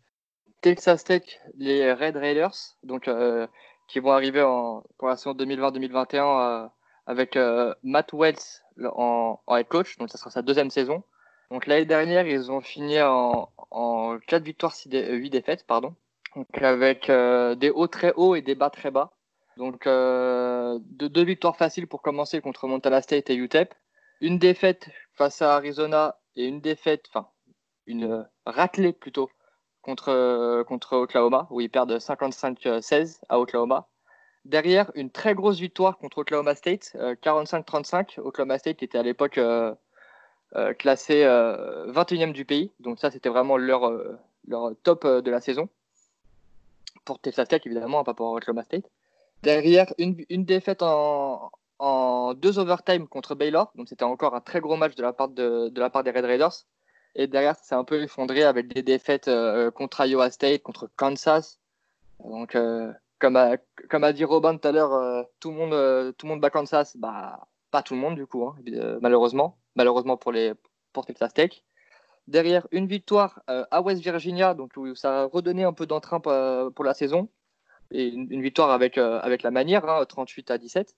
Texas 0.62 1.04
Tech, 1.04 1.40
les 1.56 1.94
Red 1.94 2.18
Raiders, 2.18 2.56
donc, 2.82 3.08
euh, 3.08 3.46
qui 3.88 4.00
vont 4.00 4.12
arriver 4.12 4.42
en, 4.42 4.82
pour 4.98 5.08
la 5.08 5.18
saison 5.18 5.34
2020-2021 5.36 6.16
euh, 6.16 6.68
avec 7.06 7.36
euh, 7.36 7.76
Matt 7.84 8.12
Wells 8.14 8.64
en, 8.84 9.40
head 9.52 9.68
coach, 9.68 10.00
donc 10.00 10.10
ça 10.10 10.18
sera 10.18 10.32
sa 10.32 10.42
deuxième 10.42 10.72
saison. 10.72 11.04
Donc 11.52 11.68
l'année 11.68 11.86
dernière, 11.86 12.26
ils 12.26 12.52
ont 12.52 12.62
fini 12.62 13.00
en, 13.00 13.50
en 13.70 14.18
4 14.26 14.44
victoires, 14.44 14.74
8 14.84 14.96
euh, 14.96 15.30
défaites, 15.30 15.68
pardon. 15.68 15.94
Donc 16.36 16.48
avec 16.60 17.06
des 17.60 17.70
hauts 17.70 17.88
très 17.88 18.14
hauts 18.16 18.34
et 18.34 18.42
des 18.42 18.56
bas 18.56 18.72
très 18.72 18.90
bas. 18.90 19.12
Donc 19.58 19.86
euh, 19.86 20.80
de, 20.82 21.08
deux 21.08 21.24
victoires 21.24 21.56
faciles 21.56 21.86
pour 21.86 22.02
commencer 22.02 22.42
contre 22.42 22.66
Montana 22.66 23.04
State 23.04 23.30
et 23.30 23.36
UTEP. 23.36 23.76
Une 24.22 24.40
défaite 24.40 24.90
face 25.14 25.44
à 25.44 25.56
Arizona 25.56 26.16
et 26.36 26.46
une 26.46 26.62
défaite, 26.62 27.06
enfin 27.10 27.28
une 27.88 28.28
raclée 28.46 28.94
plutôt 28.94 29.30
contre, 29.82 30.64
contre 30.68 30.98
Oklahoma, 30.98 31.48
où 31.50 31.62
ils 31.62 31.70
perdent 31.70 31.98
55-16 31.98 33.20
à 33.30 33.40
Oklahoma. 33.40 33.88
Derrière, 34.46 34.92
une 34.96 35.12
très 35.12 35.36
grosse 35.36 35.60
victoire 35.60 35.98
contre 35.98 36.20
Oklahoma 36.20 36.56
State, 36.56 36.96
45-35. 36.96 38.20
Oklahoma 38.20 38.58
State 38.58 38.82
était 38.84 38.98
à 38.98 39.04
l'époque 39.04 39.40
euh, 40.58 40.74
classé 40.74 41.24
21e 41.24 42.30
euh, 42.30 42.34
du 42.34 42.44
pays. 42.44 42.72
Donc 42.80 43.00
ça, 43.00 43.10
c'était 43.10 43.30
vraiment 43.30 43.56
leur, 43.56 43.88
euh, 43.88 44.20
leur 44.48 44.74
top 44.84 45.08
de 45.08 45.32
la 45.32 45.40
saison. 45.40 45.70
Pour 47.06 47.20
Texas 47.20 47.48
Tech, 47.48 47.62
évidemment, 47.66 48.04
pas 48.04 48.14
pour 48.14 48.32
Oklahoma 48.32 48.64
State. 48.64 48.90
Derrière, 49.44 49.94
une, 49.98 50.24
une 50.30 50.46
défaite 50.46 50.84
en, 50.84 51.52
en, 51.82 52.34
deux 52.34 52.60
overtime 52.60 53.08
contre 53.08 53.36
Baylor. 53.36 53.72
Donc 53.76 53.90
c'était 53.90 54.04
encore 54.04 54.36
un 54.36 54.42
très 54.42 54.62
gros 54.62 54.78
match 54.78 54.96
de 54.96 55.04
la 55.04 55.14
part, 55.14 55.30
de, 55.30 55.72
la 55.76 55.90
part 55.90 56.04
des 56.04 56.12
Red 56.12 56.26
Raiders. 56.26 56.66
Et 57.16 57.28
derrière, 57.28 57.56
c'est 57.62 57.76
un 57.76 57.84
peu 57.84 58.02
effondré 58.02 58.44
avec 58.44 58.68
des 58.68 58.84
défaites 58.84 59.30
contre 59.76 60.06
Iowa 60.06 60.32
State, 60.32 60.64
contre 60.64 60.90
Kansas. 60.96 61.60
Donc, 62.24 62.58
comme, 63.20 63.36
a, 63.36 63.58
comme 63.90 64.06
a 64.06 64.14
dit 64.14 64.24
Robin 64.24 64.58
tout 64.58 64.68
à 64.68 64.72
l'heure, 64.72 65.26
tout, 65.42 65.52
le 65.52 65.58
monde, 65.58 66.16
tout 66.18 66.26
le 66.26 66.30
monde 66.32 66.40
bat 66.40 66.50
Kansas. 66.50 66.96
Bah, 66.96 67.48
pas 67.70 67.84
tout 67.84 67.96
le 67.96 68.00
monde, 68.00 68.16
du 68.16 68.26
coup, 68.26 68.46
hein, 68.46 68.56
malheureusement 69.02 69.58
malheureusement 69.76 70.18
pour, 70.18 70.32
les, 70.32 70.54
pour 70.94 71.06
Texas 71.06 71.34
Tech. 71.34 71.64
Derrière, 72.28 72.68
une 72.72 72.88
victoire 72.88 73.42
euh, 73.50 73.66
à 73.72 73.82
West 73.82 74.02
Virginia, 74.02 74.54
donc 74.54 74.72
où 74.78 74.96
ça 74.96 75.24
a 75.24 75.26
redonné 75.26 75.64
un 75.64 75.74
peu 75.74 75.86
d'entrain 75.86 76.22
euh, 76.28 76.70
pour 76.70 76.86
la 76.86 76.94
saison. 76.94 77.30
Et 77.92 78.08
une, 78.08 78.42
victoire 78.42 78.72
avec, 78.72 78.98
euh, 78.98 79.20
avec 79.22 79.44
la 79.44 79.52
manière, 79.52 80.06
38 80.08 80.50
hein, 80.50 80.56
à 80.56 80.58
17. 80.58 80.96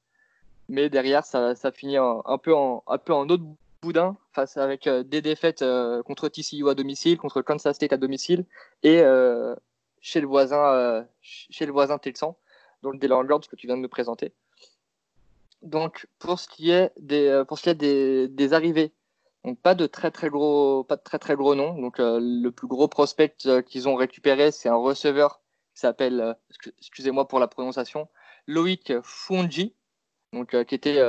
Mais 0.70 0.90
derrière, 0.90 1.26
ça, 1.26 1.56
ça 1.56 1.72
finit 1.72 1.98
un, 1.98 2.38
peu 2.42 2.56
en, 2.56 2.84
un 2.88 2.98
peu 2.98 3.14
en 3.14 3.28
autre 3.30 3.44
boudin, 3.82 4.16
face 4.32 4.58
avec 4.58 4.88
des 4.88 5.22
défaites 5.22 5.64
contre 6.06 6.30
TCU 6.30 6.70
à 6.70 6.74
domicile, 6.74 7.18
contre 7.18 7.42
Kansas 7.42 7.76
State 7.76 7.94
à 7.94 7.98
domicile, 7.98 8.46
et 8.82 9.04
chez 10.00 10.22
le 10.22 10.28
voisin, 10.28 11.06
chez 11.22 11.66
le 11.66 11.74
voisin 11.74 11.98
Texan, 11.98 12.38
donc 12.82 13.00
des 13.00 13.08
Longhorns 13.08 13.42
que 13.50 13.56
tu 13.56 13.68
viens 13.68 13.78
de 13.78 13.82
me 13.82 13.88
présenter. 13.88 14.34
Donc, 15.64 16.08
pour 16.20 16.40
ce 16.40 16.48
qui 16.48 16.72
est 16.72 16.92
des, 17.00 17.28
euh, 17.28 17.46
pour 17.46 17.58
ce 17.58 17.64
qui 17.64 17.70
est 17.70 17.76
des, 17.76 18.28
des 18.28 18.54
arrivées, 18.54 18.92
donc 19.46 19.60
pas 19.60 19.76
de 19.76 19.88
très 19.88 20.12
très 20.12 20.30
gros, 20.30 20.84
pas 20.84 20.98
de 20.98 21.02
très 21.02 21.20
très 21.20 21.36
gros 21.36 21.56
noms. 21.56 21.80
Donc, 21.82 22.00
euh, 22.00 22.20
le 22.22 22.52
plus 22.52 22.68
gros 22.68 22.90
prospect 22.90 23.36
euh, 23.46 23.62
qu'ils 23.62 23.88
ont 23.88 23.96
récupéré, 23.96 24.52
c'est 24.52 24.70
un 24.70 24.76
receveur 24.76 25.42
qui 25.74 25.80
s'appelle, 25.80 26.36
excusez-moi 26.78 27.28
pour 27.28 27.40
la 27.40 27.48
prononciation, 27.48 28.08
Loïc 28.46 28.94
Fungi, 29.02 29.74
donc 30.34 30.62
qui 30.66 30.76
était 30.76 31.02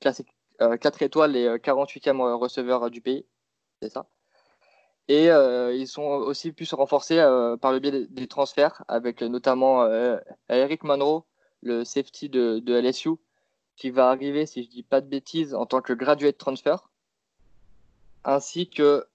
classé 0.00 0.24
4 0.58 1.02
étoiles 1.02 1.36
et 1.36 1.48
48e 1.48 2.20
receveur 2.34 2.90
du 2.90 3.00
pays, 3.00 3.26
c'est 3.82 3.90
ça. 3.90 4.06
Et 5.08 5.26
ils 5.26 5.86
sont 5.86 6.02
aussi 6.02 6.52
pu 6.52 6.64
se 6.66 6.74
renforcer 6.74 7.16
par 7.60 7.72
le 7.72 7.78
biais 7.78 8.06
des, 8.08 8.26
transferts, 8.28 8.84
avec 8.88 9.22
notamment 9.22 9.86
Eric 10.48 10.84
Monroe, 10.84 11.24
le 11.62 11.84
safety 11.84 12.28
de, 12.28 12.58
de 12.58 12.74
LSU, 12.74 13.16
qui 13.76 13.90
va 13.90 14.08
arriver, 14.10 14.46
si 14.46 14.64
je 14.64 14.68
dis 14.68 14.82
pas 14.82 15.00
de 15.00 15.06
bêtises, 15.06 15.54
en 15.54 15.66
tant 15.66 15.82
que 15.82 15.92
graduate 15.92 16.38
transfer, 16.38 16.88
ainsi 18.24 18.68
que, 18.68 19.06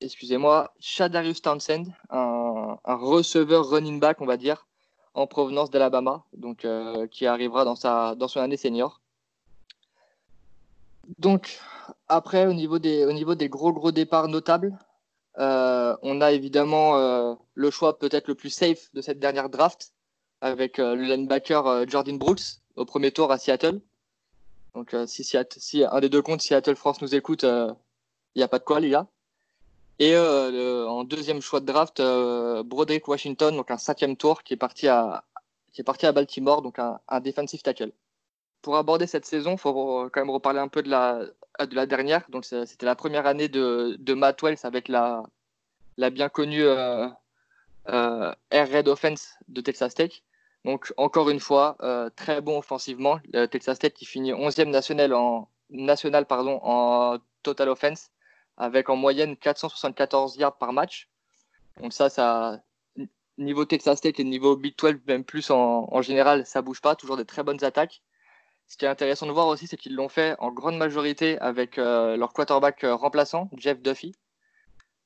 excusez-moi, 0.00 0.74
Shadarius 0.80 1.40
Townsend, 1.40 1.86
un, 2.10 2.76
receveur 2.84 3.66
running 3.68 4.00
back, 4.00 4.20
on 4.20 4.26
va 4.26 4.36
dire, 4.36 4.66
en 5.14 5.26
provenance 5.26 5.70
d'Alabama, 5.70 6.24
donc 6.36 6.64
euh, 6.64 7.06
qui 7.06 7.26
arrivera 7.26 7.64
dans 7.64 7.76
sa 7.76 8.14
dans 8.14 8.28
son 8.28 8.40
année 8.40 8.56
senior. 8.56 9.00
Donc 11.18 11.60
après, 12.08 12.46
au 12.46 12.52
niveau 12.52 12.78
des 12.78 13.04
au 13.04 13.12
niveau 13.12 13.34
des 13.34 13.48
gros 13.48 13.72
gros 13.72 13.92
départs 13.92 14.28
notables, 14.28 14.76
euh, 15.38 15.96
on 16.02 16.20
a 16.20 16.32
évidemment 16.32 16.96
euh, 16.96 17.34
le 17.54 17.70
choix 17.70 17.98
peut-être 17.98 18.28
le 18.28 18.34
plus 18.34 18.50
safe 18.50 18.92
de 18.94 19.02
cette 19.02 19.18
dernière 19.18 19.48
draft 19.50 19.92
avec 20.40 20.78
le 20.78 20.94
linebacker 20.94 21.88
Jordan 21.88 22.18
Brooks 22.18 22.60
au 22.76 22.84
premier 22.84 23.12
tour 23.12 23.32
à 23.32 23.38
Seattle. 23.38 23.80
Donc 24.74 24.92
euh, 24.92 25.06
si, 25.06 25.24
si, 25.24 25.84
un 25.84 26.00
des 26.00 26.08
deux 26.08 26.22
comptes 26.22 26.42
Seattle 26.42 26.76
France 26.76 27.00
nous 27.00 27.14
écoute, 27.14 27.44
il 27.44 27.48
euh, 27.48 27.72
n'y 28.34 28.42
a 28.42 28.48
pas 28.48 28.58
de 28.58 28.64
quoi, 28.64 28.80
les. 28.80 28.96
Et 29.98 30.14
euh, 30.14 30.86
en 30.88 31.04
deuxième 31.04 31.40
choix 31.40 31.60
de 31.60 31.66
draft, 31.66 32.02
Broderick 32.66 33.06
Washington, 33.08 33.54
donc 33.56 33.70
un 33.70 33.78
cinquième 33.78 34.16
tour, 34.16 34.42
qui 34.42 34.54
est 34.54 34.56
parti 34.56 34.88
à, 34.88 35.24
qui 35.72 35.80
est 35.80 35.84
parti 35.84 36.06
à 36.06 36.12
Baltimore, 36.12 36.62
donc 36.62 36.78
un, 36.78 37.00
un 37.08 37.20
defensive 37.20 37.62
tackle. 37.62 37.92
Pour 38.62 38.76
aborder 38.76 39.06
cette 39.06 39.26
saison, 39.26 39.52
il 39.52 39.58
faut 39.58 40.08
quand 40.12 40.20
même 40.20 40.30
reparler 40.30 40.60
un 40.60 40.68
peu 40.68 40.82
de 40.82 40.90
la, 40.90 41.20
de 41.60 41.74
la 41.74 41.86
dernière. 41.86 42.24
Donc 42.30 42.44
c'était 42.44 42.86
la 42.86 42.96
première 42.96 43.26
année 43.26 43.48
de, 43.48 43.96
de 43.98 44.14
Matt 44.14 44.42
Wells 44.42 44.58
avec 44.64 44.88
la, 44.88 45.22
la 45.96 46.10
bien 46.10 46.28
connue 46.28 46.64
Air 46.64 47.16
Red 48.50 48.88
Offense 48.88 49.34
de 49.48 49.60
Texas 49.60 49.94
Tech. 49.94 50.22
Donc, 50.64 50.94
encore 50.96 51.28
une 51.28 51.40
fois, 51.40 51.76
euh, 51.82 52.08
très 52.16 52.40
bon 52.40 52.58
offensivement. 52.58 53.20
Texas 53.50 53.78
Tech 53.78 53.92
qui 53.92 54.06
finit 54.06 54.32
11e 54.32 54.70
national 54.70 55.12
en, 55.12 55.48
national, 55.70 56.26
pardon, 56.26 56.58
en 56.62 57.18
total 57.42 57.68
offense, 57.68 58.10
avec 58.56 58.88
en 58.88 58.96
moyenne 58.96 59.36
474 59.36 60.36
yards 60.36 60.58
par 60.58 60.72
match. 60.72 61.08
Donc, 61.80 61.92
ça, 61.92 62.08
ça 62.08 62.62
niveau 63.36 63.64
Texas 63.64 64.00
Tech 64.00 64.14
et 64.18 64.24
niveau 64.24 64.56
Big 64.56 64.76
12, 64.78 64.96
même 65.06 65.24
plus 65.24 65.50
en, 65.50 66.02
général, 66.02 66.46
ça 66.46 66.62
bouge 66.62 66.80
pas. 66.80 66.94
Toujours 66.94 67.16
des 67.16 67.24
très 67.24 67.42
bonnes 67.42 67.64
attaques. 67.64 68.02
Ce 68.66 68.76
qui 68.76 68.84
est 68.84 68.88
intéressant 68.88 69.26
de 69.26 69.32
voir 69.32 69.48
aussi, 69.48 69.66
c'est 69.66 69.76
qu'ils 69.76 69.94
l'ont 69.94 70.08
fait 70.08 70.36
en 70.38 70.50
grande 70.50 70.78
majorité 70.78 71.38
avec 71.40 71.78
euh, 71.78 72.16
leur 72.16 72.32
quarterback 72.32 72.84
euh, 72.84 72.94
remplaçant, 72.94 73.50
Jeff 73.56 73.80
Duffy. 73.82 74.14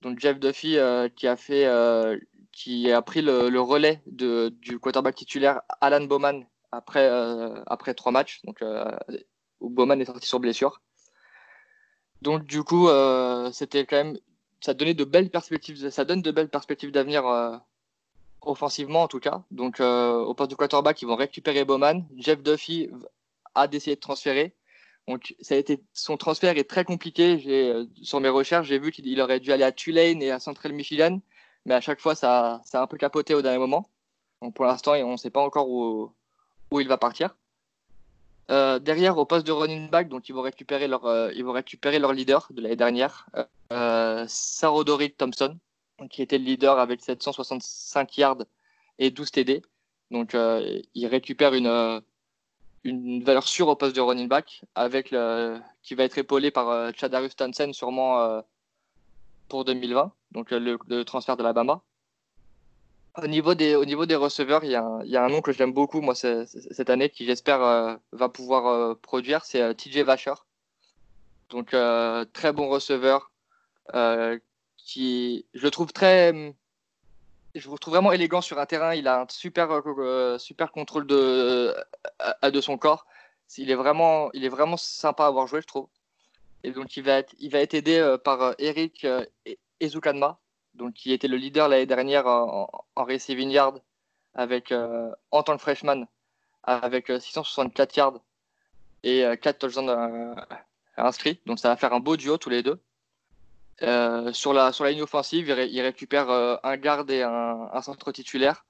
Donc 0.03 0.21
Jeff 0.21 0.39
Duffy 0.39 0.79
qui 1.17 1.27
a 1.27 1.37
fait 1.37 1.67
qui 2.53 2.93
a 2.93 3.03
pris 3.03 3.21
le, 3.21 3.61
relais 3.61 4.01
du 4.07 4.79
quarterback 4.79 5.17
titulaire 5.17 5.61
Alan 5.81 6.05
Bowman 6.05 6.45
après, 6.73 7.09
euh, 7.09 7.63
après 7.67 7.95
trois 7.95 8.13
matchs, 8.13 8.41
donc, 8.45 8.63
euh, 8.63 8.97
où 9.61 9.71
Bowman 9.71 10.01
est 10.01 10.05
sorti 10.05 10.27
sur 10.27 10.41
blessure. 10.41 10.81
Donc 12.22 12.44
du 12.44 12.62
coup, 12.62 12.88
euh, 12.88 13.50
c'était 13.52 13.87
quand 13.87 13.96
même, 13.96 14.18
ça 14.61 14.74
donnait 14.74 14.94
de 14.94 15.04
belles 15.04 15.31
perspectives, 15.31 15.90
ça 15.90 16.04
donne 16.04 16.22
de 16.22 16.31
belles 16.31 16.48
perspectives 16.48 16.90
d'avenir 16.90 17.24
offensivement 18.40 19.02
en 19.02 19.09
tout 19.09 19.20
cas. 19.20 19.42
Donc 19.50 19.81
au 19.81 20.35
poste 20.35 20.50
de 20.50 20.57
quarterback, 20.57 21.00
ils 21.02 21.07
vont 21.07 21.16
récupérer 21.16 21.64
Bowman. 21.64 22.04
Jeff 22.16 22.42
Duffy 22.42 22.90
a 23.54 23.68
décidé 23.68 23.96
de 23.96 24.00
transférer. 24.00 24.54
Donc 25.07 25.35
ça 25.40 25.54
a 25.54 25.59
été, 25.59 25.81
son 25.92 26.16
transfert 26.16 26.59
est 26.59 26.68
très 26.68 26.85
compliqué. 26.85 27.38
J'ai, 27.38 27.87
sur 28.02 28.20
mes 28.20 28.28
recherches, 28.28 28.66
j'ai 28.66 28.78
vu 28.78 28.90
qu'il 28.90 29.20
aurait 29.20 29.40
dû 29.40 29.52
aller 29.52 29.64
à 29.64 29.72
Tulane 29.72 30.20
et 30.22 30.31
à 30.31 30.40
Central 30.40 30.72
Michigan 30.72 31.20
mais 31.68 31.74
à 31.74 31.81
chaque 31.81 32.00
fois, 32.00 32.14
ça, 32.14 32.62
ça 32.64 32.81
a 32.81 32.83
un 32.83 32.87
peu 32.87 32.96
capoté 32.96 33.35
au 33.35 33.42
dernier 33.42 33.59
moment. 33.59 33.90
Donc 34.40 34.54
pour 34.54 34.64
l'instant, 34.64 34.92
on 34.92 35.12
ne 35.12 35.16
sait 35.16 35.31
pas 35.31 35.42
encore 35.42 35.68
où, 35.68 36.14
où 36.70 36.81
il 36.81 36.88
va 36.88 36.96
partir. 36.96 37.37
Euh, 38.51 38.79
derrière, 38.79 39.19
au 39.19 39.27
poste 39.27 39.47
de 39.47 39.53
running 39.53 39.91
back, 39.91 40.09
donc 40.09 40.29
ils 40.29 40.35
vont 40.35 40.43
récupérer 40.43 40.89
leur, 40.89 41.05
euh, 41.07 41.31
ils 41.35 41.45
vont 41.45 41.53
récupérer 41.53 41.99
leur 41.99 42.13
leader 42.13 42.49
de 42.51 42.63
l'année 42.63 42.77
dernière, 42.77 43.29
euh, 43.73 44.25
Sarodori 44.27 45.13
Thompson, 45.13 45.59
qui 46.11 46.23
était 46.23 46.39
le 46.39 46.45
leader 46.45 46.79
avec 46.79 47.03
765 47.03 48.17
yards 48.17 48.44
et 48.99 49.11
12 49.11 49.31
TD. 49.31 49.63
Donc 50.11 50.35
euh, 50.35 50.81
ils 50.94 51.07
récupèrent 51.07 51.55
une, 51.55 52.03
une 52.85 53.23
valeur 53.23 53.46
sûre 53.46 53.69
au 53.69 53.77
poste 53.77 53.96
de 53.96 54.01
running 54.01 54.29
back, 54.29 54.63
avec 54.75 55.11
le, 55.11 55.61
qui 55.83 55.94
va 55.94 56.05
être 56.05 56.17
épaulé 56.17 56.51
par 56.51 56.94
Chadarius 56.94 57.37
Townsend 57.37 57.73
sûrement 57.75 58.42
pour 59.49 59.65
2020 59.65 60.13
donc 60.33 60.53
euh, 60.53 60.79
le, 60.88 61.05
transfert 61.05 61.37
de 61.37 61.42
l'Alabama. 61.42 61.83
Au 63.17 63.27
niveau 63.27 63.54
des, 63.54 63.75
au 63.75 63.85
niveau 63.85 64.06
des 64.06 64.15
receveurs, 64.15 64.65
il 64.65 64.71
y, 64.71 64.77
a 64.77 64.85
un, 64.85 65.04
y 65.04 65.17
a 65.17 65.25
un 65.25 65.29
nom 65.29 65.40
que 65.40 65.52
j'aime 65.52 65.73
beaucoup 65.73 66.00
moi 66.00 66.15
cette 66.15 66.90
année 66.90 67.09
qui 67.11 67.27
j'espère 67.27 67.63
euh, 67.63 67.96
va 68.13 68.29
pouvoir 68.29 68.67
euh, 68.67 68.94
produire, 68.94 69.44
c'est 69.44 69.75
TJ 69.75 69.98
Vacher. 69.98 70.35
Donc 71.50 71.75
très 72.33 72.52
bon 72.52 72.69
receveur 72.69 73.33
qui 74.77 75.46
je 75.54 75.63
le 75.63 75.71
trouve 75.71 75.92
très 75.92 76.54
je 77.54 77.71
le 77.71 77.79
trouve 77.79 77.94
vraiment 77.94 78.13
élégant 78.13 78.42
sur 78.42 78.59
un 78.59 78.67
terrain, 78.67 78.94
il 78.94 79.09
a 79.09 79.23
un 79.23 79.27
super 79.29 79.83
super 80.38 80.71
contrôle 80.71 81.06
de 81.06 81.75
de 82.42 82.61
son 82.61 82.77
corps. 82.77 83.06
Il 83.56 83.71
est 83.71 83.75
vraiment 83.75 84.31
il 84.33 84.44
est 84.44 84.50
vraiment 84.50 84.77
sympa 84.77 85.25
à 85.25 85.29
avoir 85.29 85.46
joué, 85.46 85.63
je 85.63 85.67
trouve. 85.67 85.88
Et 86.65 86.71
donc 86.71 86.96
il 86.98 87.02
va 87.02 87.15
être 87.19 87.35
il 87.38 87.50
va 87.50 87.61
être 87.61 87.75
aidé 87.75 88.17
par 88.23 88.54
Eric 88.59 89.06
Ezukanma, 89.81 90.38
donc 90.79 90.94
qui 90.94 91.12
était 91.12 91.29
le 91.29 91.37
leader 91.37 91.68
l'année 91.68 91.87
dernière 91.87 92.26
en, 92.26 92.70
receiving 92.96 93.50
yard 93.50 93.83
avec 94.35 94.72
euh, 94.72 95.10
en 95.31 95.42
tant 95.42 95.56
que 95.56 95.62
freshman 95.62 96.06
avec 96.62 97.08
664 97.08 97.90
euh, 97.90 98.00
yards 98.00 98.20
et 99.02 99.38
4 99.40 99.46
euh, 99.46 99.58
touchdowns 99.58 100.37
inscrits. 100.96 101.40
Donc 101.46 101.58
ça 101.58 101.68
va 101.68 101.76
faire 101.76 101.92
un 101.92 102.00
beau 102.00 102.16
duo 102.16 102.38
tous 102.38 102.50
les 102.50 102.62
deux. 102.62 102.81
sur, 104.33 104.52
la, 104.52 104.72
sur 104.72 104.85
la 104.85 104.90
ligne 104.90 105.02
offensive, 105.02 105.48
il, 105.48 105.81
récupère 105.81 106.31
un 106.31 106.76
garde 106.76 107.10
et 107.10 107.22
un, 107.22 107.83
centre 107.83 108.12
titulaire. 108.12 108.64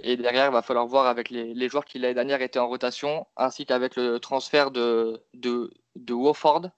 Et 0.00 0.16
derrière, 0.16 0.46
il 0.46 0.52
va 0.52 0.62
falloir 0.62 0.86
voir 0.86 1.06
avec 1.06 1.30
les, 1.30 1.68
joueurs 1.68 1.84
qui 1.84 1.98
l'année 1.98 2.14
dernière 2.14 2.42
étaient 2.42 2.58
en 2.58 2.68
rotation, 2.68 3.26
ainsi 3.36 3.64
qu'avec 3.64 3.96
le 3.96 4.18
transfert 4.18 4.70
de, 4.70 5.22
de, 5.34 5.72
de 5.96 6.12
Wofford, 6.12 6.70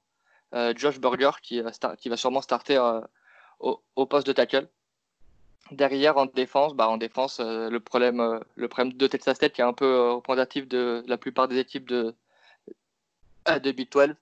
Josh 0.76 1.00
Burger, 1.00 1.32
qui, 1.42 1.60
va 1.60 2.16
sûrement 2.16 2.42
starter 2.42 2.78
au, 3.60 4.06
poste 4.06 4.26
de 4.26 4.32
tackle. 4.32 4.68
Derrière, 5.72 6.16
en 6.16 6.26
défense, 6.26 6.74
bah, 6.74 6.88
en 6.88 6.96
défense 6.96 7.40
euh, 7.40 7.68
le, 7.70 7.80
problème, 7.80 8.20
euh, 8.20 8.38
le 8.54 8.68
problème 8.68 8.92
de 8.92 9.06
Texas 9.08 9.38
Tech 9.38 9.52
qui 9.52 9.60
est 9.60 9.64
un 9.64 9.72
peu 9.72 9.84
euh, 9.84 10.12
représentatif 10.14 10.68
de 10.68 11.02
la 11.08 11.16
plupart 11.16 11.48
des 11.48 11.58
équipes 11.58 11.88
de, 11.88 12.14
de 13.48 13.72
Big 13.72 13.90
12. 13.90 14.14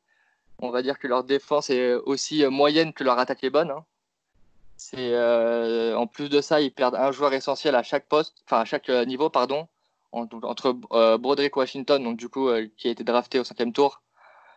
On 0.60 0.70
va 0.70 0.82
dire 0.82 0.98
que 0.98 1.06
leur 1.06 1.24
défense 1.24 1.68
est 1.68 1.94
aussi 1.94 2.46
moyenne 2.46 2.92
que 2.94 3.04
leur 3.04 3.18
attaque 3.18 3.44
est 3.44 3.50
bonne. 3.50 3.70
Hein. 3.70 3.84
C'est, 4.76 5.14
en 5.94 6.06
plus 6.06 6.28
de 6.28 6.40
ça, 6.40 6.60
ils 6.60 6.72
perdent 6.72 6.94
un 6.96 7.12
joueur 7.12 7.32
essentiel 7.32 7.74
à 7.74 7.82
chaque 7.82 8.06
poste, 8.08 8.36
enfin 8.46 8.60
à 8.60 8.64
chaque 8.64 8.88
niveau, 8.88 9.30
pardon, 9.30 9.68
entre 10.12 10.72
Broderick 11.16 11.56
Washington, 11.56 12.02
donc 12.02 12.16
du 12.16 12.28
coup, 12.28 12.50
qui 12.76 12.88
a 12.88 12.90
été 12.90 13.04
drafté 13.04 13.38
au 13.38 13.44
cinquième 13.44 13.72
tour 13.72 14.02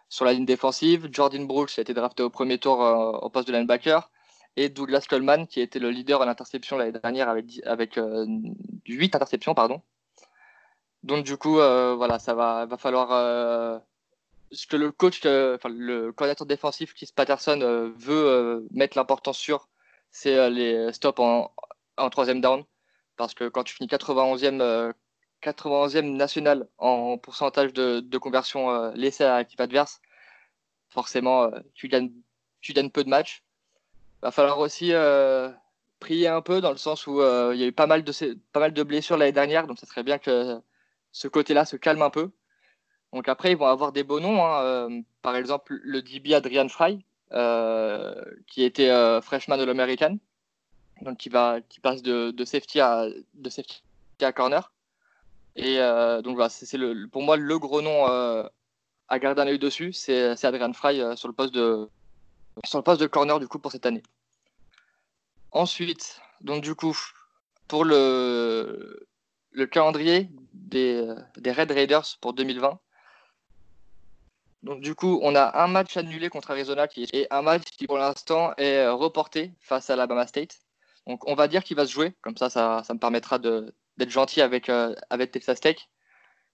sur 0.09 0.25
la 0.25 0.33
ligne 0.33 0.45
défensive, 0.45 1.09
Jordan 1.11 1.45
Brooks 1.45 1.77
a 1.77 1.81
été 1.81 1.93
drafté 1.93 2.23
au 2.23 2.29
premier 2.29 2.57
tour 2.57 2.79
au 2.79 3.29
poste 3.29 3.47
de 3.47 3.53
linebacker, 3.53 4.09
et 4.57 4.69
Douglas 4.69 5.05
Coleman, 5.07 5.47
qui 5.47 5.61
était 5.61 5.79
le 5.79 5.91
leader 5.91 6.19
en 6.19 6.27
interception 6.27 6.77
l'année 6.77 6.91
dernière 6.91 7.29
avec, 7.29 7.61
avec 7.63 7.95
8 7.95 8.01
euh, 8.01 9.15
interceptions. 9.15 9.53
Pardon. 9.53 9.81
Donc 11.03 11.23
du 11.23 11.37
coup, 11.37 11.59
euh, 11.59 11.95
voilà, 11.95 12.19
ça 12.19 12.33
va, 12.33 12.65
va 12.65 12.77
falloir... 12.77 13.11
Euh, 13.11 13.79
ce 14.51 14.65
que 14.65 14.77
le 14.77 14.93
coach, 14.93 15.19
enfin, 15.25 15.69
le 15.69 16.13
coordinateur 16.13 16.47
défensif, 16.47 16.93
Keith 16.93 17.13
Patterson, 17.13 17.91
veut 17.97 18.65
mettre 18.71 18.97
l'importance 18.97 19.37
sur, 19.37 19.67
c'est 20.09 20.49
les 20.49 20.93
stops 20.93 21.19
en, 21.19 21.51
en 21.97 22.09
troisième 22.09 22.39
down. 22.39 22.63
Parce 23.17 23.33
que 23.33 23.49
quand 23.49 23.65
tu 23.65 23.75
finis 23.75 23.89
91e, 23.89 24.93
91e 25.43 26.15
national 26.15 26.69
en 26.77 27.17
pourcentage 27.17 27.73
de, 27.73 27.99
de 27.99 28.17
conversion 28.17 28.93
laissée 28.93 29.25
à 29.25 29.39
l'équipe 29.39 29.59
adverse, 29.59 29.99
forcément, 30.87 31.51
tu 31.73 31.89
gagnes, 31.89 32.13
tu 32.61 32.71
gagnes 32.71 32.89
peu 32.89 33.03
de 33.03 33.09
matchs 33.09 33.43
va 34.21 34.31
falloir 34.31 34.59
aussi 34.59 34.93
euh, 34.93 35.49
prier 35.99 36.27
un 36.27 36.41
peu 36.41 36.61
dans 36.61 36.71
le 36.71 36.77
sens 36.77 37.07
où 37.07 37.21
euh, 37.21 37.51
il 37.53 37.59
y 37.59 37.63
a 37.63 37.67
eu 37.67 37.71
pas 37.71 37.87
mal 37.87 38.03
de, 38.03 38.11
pas 38.51 38.59
mal 38.59 38.73
de 38.73 38.83
blessures 38.83 39.17
l'année 39.17 39.31
dernière, 39.31 39.67
donc 39.67 39.79
ça 39.79 39.85
serait 39.85 40.03
bien 40.03 40.17
que 40.17 40.59
ce 41.11 41.27
côté-là 41.27 41.65
se 41.65 41.75
calme 41.75 42.01
un 42.01 42.09
peu. 42.09 42.31
Donc 43.13 43.29
après, 43.29 43.51
ils 43.51 43.57
vont 43.57 43.67
avoir 43.67 43.91
des 43.91 44.03
beaux 44.03 44.19
noms. 44.19 44.43
Hein, 44.45 44.61
euh, 44.63 45.01
par 45.21 45.35
exemple, 45.35 45.79
le 45.81 46.01
DB 46.01 46.33
Adrian 46.33 46.67
Fry, 46.67 47.03
qui 48.47 48.63
était 48.63 48.89
freshman 49.21 49.57
de 49.57 49.63
l'American, 49.63 50.17
donc 51.01 51.17
qui, 51.17 51.29
va, 51.29 51.61
qui 51.61 51.79
passe 51.79 52.01
de, 52.01 52.33
safety 52.45 52.79
à, 52.79 53.07
de 53.33 53.49
safety 53.49 53.81
à 54.21 54.31
corner. 54.31 54.71
Et 55.55 55.77
donc 56.23 56.35
voilà, 56.35 56.49
c'est 56.49 56.77
pour 57.11 57.23
moi 57.23 57.37
le 57.37 57.59
gros 57.59 57.81
nom 57.81 58.05
à 58.05 59.19
garder 59.19 59.41
un 59.41 59.47
œil 59.47 59.59
dessus, 59.59 59.93
c'est 59.93 60.45
Adrian 60.45 60.73
Fry 60.73 61.01
sur 61.17 61.27
le 61.27 61.33
poste 61.33 61.53
de, 61.53 61.89
sur 62.65 62.79
le 62.79 62.83
poste 62.83 63.01
de 63.01 63.07
corner 63.07 63.39
du 63.39 63.47
coup 63.47 63.59
pour 63.59 63.71
cette 63.71 63.85
année. 63.85 64.03
Ensuite, 65.51 66.21
donc 66.41 66.63
du 66.63 66.75
coup, 66.75 66.97
pour 67.67 67.85
le, 67.85 69.07
le 69.51 69.65
calendrier 69.65 70.29
des, 70.53 71.01
Red 71.45 71.71
Raiders 71.71 72.17
pour 72.21 72.33
2020. 72.33 72.79
Donc 74.63 74.81
du 74.81 74.95
coup, 74.95 75.19
on 75.23 75.35
a 75.35 75.63
un 75.63 75.67
match 75.67 75.97
annulé 75.97 76.29
contre 76.29 76.51
Arizona 76.51 76.87
qui 76.87 77.07
et 77.13 77.27
un 77.31 77.41
match 77.41 77.63
qui 77.63 77.87
pour 77.87 77.97
l'instant 77.97 78.53
est 78.57 78.87
reporté 78.87 79.53
face 79.61 79.89
à 79.89 79.93
Alabama 79.93 80.27
State. 80.27 80.59
Donc 81.05 81.27
on 81.27 81.35
va 81.35 81.47
dire 81.47 81.63
qu'il 81.63 81.77
va 81.77 81.85
se 81.85 81.91
jouer, 81.91 82.15
comme 82.21 82.35
ça, 82.37 82.49
ça, 82.49 82.83
me 82.89 82.99
permettra 82.99 83.39
d'être 83.39 84.09
gentil 84.09 84.41
avec, 84.41 84.69
euh, 84.69 84.93
avec 85.09 85.31
Texas 85.31 85.59
Tech. 85.59 85.89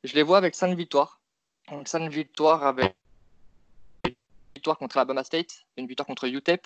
Je 0.04 0.14
les 0.14 0.24
vois 0.24 0.38
avec 0.38 0.54
5 0.56 0.76
victoires. 0.78 1.22
Donc 1.70 1.88
5 1.88 2.12
victoires 2.12 2.64
avec 2.66 2.96
victoire 4.64 4.78
contre 4.78 4.96
Alabama 4.96 5.26
State, 5.26 5.66
une 5.76 5.88
victoire 5.88 6.08
contre 6.08 6.26
UTEP, 6.26 6.66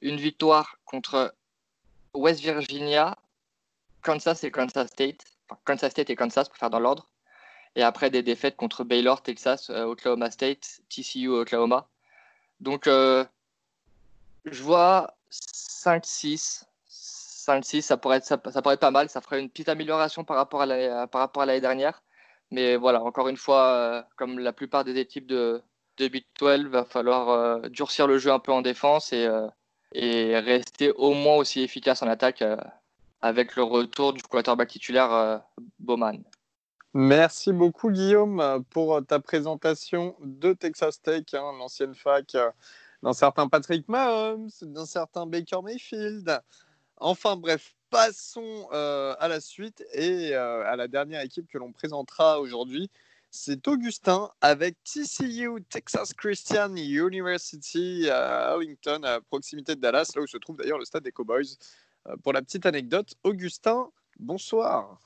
une 0.00 0.16
victoire 0.16 0.76
contre 0.84 1.34
West 2.14 2.40
Virginia, 2.40 3.18
Kansas 4.00 4.44
et 4.44 4.52
Kansas 4.52 4.86
State, 4.86 5.24
enfin, 5.48 5.60
Kansas 5.64 5.90
State 5.90 6.08
et 6.08 6.14
Kansas 6.14 6.48
pour 6.48 6.56
faire 6.56 6.70
dans 6.70 6.78
l'ordre, 6.78 7.08
et 7.74 7.82
après 7.82 8.10
des 8.10 8.22
défaites 8.22 8.54
contre 8.54 8.84
Baylor, 8.84 9.24
Texas, 9.24 9.70
euh, 9.70 9.86
Oklahoma 9.86 10.30
State, 10.30 10.82
TCU, 10.88 11.30
Oklahoma. 11.30 11.88
Donc, 12.60 12.86
euh, 12.86 13.24
je 14.44 14.62
vois 14.62 15.16
5-6. 15.28 16.64
5-6, 16.88 17.82
ça 17.82 17.96
pourrait, 17.96 18.18
être, 18.18 18.24
ça, 18.26 18.36
être 18.36 18.76
pas 18.76 18.90
mal. 18.92 19.08
Ça 19.08 19.20
ferait 19.20 19.40
une 19.40 19.50
petite 19.50 19.68
amélioration 19.68 20.22
par 20.22 20.36
rapport 20.36 20.62
à 20.62 20.66
l'année 20.66 21.60
dernière. 21.60 22.04
Mais 22.52 22.76
voilà, 22.76 23.02
encore 23.02 23.26
une 23.26 23.36
fois, 23.36 23.66
euh, 23.72 24.02
comme 24.14 24.38
la 24.38 24.52
plupart 24.52 24.84
des 24.84 24.96
équipes 24.96 25.26
de, 25.26 25.60
de 25.96 26.08
Big 26.08 26.24
12, 26.38 26.66
va 26.66 26.84
falloir 26.84 27.28
euh, 27.28 27.68
durcir 27.68 28.06
le 28.06 28.18
jeu 28.18 28.30
un 28.32 28.38
peu 28.38 28.52
en 28.52 28.62
défense 28.62 29.12
et, 29.12 29.26
euh, 29.26 29.48
rester 30.40 30.92
au 30.92 31.14
moins 31.14 31.36
aussi 31.36 31.62
efficace 31.62 32.02
en 32.02 32.08
attaque 32.08 32.42
euh, 32.42 32.56
avec 33.20 33.56
le 33.56 33.62
retour 33.62 34.12
du 34.12 34.22
quarterback 34.22 34.68
titulaire 34.68 35.42
Bowman. 35.78 36.22
Merci 36.92 37.52
beaucoup 37.52 37.90
Guillaume 37.90 38.64
pour 38.70 39.04
ta 39.06 39.20
présentation 39.20 40.16
de 40.20 40.52
Texas 40.52 41.00
Tech, 41.00 41.24
hein, 41.32 41.52
l'ancienne 41.58 41.94
fac 41.94 42.36
d'un 43.02 43.12
certain 43.12 43.48
Patrick 43.48 43.88
Mahomes, 43.88 44.50
d'un 44.62 44.86
certain 44.86 45.26
Baker 45.26 45.62
Mayfield. 45.62 46.40
Enfin 46.98 47.36
bref, 47.36 47.74
passons 47.90 48.68
à 48.70 49.28
la 49.28 49.40
suite 49.40 49.82
et 49.92 50.34
à 50.34 50.76
la 50.76 50.88
dernière 50.88 51.22
équipe 51.22 51.48
que 51.48 51.58
l'on 51.58 51.72
présentera 51.72 52.38
aujourd'hui 52.40 52.90
c'est 53.36 53.68
Augustin 53.68 54.30
avec 54.40 54.76
TCU, 54.82 55.62
Texas 55.68 56.14
Christian 56.14 56.74
University 56.74 58.08
à 58.08 58.52
Arlington, 58.52 59.02
à 59.04 59.20
proximité 59.20 59.76
de 59.76 59.80
Dallas, 59.80 60.10
là 60.16 60.22
où 60.22 60.26
se 60.26 60.38
trouve 60.38 60.56
d'ailleurs 60.56 60.78
le 60.78 60.86
stade 60.86 61.04
des 61.04 61.12
Cowboys. 61.12 61.58
Euh, 62.08 62.16
pour 62.22 62.32
la 62.32 62.40
petite 62.40 62.64
anecdote, 62.64 63.14
Augustin, 63.24 63.90
bonsoir. 64.18 64.98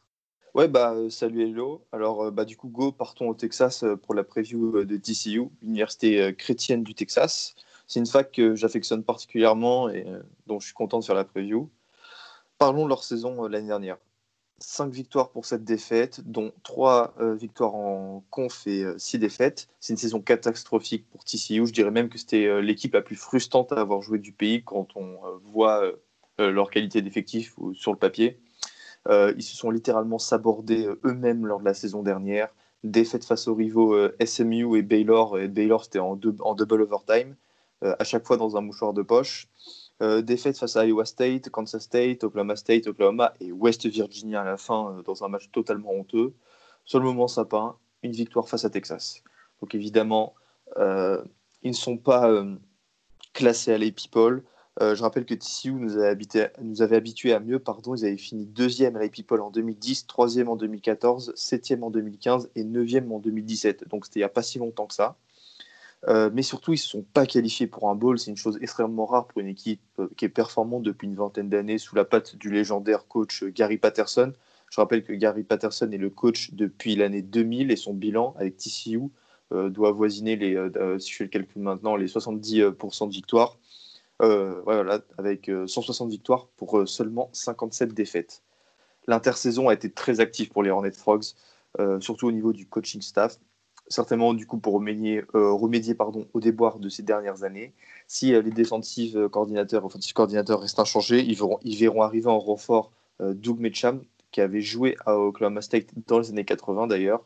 Ouais, 0.55 0.69
bah, 0.69 0.93
euh, 0.95 1.11
salut 1.11 1.43
Hello. 1.43 1.85
Alors, 1.91 2.27
euh, 2.27 2.31
bah, 2.31 2.45
du 2.45 2.57
coup, 2.57 2.69
go, 2.69 2.93
partons 2.93 3.29
au 3.29 3.35
Texas 3.35 3.85
pour 4.05 4.15
la 4.15 4.23
preview 4.23 4.85
de 4.85 4.97
TCU, 4.97 5.49
l'université 5.61 6.33
chrétienne 6.37 6.85
du 6.85 6.95
Texas. 6.95 7.57
C'est 7.89 7.99
une 7.99 8.07
fac 8.07 8.31
que 8.31 8.55
j'affectionne 8.55 9.03
particulièrement 9.03 9.89
et 9.89 10.07
dont 10.47 10.61
je 10.61 10.67
suis 10.67 10.75
content 10.75 11.01
de 11.01 11.05
faire 11.05 11.17
la 11.17 11.25
preview. 11.25 11.69
Parlons 12.59 12.85
de 12.85 12.91
leur 12.91 13.03
saison 13.03 13.49
l'année 13.49 13.67
dernière. 13.67 13.97
5 14.61 14.93
victoires 14.93 15.31
pour 15.31 15.47
cette 15.47 15.65
défaite, 15.65 16.21
dont 16.25 16.53
3 16.63 17.15
euh, 17.21 17.35
victoires 17.35 17.75
en 17.75 18.23
conf 18.31 18.67
et 18.67 18.85
6 18.97 19.17
euh, 19.17 19.21
défaites. 19.21 19.69
C'est 19.81 19.95
une 19.95 19.97
saison 19.97 20.21
catastrophique 20.21 21.09
pour 21.11 21.25
TCU. 21.25 21.67
Je 21.67 21.73
dirais 21.73 21.91
même 21.91 22.11
que 22.11 22.19
c'était 22.19 22.47
euh, 22.47 22.61
l'équipe 22.61 22.93
la 22.93 23.01
plus 23.01 23.17
frustrante 23.17 23.73
à 23.73 23.81
avoir 23.81 24.03
joué 24.03 24.19
du 24.19 24.33
pays 24.33 24.63
quand 24.63 24.89
on 24.97 25.19
voit 25.45 25.83
leur 26.39 26.71
qualité 26.71 27.03
d'effectif 27.03 27.55
sur 27.75 27.93
le 27.93 27.99
papier. 27.99 28.41
ils 29.11 29.43
se 29.43 29.55
sont 29.55 29.71
littéralement 29.71 30.19
sabordés 30.19 30.89
eux-mêmes 31.05 31.47
lors 31.47 31.61
de 31.61 31.67
la 31.67 31.75
saison 31.75 32.03
dernière. 32.03 32.49
Défaite 32.83 33.27
face 33.27 33.47
aux 33.47 33.55
rivaux 33.55 33.95
SMU 34.25 34.79
et 34.79 34.83
Baylor. 34.83 35.39
Et 35.39 35.49
Baylor, 35.49 35.85
c'était 35.85 35.99
en, 35.99 36.19
en, 36.41 36.55
double 36.55 36.81
overtime, 36.81 37.37
à 37.83 38.05
chaque 38.05 38.27
fois 38.27 38.39
dans 38.39 38.57
un 38.57 38.63
mouchoir 38.63 38.95
de 38.95 39.03
poche. 39.03 39.49
Euh, 40.03 40.23
défaite 40.23 40.59
face 40.59 40.77
à 40.77 40.87
Iowa 40.87 41.05
State, 41.05 41.51
Kansas 41.51 41.83
State, 41.83 42.25
Oklahoma 42.25 42.57
State, 42.57 42.87
Oklahoma 42.87 43.35
et 43.39 43.53
West 43.53 43.87
Virginia 43.87 44.41
à 44.41 44.45
la 44.45 44.57
fin 44.57 44.95
euh, 44.95 45.03
dans 45.03 45.25
un 45.25 45.29
match 45.29 45.51
totalement 45.53 45.93
honteux. 45.93 46.33
Sur 46.87 47.01
le 47.01 47.05
moment 47.05 47.29
sapin, 47.29 47.77
une 48.03 48.13
victoire 48.13 48.49
face 48.49 48.65
à 48.65 48.71
Texas. 48.71 49.23
Donc 49.61 49.75
évidemment, 49.75 50.35
euh, 50.79 51.23
ils 51.63 51.71
ne 51.71 51.77
sont 51.77 51.99
pas 51.99 52.33
classés 53.35 53.75
à 53.75 53.79
les 53.79 53.95
je 54.81 55.03
rappelle 55.03 55.27
que 55.27 55.35
TCU 55.35 55.73
nous 55.73 55.99
avait, 55.99 56.97
habitués 56.97 57.35
à 57.35 57.41
mieux. 57.41 57.59
Pardon, 57.59 57.95
ils 57.95 58.07
avaient 58.07 58.17
fini 58.17 58.47
deuxième 58.47 58.97
à 58.97 59.01
les 59.01 59.11
en 59.31 59.51
2010, 59.51 60.07
troisième 60.07 60.49
en 60.49 60.57
2014, 60.57 61.35
septième 61.37 61.85
en 61.85 61.91
2015 61.91 62.51
et 62.55 62.65
neuvième 62.65 63.13
en 63.13 63.19
2017. 63.19 63.89
Donc 63.89 64.07
c'était 64.07 64.21
il 64.21 64.23
n'y 64.23 64.25
a 64.25 64.31
pas 64.31 64.43
si 64.43 64.59
longtemps 64.59 64.87
que 64.87 64.95
ça. 64.95 65.19
Euh, 66.09 66.31
mais 66.33 66.43
surtout, 66.43 66.73
ils 66.73 66.77
ne 66.77 66.81
se 66.81 66.89
sont 66.89 67.03
pas 67.03 67.27
qualifiés 67.27 67.67
pour 67.67 67.89
un 67.91 67.95
bowl. 67.95 68.19
C'est 68.19 68.31
une 68.31 68.37
chose 68.37 68.59
extrêmement 68.61 69.07
rare 69.07 69.27
pour 69.27 69.41
une 69.41 69.49
équipe 69.49 69.83
euh, 69.99 70.09
qui 70.17 70.25
est 70.25 70.31
performante 70.31 70.83
depuis 70.83 71.07
une 71.07 71.15
vingtaine 71.15 71.49
d'années 71.49 71.79
sous 71.79 71.95
la 71.95 72.05
patte 72.05 72.37
du 72.37 72.51
légendaire 72.51 73.07
coach 73.07 73.43
euh, 73.43 73.51
Gary 73.51 73.77
Patterson. 73.77 74.33
Je 74.71 74.81
rappelle 74.81 75.05
que 75.05 75.13
Gary 75.13 75.43
Patterson 75.43 75.91
est 75.93 75.99
le 75.99 76.11
coach 76.11 76.53
depuis 76.55 76.97
l'année 76.97 77.23
2000 77.23 77.71
et 77.71 77.77
son 77.77 77.93
bilan 77.93 78.35
avec 78.39 78.57
TCU 78.57 79.11
doit 79.53 79.89
avoisiner, 79.89 80.37
les, 80.37 80.55
si 81.01 81.11
je 81.11 81.17
fais 81.17 81.25
le 81.25 81.31
calcul 81.31 81.61
maintenant, 81.61 81.97
les 81.97 82.07
70% 82.07 83.09
de 83.09 83.13
victoires. 83.13 83.59
voilà, 84.21 85.01
avec 85.19 85.51
160 85.67 86.09
victoires 86.09 86.47
pour 86.57 86.87
seulement 86.87 87.31
57 87.33 87.93
défaites. 87.93 88.45
L'intersaison 89.09 89.69
a 89.69 89.75
été 89.75 89.91
très 89.91 90.21
active 90.21 90.51
pour 90.51 90.63
les 90.63 90.71
Hornet 90.71 90.93
Frogs, 90.93 91.35
surtout 91.99 92.29
au 92.29 92.33
niveau 92.33 92.53
du 92.53 92.69
coaching 92.69 93.03
staff 93.03 93.41
certainement 93.91 94.33
du 94.33 94.47
coup 94.47 94.59
pour 94.59 94.75
remédier, 94.75 95.23
remédier 95.35 95.95
pardon, 95.95 96.27
aux 96.33 96.41
déboires 96.41 96.79
de 96.79 96.89
ces 96.89 97.03
dernières 97.03 97.43
années. 97.45 97.75
Si 98.07 98.33
les 98.33 98.43
défensives 98.51 99.29
coordinateurs, 99.29 99.85
offensive 99.85 100.15
coordinateurs 100.15 100.61
restent 100.61 100.79
inchangés, 100.79 101.21
ils 101.21 101.37
verront, 101.37 101.59
verront 101.65 102.03
arriver 102.03 102.29
en 102.29 102.39
renfort 102.39 102.91
Doug 103.21 103.59
Mitcham, 103.59 104.03
qui 104.31 104.41
avait 104.41 104.63
joué 104.63 104.97
à 105.05 105.19
Oklahoma 105.19 105.61
State 105.61 105.89
dans 106.07 106.19
les 106.19 106.31
années 106.31 106.45
80 106.45 106.87
d'ailleurs. 106.87 107.23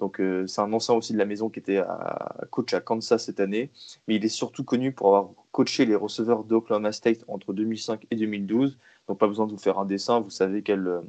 Donc 0.00 0.20
c'est 0.46 0.60
un 0.60 0.72
ancien 0.72 0.94
aussi 0.94 1.12
de 1.12 1.18
la 1.18 1.24
maison 1.24 1.50
qui 1.50 1.60
était 1.60 1.78
à, 1.78 2.46
coach 2.50 2.74
à 2.74 2.80
Kansas 2.80 3.24
cette 3.24 3.40
année, 3.40 3.70
mais 4.08 4.16
il 4.16 4.24
est 4.24 4.28
surtout 4.28 4.64
connu 4.64 4.92
pour 4.92 5.08
avoir 5.08 5.30
coaché 5.52 5.84
les 5.84 5.94
receveurs 5.94 6.44
d'Oklahoma 6.44 6.92
State 6.92 7.24
entre 7.28 7.52
2005 7.52 8.06
et 8.10 8.16
2012. 8.16 8.78
Donc 9.08 9.18
pas 9.18 9.28
besoin 9.28 9.46
de 9.46 9.52
vous 9.52 9.58
faire 9.58 9.78
un 9.78 9.84
dessin, 9.84 10.20
vous 10.20 10.30
savez 10.30 10.62
quelles, 10.62 11.00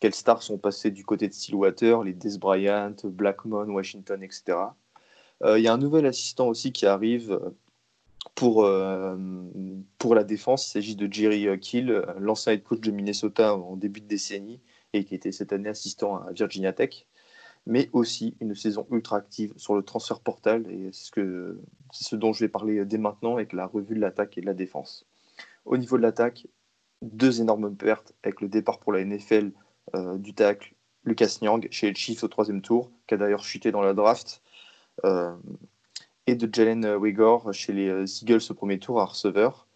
quelles 0.00 0.14
stars 0.14 0.42
sont 0.42 0.58
passées 0.58 0.90
du 0.90 1.04
côté 1.04 1.28
de 1.28 1.32
Stillwater, 1.32 2.02
les 2.04 2.12
Des 2.12 2.38
Bryant, 2.38 2.96
Blackmon, 3.04 3.68
Washington, 3.68 4.22
etc. 4.22 4.58
Il 5.44 5.60
y 5.60 5.68
a 5.68 5.72
un 5.72 5.78
nouvel 5.78 6.06
assistant 6.06 6.48
aussi 6.48 6.72
qui 6.72 6.86
arrive 6.86 7.38
pour, 8.34 8.68
pour 9.98 10.14
la 10.14 10.24
défense. 10.24 10.68
Il 10.68 10.70
s'agit 10.70 10.96
de 10.96 11.12
Jerry 11.12 11.58
Kill, 11.60 12.02
l'ancien 12.18 12.52
head 12.52 12.62
coach 12.62 12.80
de 12.80 12.90
Minnesota 12.90 13.54
en 13.54 13.76
début 13.76 14.00
de 14.00 14.06
décennie 14.06 14.60
et 14.92 15.04
qui 15.04 15.14
était 15.14 15.32
cette 15.32 15.52
année 15.52 15.68
assistant 15.68 16.16
à 16.16 16.32
Virginia 16.32 16.72
Tech 16.72 17.06
mais 17.66 17.88
aussi 17.92 18.36
une 18.40 18.54
saison 18.54 18.86
ultra 18.90 19.16
active 19.16 19.52
sur 19.56 19.74
le 19.74 19.82
transfert 19.82 20.20
portal. 20.20 20.70
Et 20.70 20.90
c'est 20.92 21.06
ce, 21.06 21.10
que, 21.10 21.60
c'est 21.92 22.04
ce 22.04 22.16
dont 22.16 22.32
je 22.32 22.40
vais 22.40 22.48
parler 22.48 22.84
dès 22.84 22.98
maintenant 22.98 23.34
avec 23.34 23.52
la 23.52 23.66
revue 23.66 23.94
de 23.94 24.00
l'attaque 24.00 24.36
et 24.38 24.40
de 24.40 24.46
la 24.46 24.54
défense. 24.54 25.06
Au 25.64 25.76
niveau 25.76 25.96
de 25.96 26.02
l'attaque, 26.02 26.46
deux 27.02 27.40
énormes 27.40 27.74
pertes 27.74 28.14
avec 28.22 28.40
le 28.40 28.48
départ 28.48 28.78
pour 28.80 28.92
la 28.92 29.04
NFL 29.04 29.46
euh, 29.46 29.63
du 30.16 30.34
tackle 30.34 30.72
Lucas 31.04 31.38
Nyang 31.42 31.66
chez 31.70 31.88
les 31.88 31.94
Chiefs 31.94 32.24
au 32.24 32.28
troisième 32.28 32.62
tour, 32.62 32.90
qui 33.06 33.14
a 33.14 33.16
d'ailleurs 33.16 33.44
chuté 33.44 33.70
dans 33.70 33.82
la 33.82 33.94
draft, 33.94 34.42
euh, 35.04 35.34
et 36.26 36.34
de 36.34 36.48
Jalen 36.52 36.96
Wigor 36.96 37.52
chez 37.52 37.72
les 37.72 37.88
euh, 37.88 38.06
Eagles 38.22 38.40
au 38.50 38.54
premier 38.54 38.78
tour 38.78 39.00
à 39.00 39.04
receveur. 39.04 39.66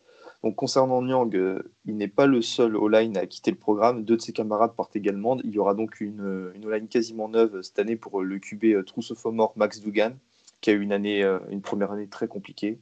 Donc, 0.45 0.55
concernant 0.55 1.03
Nyang, 1.03 1.35
euh, 1.35 1.63
il 1.85 1.97
n'est 1.97 2.09
pas 2.09 2.27
le 2.27 2.43
seul 2.43 2.77
all-line 2.77 3.17
à 3.17 3.27
quitter 3.27 3.51
le 3.51 3.57
programme. 3.57 4.05
Deux 4.05 4.17
de 4.17 4.23
ses 4.23 4.33
camarades 4.33 4.75
partent 4.77 4.95
également. 4.95 5.37
Il 5.43 5.51
y 5.51 5.59
aura 5.59 5.75
donc 5.75 6.01
une, 6.01 6.21
euh, 6.21 6.53
une 6.55 6.65
all-line 6.65 6.89
quasiment 6.89 7.29
neuve 7.29 7.61
cette 7.63 7.79
année 7.79 7.97
pour 7.97 8.23
le 8.23 8.39
QB 8.39 8.85
Trousseau-Fomor 8.85 9.53
Max 9.57 9.81
Dugan, 9.81 10.13
qui 10.61 10.71
a 10.71 10.75
eu 10.75 10.81
une, 10.81 10.93
année, 10.93 11.25
euh, 11.25 11.41
une 11.51 11.61
première 11.61 11.91
année 11.91 12.07
très 12.07 12.29
compliquée. 12.29 12.79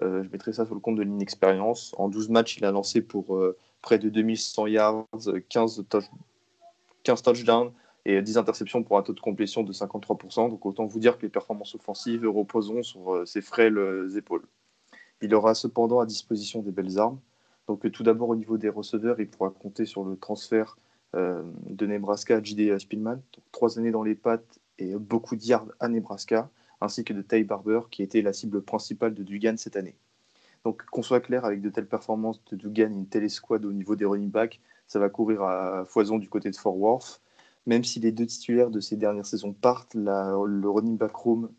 je 0.00 0.28
mettrai 0.30 0.52
ça 0.52 0.64
sur 0.64 0.74
le 0.74 0.80
compte 0.80 0.96
de 0.96 1.02
l'inexpérience. 1.02 1.92
En 1.98 2.08
12 2.08 2.28
matchs, 2.30 2.58
il 2.58 2.64
a 2.64 2.70
lancé 2.70 3.00
pour 3.00 3.40
près 3.82 3.98
de 3.98 4.08
2100 4.08 4.68
yards, 4.68 5.06
15, 5.48 5.84
15 7.08 7.22
touchdowns 7.22 7.72
et 8.04 8.20
10 8.20 8.36
interceptions 8.36 8.82
pour 8.82 8.98
un 8.98 9.02
taux 9.02 9.14
de 9.14 9.20
complétion 9.20 9.62
de 9.62 9.72
53%. 9.72 10.50
Donc 10.50 10.66
autant 10.66 10.84
vous 10.84 11.00
dire 11.00 11.16
que 11.16 11.22
les 11.22 11.30
performances 11.30 11.74
offensives 11.74 12.28
reposeront 12.28 12.82
sur 12.82 13.26
ses 13.26 13.40
frêles 13.40 13.78
épaules. 14.14 14.44
Il 15.22 15.34
aura 15.34 15.54
cependant 15.54 16.00
à 16.00 16.04
disposition 16.04 16.60
des 16.60 16.70
belles 16.70 16.98
armes. 16.98 17.18
Donc 17.66 17.86
euh, 17.86 17.90
tout 17.90 18.02
d'abord 18.02 18.28
au 18.28 18.36
niveau 18.36 18.58
des 18.58 18.68
receveurs, 18.68 19.18
il 19.20 19.28
pourra 19.28 19.48
compter 19.48 19.86
sur 19.86 20.04
le 20.04 20.18
transfert 20.18 20.76
euh, 21.16 21.42
de 21.66 21.86
Nebraska 21.86 22.36
à 22.36 22.42
J.D. 22.42 22.78
Spielman. 22.78 23.22
Donc, 23.32 23.44
trois 23.52 23.78
années 23.78 23.90
dans 23.90 24.02
les 24.02 24.14
pattes 24.14 24.58
et 24.78 24.94
beaucoup 24.94 25.34
de 25.34 25.42
yards 25.42 25.68
à 25.80 25.88
Nebraska, 25.88 26.50
ainsi 26.82 27.04
que 27.04 27.14
de 27.14 27.22
Ty 27.22 27.42
Barber, 27.44 27.80
qui 27.90 28.02
était 28.02 28.20
la 28.20 28.34
cible 28.34 28.60
principale 28.60 29.14
de 29.14 29.22
Dugan 29.22 29.56
cette 29.56 29.76
année. 29.76 29.96
Donc 30.62 30.84
qu'on 30.84 31.02
soit 31.02 31.20
clair, 31.20 31.46
avec 31.46 31.62
de 31.62 31.70
telles 31.70 31.88
performances 31.88 32.44
de 32.50 32.56
Dugan 32.56 32.92
et 32.92 32.98
une 32.98 33.08
telle 33.08 33.24
escouade 33.24 33.64
au 33.64 33.72
niveau 33.72 33.96
des 33.96 34.04
running 34.04 34.30
backs, 34.30 34.60
ça 34.88 34.98
va 34.98 35.08
courir 35.08 35.42
à 35.42 35.84
foison 35.84 36.18
du 36.18 36.28
côté 36.28 36.50
de 36.50 36.56
Fort 36.56 36.76
Worth. 36.76 37.22
Même 37.66 37.84
si 37.84 38.00
les 38.00 38.12
deux 38.12 38.26
titulaires 38.26 38.70
de 38.70 38.80
ces 38.80 38.96
dernières 38.96 39.26
saisons 39.26 39.52
partent, 39.52 39.94
le 39.94 40.68
running 40.68 40.96
back 40.96 41.14
room 41.14 41.50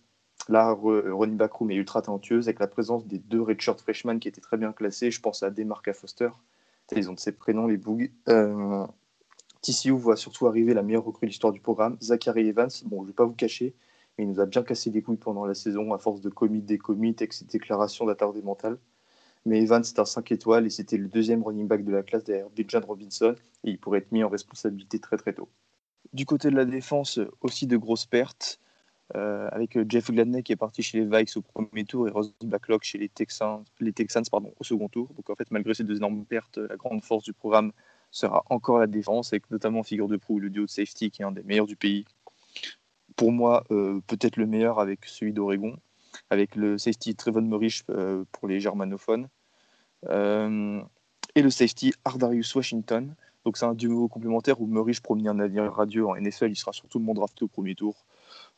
la 0.49 0.75
est 0.75 1.75
ultra 1.75 2.01
talentueuse 2.01 2.47
avec 2.47 2.59
la 2.59 2.67
présence 2.67 3.05
des 3.05 3.19
deux 3.19 3.41
redshirt 3.41 3.80
freshmen 3.80 4.19
qui 4.19 4.27
étaient 4.27 4.41
très 4.41 4.57
bien 4.57 4.73
classés. 4.73 5.11
Je 5.11 5.21
pense 5.21 5.43
à 5.43 5.51
Demarca 5.51 5.93
Foster. 5.93 6.30
Ils 6.95 7.09
ont 7.09 7.13
de 7.13 7.19
ces 7.19 7.32
prénoms, 7.32 7.67
les 7.67 7.77
bougs. 7.77 8.11
Euh, 8.30 8.86
TCU 9.61 9.91
voit 9.91 10.15
surtout 10.15 10.47
arriver 10.47 10.73
la 10.73 10.82
meilleure 10.82 11.05
recrue 11.05 11.27
de 11.27 11.30
l'histoire 11.30 11.53
du 11.53 11.59
programme, 11.59 11.97
Zachary 12.01 12.47
Evans. 12.47 12.69
Bon, 12.86 12.97
je 12.97 13.01
ne 13.03 13.07
vais 13.07 13.13
pas 13.13 13.25
vous 13.25 13.34
cacher, 13.34 13.75
mais 14.17 14.23
il 14.23 14.30
nous 14.30 14.39
a 14.39 14.47
bien 14.47 14.63
cassé 14.63 14.89
les 14.89 15.03
couilles 15.03 15.17
pendant 15.17 15.45
la 15.45 15.53
saison 15.53 15.93
à 15.93 15.99
force 15.99 16.21
de 16.21 16.30
commit, 16.30 16.61
des 16.61 16.80
commits, 16.80 17.15
avec 17.15 17.34
ses 17.34 17.45
déclarations 17.45 18.05
d'attardé 18.07 18.41
mental. 18.41 18.80
Mais 19.46 19.62
Evans, 19.62 19.84
c'est 19.84 20.00
un 20.00 20.06
5 20.06 20.32
étoiles 20.32 20.66
et 20.66 20.70
c'était 20.70 20.98
le 20.98 21.08
deuxième 21.08 21.44
running 21.44 21.68
back 21.68 21.84
de 21.84 21.92
la 21.92 22.04
classe 22.04 22.24
derrière 22.24 22.50
Bijan 22.50 22.82
Robinson 22.82 23.36
et 23.64 23.72
il 23.72 23.80
pourrait 23.80 24.00
être 24.00 24.12
mis 24.12 24.24
en 24.24 24.30
responsabilité 24.30 25.00
très 25.00 25.18
très 25.18 25.34
tôt. 25.34 25.50
Du 26.14 26.26
côté 26.26 26.50
de 26.50 26.56
la 26.56 26.66
défense, 26.66 27.20
aussi 27.42 27.68
de 27.68 27.78
grosses 27.78 28.06
pertes. 28.06 28.60
Euh, 29.16 29.50
avec 29.52 29.76
euh, 29.76 29.86
Jeff 29.90 30.12
Gladney 30.12 30.44
qui 30.44 30.52
est 30.52 30.56
parti 30.56 30.84
chez 30.84 31.00
les 31.00 31.06
Vikes 31.06 31.36
au 31.36 31.42
premier 31.42 31.84
tour 31.84 32.08
et 32.08 32.12
Ross 32.12 32.32
Blacklock 32.44 32.84
chez 32.84 33.00
les 33.00 33.10
Texans, 33.10 33.64
les 33.80 33.92
Texans 33.92 34.24
pardon, 34.30 34.54
au 34.60 34.64
second 34.64 34.88
tour. 34.88 35.12
Donc 35.16 35.32
en 35.32 35.36
fait, 35.36 35.50
malgré 35.50 35.74
ces 35.74 35.84
deux 35.84 35.98
énormes 35.98 36.26
pertes, 36.26 36.58
la 36.58 36.76
grande 36.76 37.04
force 37.04 37.24
du 37.24 37.34
programme 37.34 37.72
sera 38.12 38.44
encore 38.50 38.78
la 38.78 38.86
défense, 38.86 39.34
avec 39.34 39.50
notamment 39.50 39.82
figure 39.82 40.08
de 40.08 40.18
proue 40.18 40.40
le 40.40 40.52
duo 40.52 40.66
de 40.66 40.70
safety 40.70 41.10
qui 41.10 41.24
est 41.24 41.26
un 41.26 41.32
des 41.32 41.42
meilleurs 41.42 41.66
du 41.66 41.76
pays. 41.76 42.06
Pour 43.16 43.32
moi, 43.32 43.64
euh, 43.72 44.00
peut-être 44.06 44.38
le 44.38 44.46
meilleur 44.46 44.80
avec 44.80 45.06
celui 45.06 45.34
d'Oregon, 45.34 45.76
avec 46.30 46.55
le 46.55 46.78
safety 46.78 47.16
Trevon 47.16 47.41
Morish 47.41 47.84
pour 47.84 48.47
les 48.47 48.60
germanophones, 48.60 49.28
et 50.03 51.41
le 51.41 51.49
safety 51.49 51.93
Ardarius 52.05 52.53
Washington. 52.55 53.16
Donc 53.45 53.57
c'est 53.57 53.66
un 53.66 53.74
duo 53.74 54.07
complémentaire 54.07 54.62
où 54.62 54.68
Morish 54.68 55.01
promenait 55.01 55.30
un 55.30 55.36
navire 55.36 55.72
radio 55.72 56.12
en 56.12 56.16
NFL, 56.16 56.51
il 56.51 56.55
sera 56.55 56.74
surtout 56.74 56.99
le 56.99 57.05
monde 57.05 57.16
drafté 57.16 57.43
au 57.45 57.47
premier 57.47 57.76
tour. 57.76 58.05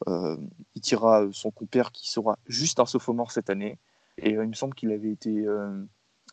Euh, 0.08 0.38
il 0.76 0.82
tirera 0.82 1.28
son 1.32 1.52
compère 1.52 1.91
qui 1.91 2.10
sera 2.10 2.38
juste 2.47 2.80
un 2.80 2.86
sophomore 2.86 3.32
cette 3.32 3.49
année. 3.49 3.78
Et 4.18 4.36
euh, 4.36 4.43
il 4.43 4.49
me 4.49 4.54
semble 4.54 4.74
qu'il 4.74 4.91
avait 4.91 5.12
été 5.12 5.45
euh, 5.45 5.84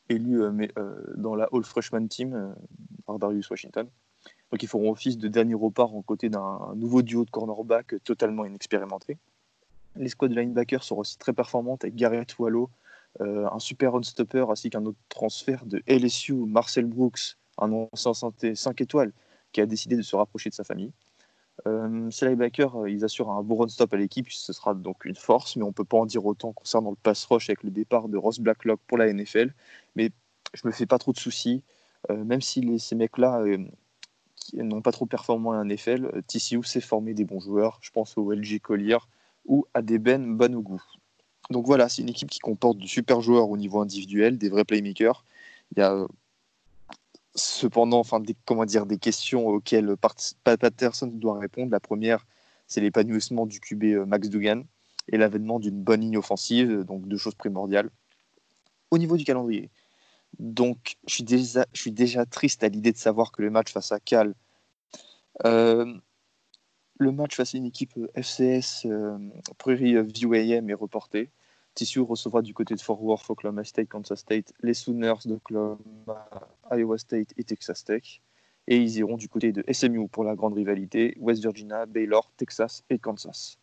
élu 0.09 0.41
dans 1.17 1.35
la 1.35 1.49
All 1.53 1.65
Freshman 1.65 2.07
Team 2.09 2.55
par 3.07 3.19
Darius 3.19 3.51
Washington. 3.51 3.89
Donc 4.51 4.63
ils 4.63 4.69
feront 4.69 4.91
office 4.91 5.19
de 5.19 5.29
dernier 5.29 5.55
repart 5.55 5.93
en 5.93 6.03
côté 6.03 6.31
d'un 6.31 6.73
nouveau 6.75 7.03
duo 7.03 7.25
de 7.25 7.31
cornerback 7.31 8.03
totalement 8.03 8.47
inexpérimenté. 8.47 9.19
Les 9.97 10.09
squads 10.09 10.29
de 10.29 10.35
linebackers 10.35 10.85
seront 10.85 11.01
aussi 11.01 11.19
très 11.19 11.33
performantes 11.33 11.85
avec 11.85 11.97
Garrett 11.97 12.39
Wallow, 12.39 12.71
un 13.21 13.59
super 13.59 13.95
on-stopper 13.95 14.47
ainsi 14.49 14.71
qu'un 14.71 14.85
autre 14.87 14.99
transfert 15.09 15.67
de 15.67 15.83
LSU, 15.89 16.35
Marcel 16.35 16.85
Brooks, 16.85 17.37
un 17.59 17.73
ancien 17.73 18.13
5 18.55 18.81
étoiles 18.81 19.13
qui 19.53 19.61
a 19.61 19.67
décidé 19.67 19.97
de 19.97 20.03
se 20.03 20.15
rapprocher 20.15 20.51
de 20.51 20.55
sa 20.55 20.65
famille. 20.65 20.93
Euh, 21.67 22.11
ces 22.11 22.27
linebackers, 22.27 22.77
euh, 22.77 22.91
ils 22.91 23.05
assurent 23.05 23.31
un 23.31 23.43
bon 23.43 23.57
run-stop 23.57 23.93
à 23.93 23.97
l'équipe, 23.97 24.31
ce 24.31 24.53
sera 24.53 24.75
donc 24.75 25.05
une 25.05 25.17
force, 25.17 25.57
mais 25.57 25.65
on 25.65 25.69
ne 25.69 25.73
peut 25.73 25.85
pas 25.85 25.97
en 25.97 26.07
dire 26.07 26.25
autant 26.25 26.53
concernant 26.53 26.91
le 26.91 26.97
pass 26.97 27.25
rush 27.25 27.51
avec 27.51 27.65
le 27.65 27.71
départ 27.71 28.09
de 28.09 28.17
Ross 28.17 28.39
Blacklock 28.39 28.81
pour 28.87 28.97
la 28.99 29.13
NFL. 29.13 29.53
Mais 29.97 30.11
je 30.55 30.67
me 30.67 30.73
fais 30.73 30.87
pas 30.87 30.99
trop 30.99 31.13
de 31.13 31.19
soucis, 31.19 31.65
euh, 32.11 32.25
même 32.25 32.41
si 32.41 32.79
ces 32.79 32.95
mecs-là 32.95 33.45
n'ont 34.55 34.83
pas 34.83 34.93
trop 34.93 35.07
performé 35.07 35.49
en 35.49 35.65
NFL, 35.65 36.23
TCU 36.29 36.63
sait 36.63 36.81
former 36.81 37.13
des 37.15 37.25
bons 37.25 37.41
joueurs. 37.41 37.79
Je 37.83 37.91
pense 37.91 38.17
au 38.17 38.33
LG 38.33 38.61
Collier 38.61 38.99
ou 39.49 39.67
à 39.75 39.83
des 39.83 39.99
Ben 39.99 40.37
Banougou. 40.37 40.81
Donc 41.51 41.67
voilà, 41.67 41.89
c'est 41.89 42.03
une 42.03 42.11
équipe 42.11 42.31
qui 42.31 42.39
comporte 42.39 42.79
de 42.79 42.87
super 42.87 43.21
joueurs 43.21 43.51
au 43.51 43.57
niveau 43.57 43.81
individuel, 43.81 44.39
des 44.39 44.51
vrais 44.51 44.65
playmakers. 44.65 45.25
Il 45.75 45.81
y 45.81 45.83
a 45.83 46.07
cependant, 47.35 47.99
enfin, 47.99 48.21
des, 48.21 48.37
comment 48.45 48.65
dire, 48.65 48.87
des 48.87 48.99
questions 48.99 49.47
auxquelles 49.47 49.97
Patterson 50.45 51.07
doit 51.07 51.39
répondre. 51.39 51.73
La 51.73 51.81
première, 51.81 52.27
c'est 52.67 52.81
l'épanouissement 52.81 53.47
du 53.47 53.61
QB 53.61 53.85
euh, 53.85 54.07
Max 54.07 54.29
Dugan 54.29 54.63
et 55.11 55.17
l'avènement 55.17 55.59
d'une 55.59 55.83
bonne 55.83 56.03
ligne 56.03 56.19
offensive, 56.19 56.85
donc 56.85 57.09
deux 57.09 57.17
choses 57.17 57.35
primordiales. 57.35 57.91
Au 58.91 58.99
niveau 58.99 59.17
du 59.17 59.25
calendrier, 59.25 59.71
donc 60.39 60.97
je 61.07 61.15
suis 61.15 61.25
déjà, 61.93 62.27
triste 62.27 62.63
à 62.63 62.69
l'idée 62.69 62.93
de 62.93 62.99
savoir 62.99 63.33
que 63.33 63.43
le 63.43 63.51
match 63.51 63.73
face 63.73 63.93
à 63.93 64.01
Cal, 64.01 64.35
euh, 65.45 65.95
le 66.99 67.13
match 67.13 67.37
face 67.37 67.55
à 67.55 67.59
une 67.59 67.67
équipe 67.67 67.99
FCS 68.15 68.87
euh, 68.87 69.19
Prairie 69.57 70.03
View 70.03 70.35
AM 70.35 70.69
est 70.69 70.75
reporté. 70.75 71.31
TCU 71.75 72.01
recevra 72.01 72.43
du 72.43 72.55
côté 72.55 72.75
de 72.75 72.81
Fort 72.81 73.03
Worth, 73.03 73.31
Oklahoma 73.31 73.63
State, 73.63 73.89
Kansas 73.89 74.19
State, 74.19 74.53
les 74.63 74.75
Sooners 74.75 75.27
d'Oklahoma, 75.27 75.79
Iowa 76.73 76.99
State 76.99 77.33
et 77.37 77.45
Texas 77.45 77.85
Tech. 77.85 78.21
Et 78.67 78.77
ils 78.79 78.99
iront 78.99 79.17
du 79.17 79.29
côté 79.29 79.53
de 79.53 79.65
SMU 79.73 80.09
pour 80.09 80.25
la 80.25 80.35
grande 80.35 80.55
rivalité, 80.55 81.17
West 81.21 81.41
Virginia, 81.41 81.87
Baylor, 81.87 82.31
Texas 82.37 82.83
et 82.91 82.99
Kansas. 82.99 83.59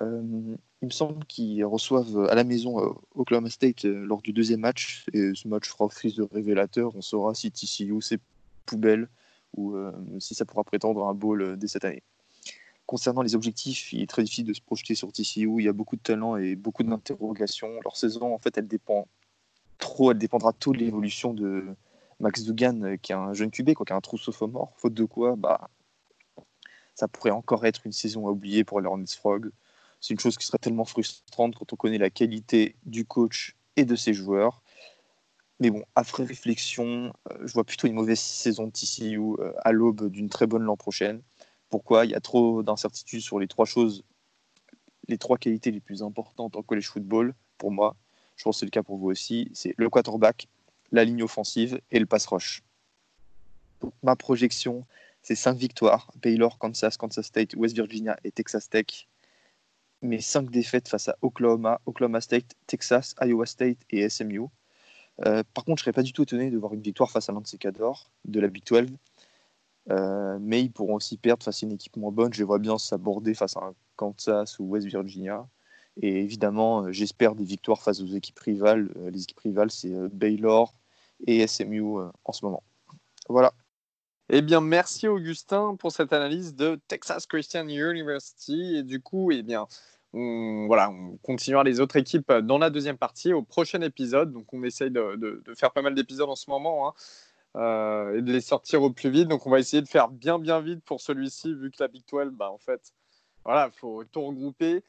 Euh, 0.00 0.56
il 0.82 0.86
me 0.86 0.90
semble 0.90 1.24
qu'ils 1.26 1.64
reçoivent 1.64 2.28
à 2.30 2.34
la 2.36 2.44
maison 2.44 2.80
euh, 2.80 2.92
Oklahoma 3.16 3.50
State 3.50 3.84
euh, 3.84 4.06
lors 4.06 4.22
du 4.22 4.32
deuxième 4.32 4.60
match. 4.60 5.04
Et 5.12 5.32
ce 5.34 5.48
match 5.48 5.68
fera 5.68 5.86
office 5.86 6.14
de 6.14 6.22
révélateur. 6.22 6.94
On 6.94 7.02
saura 7.02 7.34
si 7.34 7.50
TCU 7.50 8.00
c'est 8.00 8.20
poubelle 8.64 9.08
ou 9.56 9.76
si 10.20 10.36
ça 10.36 10.44
pourra 10.44 10.62
prétendre 10.62 11.08
un 11.08 11.12
bowl 11.12 11.56
dès 11.58 11.66
cette 11.66 11.84
année 11.84 12.04
concernant 12.90 13.22
les 13.22 13.36
objectifs, 13.36 13.92
il 13.92 14.02
est 14.02 14.08
très 14.08 14.24
difficile 14.24 14.46
de 14.46 14.52
se 14.52 14.60
projeter 14.60 14.96
sur 14.96 15.12
TCU. 15.12 15.48
Il 15.58 15.64
y 15.64 15.68
a 15.68 15.72
beaucoup 15.72 15.94
de 15.94 16.00
talent 16.00 16.36
et 16.36 16.56
beaucoup 16.56 16.82
d'interrogations. 16.82 17.80
Leur 17.84 17.96
saison, 17.96 18.34
en 18.34 18.38
fait, 18.38 18.58
elle 18.58 18.66
dépend 18.66 19.06
trop, 19.78 20.10
elle 20.10 20.18
dépendra 20.18 20.52
trop 20.52 20.72
de 20.72 20.78
l'évolution 20.78 21.32
de 21.32 21.66
Max 22.18 22.42
Dugan, 22.42 22.82
euh, 22.82 22.96
qui 22.96 23.12
est 23.12 23.14
un 23.14 23.32
jeune 23.32 23.52
QB, 23.52 23.74
quoi, 23.74 23.86
qui 23.86 23.92
a 23.92 23.96
un 23.96 24.00
trou 24.00 24.18
sophomore. 24.18 24.72
Faute 24.74 24.94
de 24.94 25.04
quoi, 25.04 25.36
bah, 25.36 25.70
ça 26.96 27.06
pourrait 27.06 27.30
encore 27.30 27.64
être 27.64 27.86
une 27.86 27.92
saison 27.92 28.26
à 28.26 28.32
oublier 28.32 28.64
pour 28.64 28.80
les 28.80 28.88
Frog. 29.06 29.52
c'est 30.00 30.12
une 30.12 30.18
chose 30.18 30.36
qui 30.36 30.44
serait 30.44 30.58
tellement 30.58 30.84
frustrante 30.84 31.54
quand 31.54 31.72
on 31.72 31.76
connaît 31.76 31.98
la 31.98 32.10
qualité 32.10 32.74
du 32.86 33.04
coach 33.04 33.54
et 33.76 33.84
de 33.84 33.94
ses 33.94 34.14
joueurs. 34.14 34.62
Mais 35.60 35.70
bon, 35.70 35.84
après 35.94 36.24
réflexion, 36.24 37.12
euh, 37.30 37.46
je 37.46 37.52
vois 37.52 37.62
plutôt 37.62 37.86
une 37.86 37.94
mauvaise 37.94 38.18
saison 38.18 38.66
de 38.66 38.72
TCU 38.72 39.20
euh, 39.38 39.52
à 39.62 39.70
l'aube 39.70 40.10
d'une 40.10 40.28
très 40.28 40.48
bonne 40.48 40.64
l'an 40.64 40.76
prochaine. 40.76 41.22
Pourquoi 41.70 42.04
Il 42.04 42.10
y 42.10 42.14
a 42.14 42.20
trop 42.20 42.62
d'incertitudes 42.62 43.20
sur 43.20 43.38
les 43.38 43.48
trois 43.48 43.64
choses, 43.64 44.04
les 45.08 45.18
trois 45.18 45.38
qualités 45.38 45.70
les 45.70 45.80
plus 45.80 46.02
importantes 46.02 46.56
en 46.56 46.62
college 46.62 46.88
football, 46.88 47.34
pour 47.58 47.70
moi. 47.70 47.96
Je 48.36 48.44
pense 48.44 48.56
que 48.56 48.60
c'est 48.60 48.66
le 48.66 48.70
cas 48.70 48.82
pour 48.82 48.96
vous 48.96 49.08
aussi. 49.08 49.50
C'est 49.54 49.74
le 49.76 49.88
quarterback, 49.88 50.48
la 50.92 51.04
ligne 51.04 51.22
offensive 51.22 51.80
et 51.90 51.98
le 51.98 52.06
pass 52.06 52.26
rush. 52.26 52.62
ma 54.02 54.16
projection, 54.16 54.84
c'est 55.22 55.34
cinq 55.34 55.56
victoires. 55.56 56.10
Baylor, 56.20 56.58
Kansas, 56.58 56.96
Kansas 56.96 57.26
State, 57.26 57.54
West 57.54 57.74
Virginia 57.74 58.18
et 58.24 58.32
Texas 58.32 58.68
Tech. 58.68 59.08
Mais 60.02 60.20
cinq 60.20 60.50
défaites 60.50 60.88
face 60.88 61.08
à 61.08 61.16
Oklahoma, 61.22 61.80
Oklahoma 61.86 62.20
State, 62.20 62.54
Texas, 62.66 63.14
Iowa 63.20 63.46
State 63.46 63.78
et 63.90 64.08
SMU. 64.08 64.46
Euh, 65.26 65.42
par 65.52 65.64
contre, 65.64 65.80
je 65.80 65.82
ne 65.82 65.84
serais 65.84 65.92
pas 65.92 66.02
du 66.02 66.12
tout 66.12 66.22
étonné 66.22 66.50
de 66.50 66.56
voir 66.56 66.72
une 66.72 66.80
victoire 66.80 67.10
face 67.10 67.28
à 67.28 67.32
l'un 67.32 67.40
de 67.40 67.46
de 68.24 68.40
la 68.40 68.48
Big 68.48 68.64
12. 68.64 68.86
Euh, 69.88 70.38
mais 70.40 70.62
ils 70.62 70.70
pourront 70.70 70.94
aussi 70.94 71.16
perdre 71.16 71.42
face 71.42 71.62
à 71.62 71.66
une 71.66 71.72
équipe 71.72 71.96
moins 71.96 72.12
bonne. 72.12 72.32
Je 72.32 72.44
vois 72.44 72.58
bien 72.58 72.78
s'aborder 72.78 73.34
face 73.34 73.56
à 73.56 73.72
Kansas 73.96 74.58
ou 74.58 74.64
West 74.64 74.86
Virginia. 74.86 75.48
Et 76.00 76.20
évidemment, 76.20 76.84
euh, 76.84 76.92
j'espère 76.92 77.34
des 77.34 77.44
victoires 77.44 77.82
face 77.82 78.00
aux 78.00 78.06
équipes 78.06 78.38
rivales. 78.38 78.90
les 79.10 79.22
équipes 79.22 79.40
rivales, 79.40 79.70
c'est 79.70 79.92
Baylor 80.12 80.74
et 81.26 81.46
SMU 81.46 81.82
en 82.24 82.32
ce 82.32 82.44
moment. 82.44 82.62
Voilà. 83.28 83.52
Eh 84.32 84.42
bien, 84.42 84.60
merci 84.60 85.08
Augustin 85.08 85.74
pour 85.76 85.90
cette 85.90 86.12
analyse 86.12 86.54
de 86.54 86.80
Texas 86.86 87.26
Christian 87.26 87.66
University. 87.66 88.76
Et 88.76 88.82
du 88.84 89.00
coup, 89.00 89.32
eh 89.32 89.42
bien, 89.42 89.66
on, 90.12 90.66
voilà, 90.66 90.90
on 90.90 91.16
continuera 91.18 91.64
les 91.64 91.80
autres 91.80 91.96
équipes 91.96 92.32
dans 92.32 92.58
la 92.58 92.70
deuxième 92.70 92.96
partie 92.96 93.32
au 93.32 93.42
prochain 93.42 93.80
épisode. 93.82 94.32
Donc, 94.32 94.52
on 94.52 94.62
essaye 94.62 94.90
de, 94.92 95.42
faire 95.56 95.72
pas 95.72 95.82
mal 95.82 95.94
d'épisodes 95.94 96.28
en 96.28 96.36
ce 96.36 96.48
moment 96.48 96.88
hein, 96.88 96.92
euh, 97.56 98.16
et 98.16 98.22
de 98.22 98.32
les 98.32 98.40
sortir 98.40 98.82
au 98.82 98.90
plus 98.90 99.10
vite. 99.10 99.28
Donc, 99.28 99.46
on 99.46 99.50
va 99.50 99.58
essayer 99.58 99.82
de 99.82 99.88
faire 99.88 100.08
bien, 100.08 100.38
bien 100.38 100.60
vite 100.60 100.84
pour 100.84 101.00
celui-ci, 101.00 101.54
vu 101.54 101.70
que 101.70 101.76
la 101.80 101.88
Big 101.88 102.04
12, 102.10 102.32
bah, 102.32 102.50
en 102.50 102.58
fait, 102.58 102.92
voilà, 103.44 103.70
il 103.72 103.78
faut 103.78 104.04
tout 104.04 104.22
regrouper. 104.22 104.82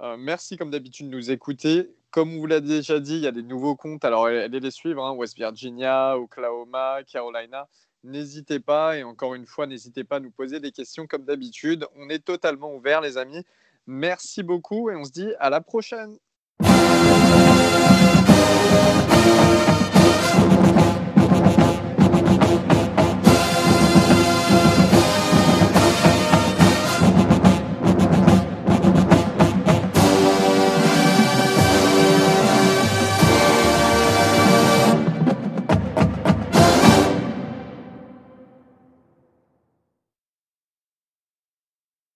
Euh, 0.00 0.16
merci, 0.18 0.56
comme 0.56 0.70
d'habitude, 0.70 1.08
de 1.08 1.16
nous 1.16 1.30
écouter. 1.30 1.90
Comme 2.10 2.34
on 2.34 2.38
vous 2.38 2.46
l'a 2.46 2.60
déjà 2.60 3.00
dit, 3.00 3.14
il 3.14 3.22
y 3.22 3.26
a 3.26 3.32
des 3.32 3.42
nouveaux 3.42 3.76
comptes. 3.76 4.04
Alors, 4.04 4.26
allez 4.26 4.60
les 4.60 4.70
suivre 4.70 5.04
hein, 5.04 5.12
West 5.12 5.36
Virginia, 5.36 6.18
Oklahoma, 6.18 6.98
Carolina. 7.10 7.68
N'hésitez 8.04 8.60
pas. 8.60 8.98
Et 8.98 9.02
encore 9.02 9.34
une 9.34 9.46
fois, 9.46 9.66
n'hésitez 9.66 10.04
pas 10.04 10.16
à 10.16 10.20
nous 10.20 10.30
poser 10.30 10.60
des 10.60 10.72
questions 10.72 11.06
comme 11.06 11.24
d'habitude. 11.24 11.86
On 11.96 12.08
est 12.08 12.24
totalement 12.24 12.74
ouvert, 12.74 13.00
les 13.00 13.16
amis. 13.16 13.44
Merci 13.86 14.42
beaucoup 14.42 14.90
et 14.90 14.96
on 14.96 15.04
se 15.04 15.12
dit 15.12 15.32
à 15.40 15.50
la 15.50 15.60
prochaine. 15.60 16.18